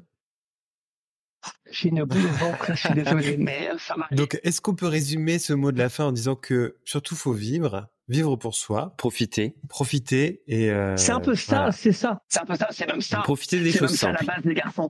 J'ai 1.72 1.90
une 1.90 2.04
boule 2.04 2.26
au 2.26 2.30
ventre, 2.46 2.74
je 2.76 2.88
suis 2.88 2.94
désolé, 2.94 3.38
mais 3.40 3.70
euh, 3.70 3.78
ça 3.78 3.96
m'a. 3.96 4.08
Donc, 4.12 4.40
est-ce 4.44 4.60
qu'on 4.62 4.76
peut 4.76 4.88
résumer 4.88 5.40
ce 5.40 5.54
mot 5.54 5.72
de 5.72 5.78
la 5.78 5.90
fin 5.90 6.06
en 6.06 6.12
disant 6.12 6.36
que 6.36 6.78
surtout 6.84 7.16
faut 7.16 7.32
vivre, 7.34 7.88
vivre 8.08 8.36
pour 8.36 8.56
soi, 8.56 8.94
Profiter. 8.98 9.56
profiter 9.70 10.42
et 10.48 10.70
euh, 10.72 10.98
C'est 10.98 11.12
un 11.12 11.20
peu 11.20 11.36
ça, 11.36 11.56
voilà. 11.58 11.72
c'est 11.72 11.92
ça. 11.94 12.22
C'est 12.28 12.40
un 12.42 12.46
peu 12.46 12.56
ça, 12.56 12.68
c'est 12.72 12.88
même 12.88 13.02
ça. 13.02 13.20
Profiter 13.20 13.62
des 13.62 13.72
C'est 13.72 13.80
choses 13.80 13.96
ça 13.96 14.12
la 14.12 14.22
base 14.24 14.44
des 14.44 14.54
garçons. 14.56 14.90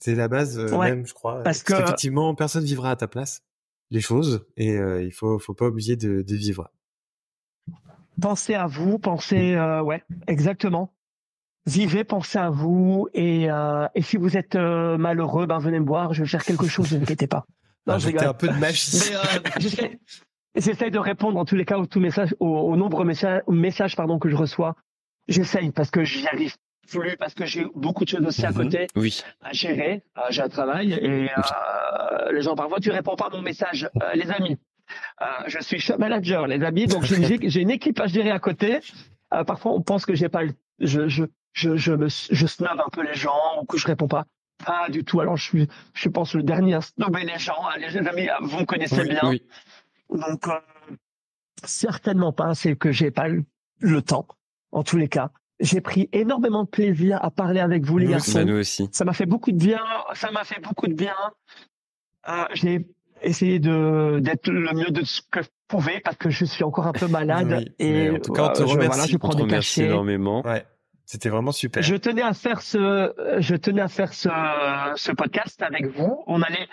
C'est 0.00 0.14
la 0.14 0.28
base 0.28 0.58
euh, 0.58 0.70
Ouais, 0.76 0.90
même, 0.90 1.06
je 1.06 1.14
crois. 1.14 1.42
parce 1.42 1.62
que- 1.64 1.72
qu'effectivement, 1.72 2.32
personne 2.34 2.64
vivra 2.64 2.90
à 2.92 2.96
ta 2.96 3.08
place 3.08 3.42
les 3.90 4.00
choses 4.02 4.46
et 4.56 4.72
euh, 4.76 5.02
il 5.02 5.12
faut 5.12 5.38
faut 5.38 5.54
pas 5.54 5.66
oublier 5.68 5.96
de, 5.96 6.22
de 6.22 6.36
vivre. 6.36 6.70
Pensez 8.20 8.54
à 8.54 8.66
vous, 8.66 8.98
pensez, 8.98 9.54
euh, 9.54 9.80
ouais, 9.82 10.02
exactement. 10.26 10.92
Vivez, 11.68 12.02
pensez 12.04 12.38
à 12.38 12.48
vous, 12.48 13.08
et, 13.12 13.50
euh, 13.50 13.86
et 13.94 14.00
si 14.00 14.16
vous 14.16 14.38
êtes 14.38 14.54
euh, 14.54 14.96
malheureux, 14.96 15.44
ben 15.46 15.58
venez 15.58 15.78
me 15.80 15.86
voir, 15.86 16.14
je 16.14 16.22
vais 16.22 16.28
faire 16.28 16.42
quelque 16.42 16.66
chose, 16.66 16.90
ne 16.92 16.96
vous 16.96 17.02
inquiétez 17.02 17.26
pas. 17.26 17.44
Non, 17.86 17.98
je 17.98 18.08
un 18.08 18.34
peu 18.34 18.48
de 18.48 18.52
magie. 18.58 18.98
J'essaie- 20.56 20.90
de 20.90 20.98
répondre 20.98 21.38
en 21.38 21.44
tous 21.46 21.56
les 21.56 21.64
cas 21.64 21.78
aux, 21.78 21.86
tous 21.86 22.00
messages, 22.00 22.34
aux, 22.38 22.46
aux 22.46 22.76
nombreux 22.76 23.04
messages, 23.06 23.42
messages 23.48 23.96
pardon, 23.96 24.18
que 24.18 24.28
je 24.28 24.36
reçois. 24.36 24.74
J'essaye 25.26 25.70
parce 25.70 25.90
que 25.90 26.04
j'y 26.04 26.26
arrive 26.26 26.54
plus, 26.90 27.16
parce 27.16 27.32
que 27.34 27.46
j'ai 27.46 27.66
beaucoup 27.74 28.04
de 28.04 28.10
choses 28.10 28.26
aussi 28.26 28.44
à 28.44 28.50
Mhm. 28.50 28.56
côté 28.56 28.86
Oui. 28.96 29.22
à 29.42 29.52
gérer. 29.52 30.02
Euh, 30.18 30.20
j'ai 30.30 30.42
un 30.42 30.48
travail 30.48 30.92
et 30.94 31.28
les 32.32 32.42
gens 32.42 32.54
parfois 32.56 32.78
tu 32.80 32.90
réponds 32.90 33.16
pas 33.16 33.26
à 33.26 33.30
mon 33.36 33.42
message, 33.42 33.88
les 34.14 34.30
amis. 34.30 34.56
Je 35.46 35.58
suis 35.60 35.80
shop 35.80 35.96
manager, 35.98 36.46
les 36.46 36.62
amis, 36.64 36.86
donc 36.86 37.04
j'ai 37.04 37.16
une, 37.62 37.70
équipe 37.78 38.00
à 38.00 38.06
gérer 38.06 38.30
à 38.30 38.38
côté. 38.38 38.80
Parfois 39.46 39.72
on 39.72 39.80
pense 39.82 40.04
que 40.04 40.14
j'ai 40.14 40.28
pas, 40.28 40.42
le, 40.42 40.52
je 40.80 41.08
je 41.08 41.24
je 41.58 41.76
je 41.76 41.92
me 41.92 42.08
je 42.08 42.46
snob 42.46 42.78
un 42.86 42.88
peu 42.90 43.02
les 43.02 43.14
gens 43.14 43.40
ou 43.60 43.64
que 43.66 43.76
je 43.78 43.86
réponds 43.86 44.08
pas. 44.08 44.24
Pas 44.64 44.88
du 44.88 45.04
tout. 45.04 45.20
Alors 45.20 45.36
je 45.36 45.44
suis, 45.44 45.68
je 45.94 46.08
pense 46.08 46.34
le 46.34 46.42
dernier 46.42 46.74
à 46.74 46.80
snobber 46.80 47.24
les 47.24 47.38
gens. 47.38 47.62
Les 47.78 47.96
amis, 47.96 48.28
vous 48.42 48.60
me 48.60 48.64
connaissez 48.64 49.02
Oui, 49.02 49.08
bien. 49.08 49.20
Oui. 49.24 49.42
Donc, 50.10 50.46
euh, 50.48 50.52
certainement 51.64 52.32
pas, 52.32 52.54
c'est 52.54 52.76
que 52.76 52.92
j'ai 52.92 53.10
pas 53.10 53.28
le, 53.28 53.44
le 53.80 54.02
temps. 54.02 54.26
En 54.72 54.82
tous 54.82 54.96
les 54.96 55.08
cas, 55.08 55.30
j'ai 55.60 55.80
pris 55.80 56.08
énormément 56.12 56.64
de 56.64 56.68
plaisir 56.68 57.18
à 57.22 57.30
parler 57.30 57.60
avec 57.60 57.84
vous, 57.84 57.98
les 57.98 58.06
garçons. 58.06 58.44
Nous 58.44 58.58
aussi. 58.58 58.88
Ça 58.92 59.04
m'a 59.04 59.12
fait 59.12 59.26
beaucoup 59.26 59.50
de 59.52 59.56
bien. 59.58 59.80
Ça 60.14 60.30
m'a 60.30 60.44
fait 60.44 60.60
beaucoup 60.60 60.86
de 60.86 60.94
bien. 60.94 61.14
Euh, 62.28 62.44
j'ai 62.54 62.86
essayé 63.22 63.58
de 63.58 64.18
d'être 64.20 64.48
le 64.50 64.72
mieux 64.74 64.90
de 64.90 65.02
ce 65.04 65.20
que 65.30 65.42
je 65.42 65.48
pouvais 65.66 66.00
parce 66.00 66.16
que 66.16 66.30
je 66.30 66.44
suis 66.44 66.62
encore 66.64 66.86
un 66.86 66.92
peu 66.92 67.08
malade 67.20 67.48
Oui, 67.58 67.72
et 67.78 68.10
en 68.10 68.18
tout 68.20 68.32
cas, 68.32 68.50
on 68.50 68.52
te 68.52 68.62
euh, 68.62 68.66
je, 68.66 68.72
remercie. 68.72 68.88
voilà, 68.88 69.06
je 69.06 69.16
On 69.16 69.18
prends 69.18 69.28
te 69.30 69.36
des 69.36 69.42
remercie 69.42 69.82
énormément. 69.84 70.44
Ouais, 70.46 70.64
c'était 71.10 71.30
vraiment 71.30 71.52
super. 71.52 71.82
Je 71.82 71.96
tenais 71.96 72.20
à 72.22 72.34
faire 72.34 72.60
ce, 72.60 73.12
je 73.38 73.54
tenais 73.56 73.80
à 73.80 73.88
faire 73.88 74.12
ce, 74.12 74.28
ce 74.96 75.10
podcast 75.12 75.60
avec 75.62 75.86
vous. 75.86 76.22
On 76.26 76.42
allait, 76.42 76.68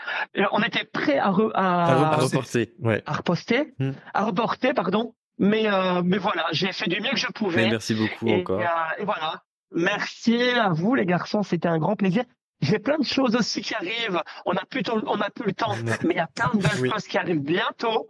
on 0.52 0.62
était 0.62 0.84
prêt 0.84 1.18
à, 1.18 1.30
re- 1.32 1.52
à, 1.54 1.86
À 1.86 2.14
À 2.14 2.16
reporter. 2.18 2.74
Ouais. 2.80 3.02
à 3.06 3.14
reposter, 3.14 3.74
Hmm. 3.80 3.92
à 4.14 4.26
reporter, 4.26 4.74
pardon. 4.74 5.16
Mais, 5.38 5.68
euh, 5.68 6.02
mais 6.04 6.18
voilà, 6.18 6.46
j'ai 6.52 6.72
fait 6.74 6.90
du 6.90 7.00
mieux 7.02 7.12
que 7.12 7.18
je 7.18 7.28
pouvais. 7.28 7.64
Mais 7.64 7.70
merci 7.72 7.94
beaucoup 7.96 8.28
et, 8.28 8.42
encore. 8.42 8.60
euh, 8.60 9.02
et 9.02 9.06
voilà. 9.06 9.42
Merci 9.74 10.42
à 10.42 10.70
vous, 10.70 10.96
les 10.96 11.06
garçons. 11.06 11.44
C'était 11.44 11.68
un 11.68 11.78
grand 11.78 11.96
plaisir. 11.96 12.24
J'ai 12.62 12.80
plein 12.80 12.98
de 12.98 13.04
choses 13.06 13.36
aussi 13.36 13.62
qui 13.62 13.74
arrivent. 13.76 14.22
On 14.46 14.54
a 14.54 14.66
plus, 14.70 14.82
on 14.90 15.20
a 15.22 15.30
plus 15.30 15.46
le 15.48 15.54
temps, 15.54 15.76
mais 16.04 16.14
il 16.14 16.18
y 16.18 16.20
a 16.20 16.28
plein 16.28 16.50
de 16.54 16.60
belles 16.62 16.82
Oui. 16.82 16.90
choses 16.90 17.08
qui 17.08 17.18
arrivent 17.18 17.42
bientôt. 17.42 18.08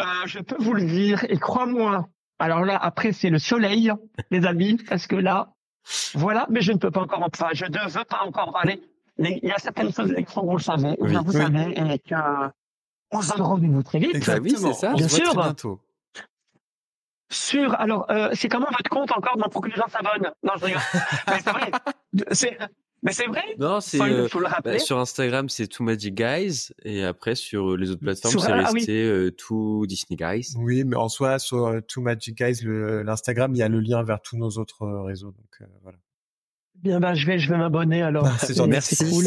Euh, 0.00 0.04
je 0.26 0.38
peux 0.40 0.56
vous 0.58 0.72
le 0.74 0.84
dire. 0.84 1.24
Et 1.28 1.38
crois-moi. 1.38 2.06
Alors 2.38 2.64
là, 2.64 2.76
après, 2.80 3.12
c'est 3.12 3.30
le 3.30 3.38
soleil, 3.38 3.92
les 4.30 4.46
amis, 4.46 4.76
parce 4.88 5.06
que 5.06 5.16
là, 5.16 5.48
voilà. 6.14 6.46
Mais 6.50 6.60
je 6.60 6.72
ne 6.72 6.78
peux 6.78 6.90
pas 6.90 7.00
encore 7.02 7.22
en 7.22 7.28
parler. 7.30 7.54
Je 7.56 7.64
ne 7.64 7.88
veux 7.90 8.04
pas 8.04 8.20
encore 8.24 8.48
en 8.48 8.52
parler. 8.52 8.80
Mais 9.18 9.40
il 9.42 9.48
y 9.48 9.52
a 9.52 9.58
certaines 9.58 9.92
choses, 9.92 10.12
les 10.12 10.22
garçons, 10.22 10.44
vous 10.46 10.56
le 10.56 10.62
savez, 10.62 10.94
Oui. 11.00 11.14
vous 11.24 11.32
Oui. 11.32 11.42
savez, 11.42 11.72
et 11.94 11.98
que 11.98 12.14
on 13.10 13.22
se 13.22 13.32
donne 13.32 13.42
rendez-vous 13.42 13.82
très 13.82 13.98
vite. 13.98 14.14
Oui, 14.40 14.50
c'est 14.56 14.72
ça. 14.74 14.92
Bien 14.92 15.06
on 15.06 15.08
se 15.08 15.16
voit 15.16 15.24
sûr. 15.24 15.32
très 15.32 15.42
bientôt. 15.42 15.80
Sur, 17.30 17.74
alors, 17.78 18.10
euh, 18.10 18.30
c'est 18.34 18.48
comment 18.48 18.68
votre 18.70 18.88
compte 18.90 19.12
encore? 19.12 19.36
Pour 19.50 19.60
que 19.62 19.68
les 19.68 19.74
gens 19.76 19.88
s'abonnent 19.88 20.30
Non, 20.42 20.52
je 20.58 20.64
rigole. 20.66 20.80
mais 21.28 21.40
c'est 21.40 22.54
vrai. 22.54 22.68
C'est, 23.02 23.04
mais 23.04 23.12
c'est 23.12 23.26
vrai? 23.26 23.42
Non, 23.58 23.80
c'est 23.80 23.98
le- 23.98 24.24
euh, 24.24 24.28
bah, 24.64 24.78
sur 24.78 24.98
Instagram, 24.98 25.48
c'est 25.48 25.66
Too 25.68 25.84
Magic 25.84 26.14
Guys, 26.14 26.70
et 26.84 27.04
après 27.04 27.34
sur 27.34 27.76
les 27.76 27.90
autres 27.90 28.00
plateformes, 28.00 28.38
c'est 28.38 28.52
ah 28.52 28.70
oui. 28.72 28.80
resté 28.80 29.02
euh, 29.04 29.30
Too 29.30 29.86
Disney 29.86 30.16
Guys. 30.16 30.54
Oui, 30.56 30.84
mais 30.84 30.96
en 30.96 31.08
soi, 31.08 31.38
sur 31.38 31.66
euh, 31.66 31.80
Too 31.80 32.00
Magic 32.00 32.36
Guys, 32.36 32.60
l'Instagram, 32.64 33.54
il 33.54 33.58
y 33.58 33.62
a 33.62 33.68
le 33.68 33.80
lien 33.80 34.02
vers 34.02 34.20
tous 34.20 34.36
nos 34.36 34.50
autres 34.50 34.82
euh, 34.82 35.02
réseaux. 35.02 35.30
Donc 35.32 35.50
euh, 35.60 35.66
voilà. 35.82 35.98
Bien, 36.74 37.00
bah, 37.00 37.14
je 37.14 37.26
vais, 37.26 37.38
je 37.38 37.48
vais 37.50 37.58
m'abonner 37.58 38.02
alors. 38.02 38.28
C'est 38.38 38.56
gentil. 38.56 38.70
Merci. 38.70 38.96
C'est 38.96 39.08
cool. 39.10 39.24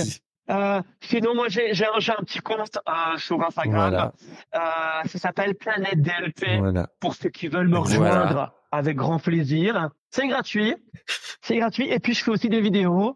Euh, 0.50 0.82
sinon, 1.02 1.36
moi, 1.36 1.48
j'ai, 1.50 1.74
j'ai, 1.74 1.86
un- 1.86 2.24
petit 2.26 2.40
compte 2.40 2.78
euh, 2.90 3.18
sur 3.18 3.42
Instagram. 3.42 3.90
Voilà. 3.90 4.14
Euh, 4.56 5.08
ça 5.08 5.20
s'appelle 5.20 5.56
Planète 5.56 6.02
DLP. 6.02 6.60
Voilà. 6.60 6.88
Pour 7.00 7.16
ceux 7.16 7.30
qui 7.30 7.48
veulent 7.48 7.68
me 7.70 7.78
Voilà. 7.78 8.24
rejoindre, 8.24 8.54
avec 8.72 8.98
grand 8.98 9.20
plaisir. 9.20 9.90
C'est 10.10 10.28
gratuit. 10.28 10.76
C'est 11.42 11.58
gratuit. 11.58 11.88
Et 11.90 12.00
puis, 12.00 12.14
je 12.14 12.24
fais 12.24 12.32
aussi 12.32 12.50
des 12.50 12.60
vidéos, 12.62 13.10
euh, 13.10 13.14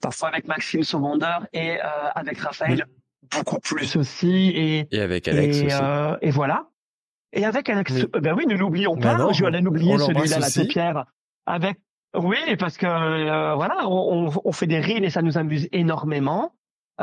parfois 0.00 0.28
avec 0.28 0.46
Maxime 0.46 0.82
Sauvondeur 0.82 1.46
et 1.52 1.78
euh, 1.80 1.84
avec 2.14 2.38
Raphaël. 2.38 2.86
Beaucoup 3.30 3.58
plus 3.60 3.96
aussi. 3.96 4.48
Et, 4.54 4.88
Et 4.94 5.00
avec 5.00 5.26
Alex 5.28 5.56
et, 5.58 5.66
aussi. 5.66 5.74
euh, 5.80 6.16
et 6.20 6.30
voilà. 6.30 6.66
Et 7.32 7.44
avec 7.46 7.68
Alex, 7.70 7.92
Oui. 7.92 8.04
euh, 8.16 8.20
ben 8.20 8.34
oui, 8.36 8.46
ne 8.46 8.54
l'oublions 8.56 8.94
Ben 8.94 9.02
pas. 9.02 9.16
non, 9.16 9.32
je 9.32 9.40
vais 9.40 9.46
aller 9.46 9.66
oublier 9.66 9.94
on 9.94 9.96
l'embrasse 9.96 10.30
celui-là, 10.30 10.38
la 10.40 10.64
paupière. 10.64 11.04
Avec, 11.46 11.78
oui, 12.14 12.36
parce 12.58 12.76
que 12.76 12.86
euh, 12.86 13.54
voilà, 13.54 13.88
on, 13.88 14.30
on, 14.44 14.52
fait 14.52 14.66
des 14.66 14.80
reels 14.80 15.04
et 15.04 15.10
ça 15.10 15.22
nous 15.22 15.38
amuse 15.38 15.66
énormément. 15.72 16.52
Euh, 17.00 17.02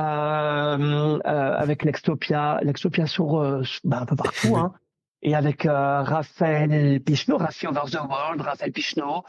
euh, 1.25 1.57
avec 1.57 1.83
l'Extopia, 1.83 2.59
l'Extopia 2.61 3.05
sur, 3.07 3.39
euh, 3.39 3.63
sur- 3.63 3.81
ben, 3.85 4.01
un 4.01 4.05
peu 4.05 4.15
partout, 4.15 4.55
hein. 4.57 4.73
Et 5.21 5.35
avec 5.35 5.65
euh, 5.65 6.01
Raphaël 6.01 7.01
Pichneau, 7.01 7.37
Rafi 7.37 7.67
Over 7.67 7.81
the 7.91 7.99
World, 8.09 8.39
Raphaël 8.41 8.71
Pichneau, 8.71 9.23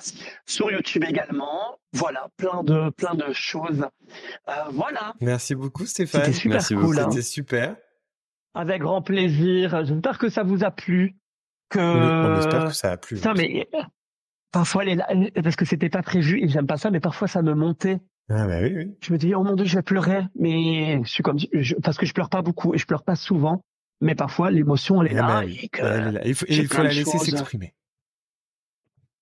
sur 0.47 0.71
YouTube 0.71 1.05
également. 1.09 1.79
Voilà, 1.93 2.29
plein 2.37 2.63
de 2.63 2.91
plein 2.91 3.15
de 3.15 3.33
choses. 3.33 3.85
Euh, 4.49 4.53
voilà, 4.71 5.15
Merci 5.21 5.55
beaucoup, 5.57 5.87
Stéphane. 5.87 6.21
c'était 6.23 6.33
super 6.37 6.55
Merci 6.57 6.75
cool. 6.75 6.83
beaucoup. 6.85 6.99
hein. 7.01 7.11
C'était 7.11 7.23
super. 7.23 7.77
Avec 8.55 8.83
grand 8.83 9.03
plaisir. 9.03 9.85
J'espère 9.85 10.19
que 10.19 10.29
ça 10.29 10.43
vous 10.45 10.63
a 10.65 10.71
plu. 10.71 11.17
Que 11.71 11.79
On 11.81 12.39
espère 12.39 12.65
que 12.67 12.73
ça 12.73 12.93
a 12.93 12.97
plu. 12.97 13.17
ça, 13.17 13.33
mais 13.35 13.69
parfois 14.53 14.85
les 14.85 14.97
parce 15.43 15.57
que 15.57 15.65
c'était 15.65 15.89
pas 15.89 16.03
prévu 16.03 16.41
et 16.43 16.49
j'aime 16.49 16.67
pas 16.67 16.77
ça, 16.77 16.91
mais 16.91 17.01
parfois 17.01 17.29
ça 17.29 17.43
me 17.43 17.55
montait. 17.55 17.99
Ah 18.29 18.47
bah 18.47 18.61
oui, 18.63 18.73
oui. 18.77 18.97
Je 19.01 19.13
me 19.13 19.19
dis 19.19 19.35
oh 19.35 19.43
mon 19.43 19.55
dieu, 19.57 19.65
je 19.65 19.75
vais 19.77 19.83
pleurer, 19.83 20.23
mais 20.37 21.01
je 21.05 21.09
suis 21.11 21.23
comme 21.25 21.39
je- 21.53 21.75
parce 21.77 21.97
que 21.97 22.07
je 22.07 22.13
pleure 22.15 22.29
pas 22.29 22.43
beaucoup 22.43 22.75
et 22.75 22.79
je 22.79 22.87
pleure 22.87 23.03
pas 23.03 23.17
souvent, 23.17 23.63
mais 24.01 24.15
parfois 24.15 24.51
l'émotion 24.51 25.03
elle 25.03 25.13
est 25.13 25.19
Ah 25.19 25.27
là. 25.29 25.43
oui. 25.45 25.59
et 25.63 25.69
que- 25.69 25.83
Elle 25.83 26.09
est 26.09 26.13
là. 26.13 26.21
Il 26.25 26.35
faut, 26.35 26.47
il 26.49 26.69
la 26.69 26.83
laisser 26.85 27.19
s'exprimer. 27.19 27.75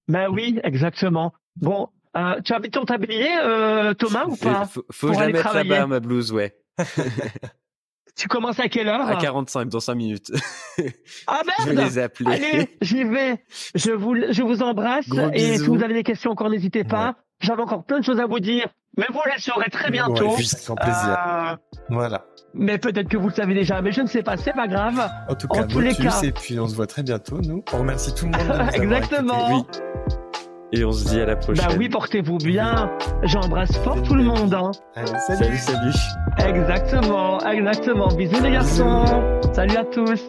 Ben 0.08 0.28
oui, 0.30 0.58
exactement. 0.64 1.32
Bon, 1.56 1.88
euh, 2.16 2.40
tu 2.42 2.52
as 2.54 2.58
mis 2.60 2.70
ton 2.70 2.84
tablier, 2.84 3.28
euh, 3.44 3.92
Thomas, 3.94 4.24
ou 4.26 4.36
pas? 4.36 4.64
faut, 4.66 4.84
faut 4.90 5.08
pour 5.08 5.08
que 5.08 5.14
je 5.14 5.18
la 5.18 5.24
aller 5.24 5.32
mette 5.34 5.42
travailler. 5.42 5.70
là-bas, 5.70 5.86
ma 5.86 6.00
blouse, 6.00 6.32
ouais. 6.32 6.56
Tu 8.16 8.26
commences 8.26 8.58
à 8.58 8.68
quelle 8.68 8.88
heure? 8.88 9.06
À 9.06 9.14
45, 9.14 9.68
dans 9.68 9.78
5 9.78 9.94
minutes. 9.94 10.32
Ah 11.28 11.42
je 11.60 11.66
vais 11.66 11.74
merde 11.74 11.86
les 11.88 11.98
appeler. 11.98 12.32
Allez, 12.32 12.76
j'y 12.82 13.04
vais. 13.04 13.44
Je 13.76 13.92
vous, 13.92 14.16
je 14.32 14.42
vous 14.42 14.60
embrasse. 14.60 15.08
Gros 15.08 15.30
et 15.32 15.56
si 15.58 15.64
vous 15.66 15.80
avez 15.84 15.94
des 15.94 16.02
questions 16.02 16.32
encore, 16.32 16.50
n'hésitez 16.50 16.82
pas. 16.82 17.14
J'avais 17.40 17.62
encore 17.62 17.85
plein 17.85 17.98
de 18.01 18.05
choses 18.05 18.20
à 18.20 18.27
vous 18.27 18.40
dire. 18.40 18.66
Mais 18.96 19.07
vous 19.12 19.20
les 19.33 19.40
saurez 19.40 19.70
très 19.70 19.90
bientôt. 19.90 20.31
Ouais, 20.35 20.42
grand 20.66 20.74
plaisir. 20.74 21.16
Euh, 21.29 21.57
Voilà. 21.88 22.24
mais 22.53 22.79
peut-être 22.79 23.09
que 23.09 23.16
vous 23.16 23.29
le 23.29 23.35
savez 23.35 23.55
déjà. 23.55 23.81
Mais 23.81 23.92
je 23.92 24.01
ne 24.01 24.07
sais 24.09 24.22
pas. 24.24 24.37
C'est 24.37 24.53
pas 24.55 24.66
grave. 24.66 25.09
En 25.29 25.35
tout 25.37 25.46
en 25.51 25.55
cas, 25.55 25.64
tous 25.64 25.79
les 25.81 25.94
cas. 25.94 26.20
et 26.22 26.33
puis 26.33 26.59
on 26.59 26.66
se 26.66 26.74
voit 26.74 26.87
très 26.88 27.03
bientôt, 27.05 27.40
nous. 27.40 27.62
On 27.72 27.79
remercie 27.79 28.12
tout 28.14 28.24
le 28.27 28.33
monde 28.33 28.40
de 28.40 28.46
nous 28.46 28.53
avoir 28.55 28.74
Exactement. 28.74 29.66
Et 30.72 30.85
on 30.85 30.92
se 30.92 31.09
dit 31.09 31.20
à 31.20 31.27
la 31.27 31.37
prochaine. 31.37 31.64
Bah 31.66 31.74
oui, 31.79 31.88
portez-vous 31.88 32.38
bien. 32.38 32.90
J'embrasse 33.22 33.74
fort 33.79 34.03
tout 34.03 34.14
le 34.14 34.24
monde. 34.24 34.53
hein. 34.53 34.70
Allez, 34.96 35.07
salut. 35.27 35.57
Salut, 35.57 35.59
salut. 35.59 36.51
Exactement, 36.51 37.38
exactement. 37.48 38.09
Bisous 38.09 38.42
les 38.42 38.51
garçons. 38.51 39.05
Salut 39.55 39.77
à 39.77 39.85
tous. 39.85 40.22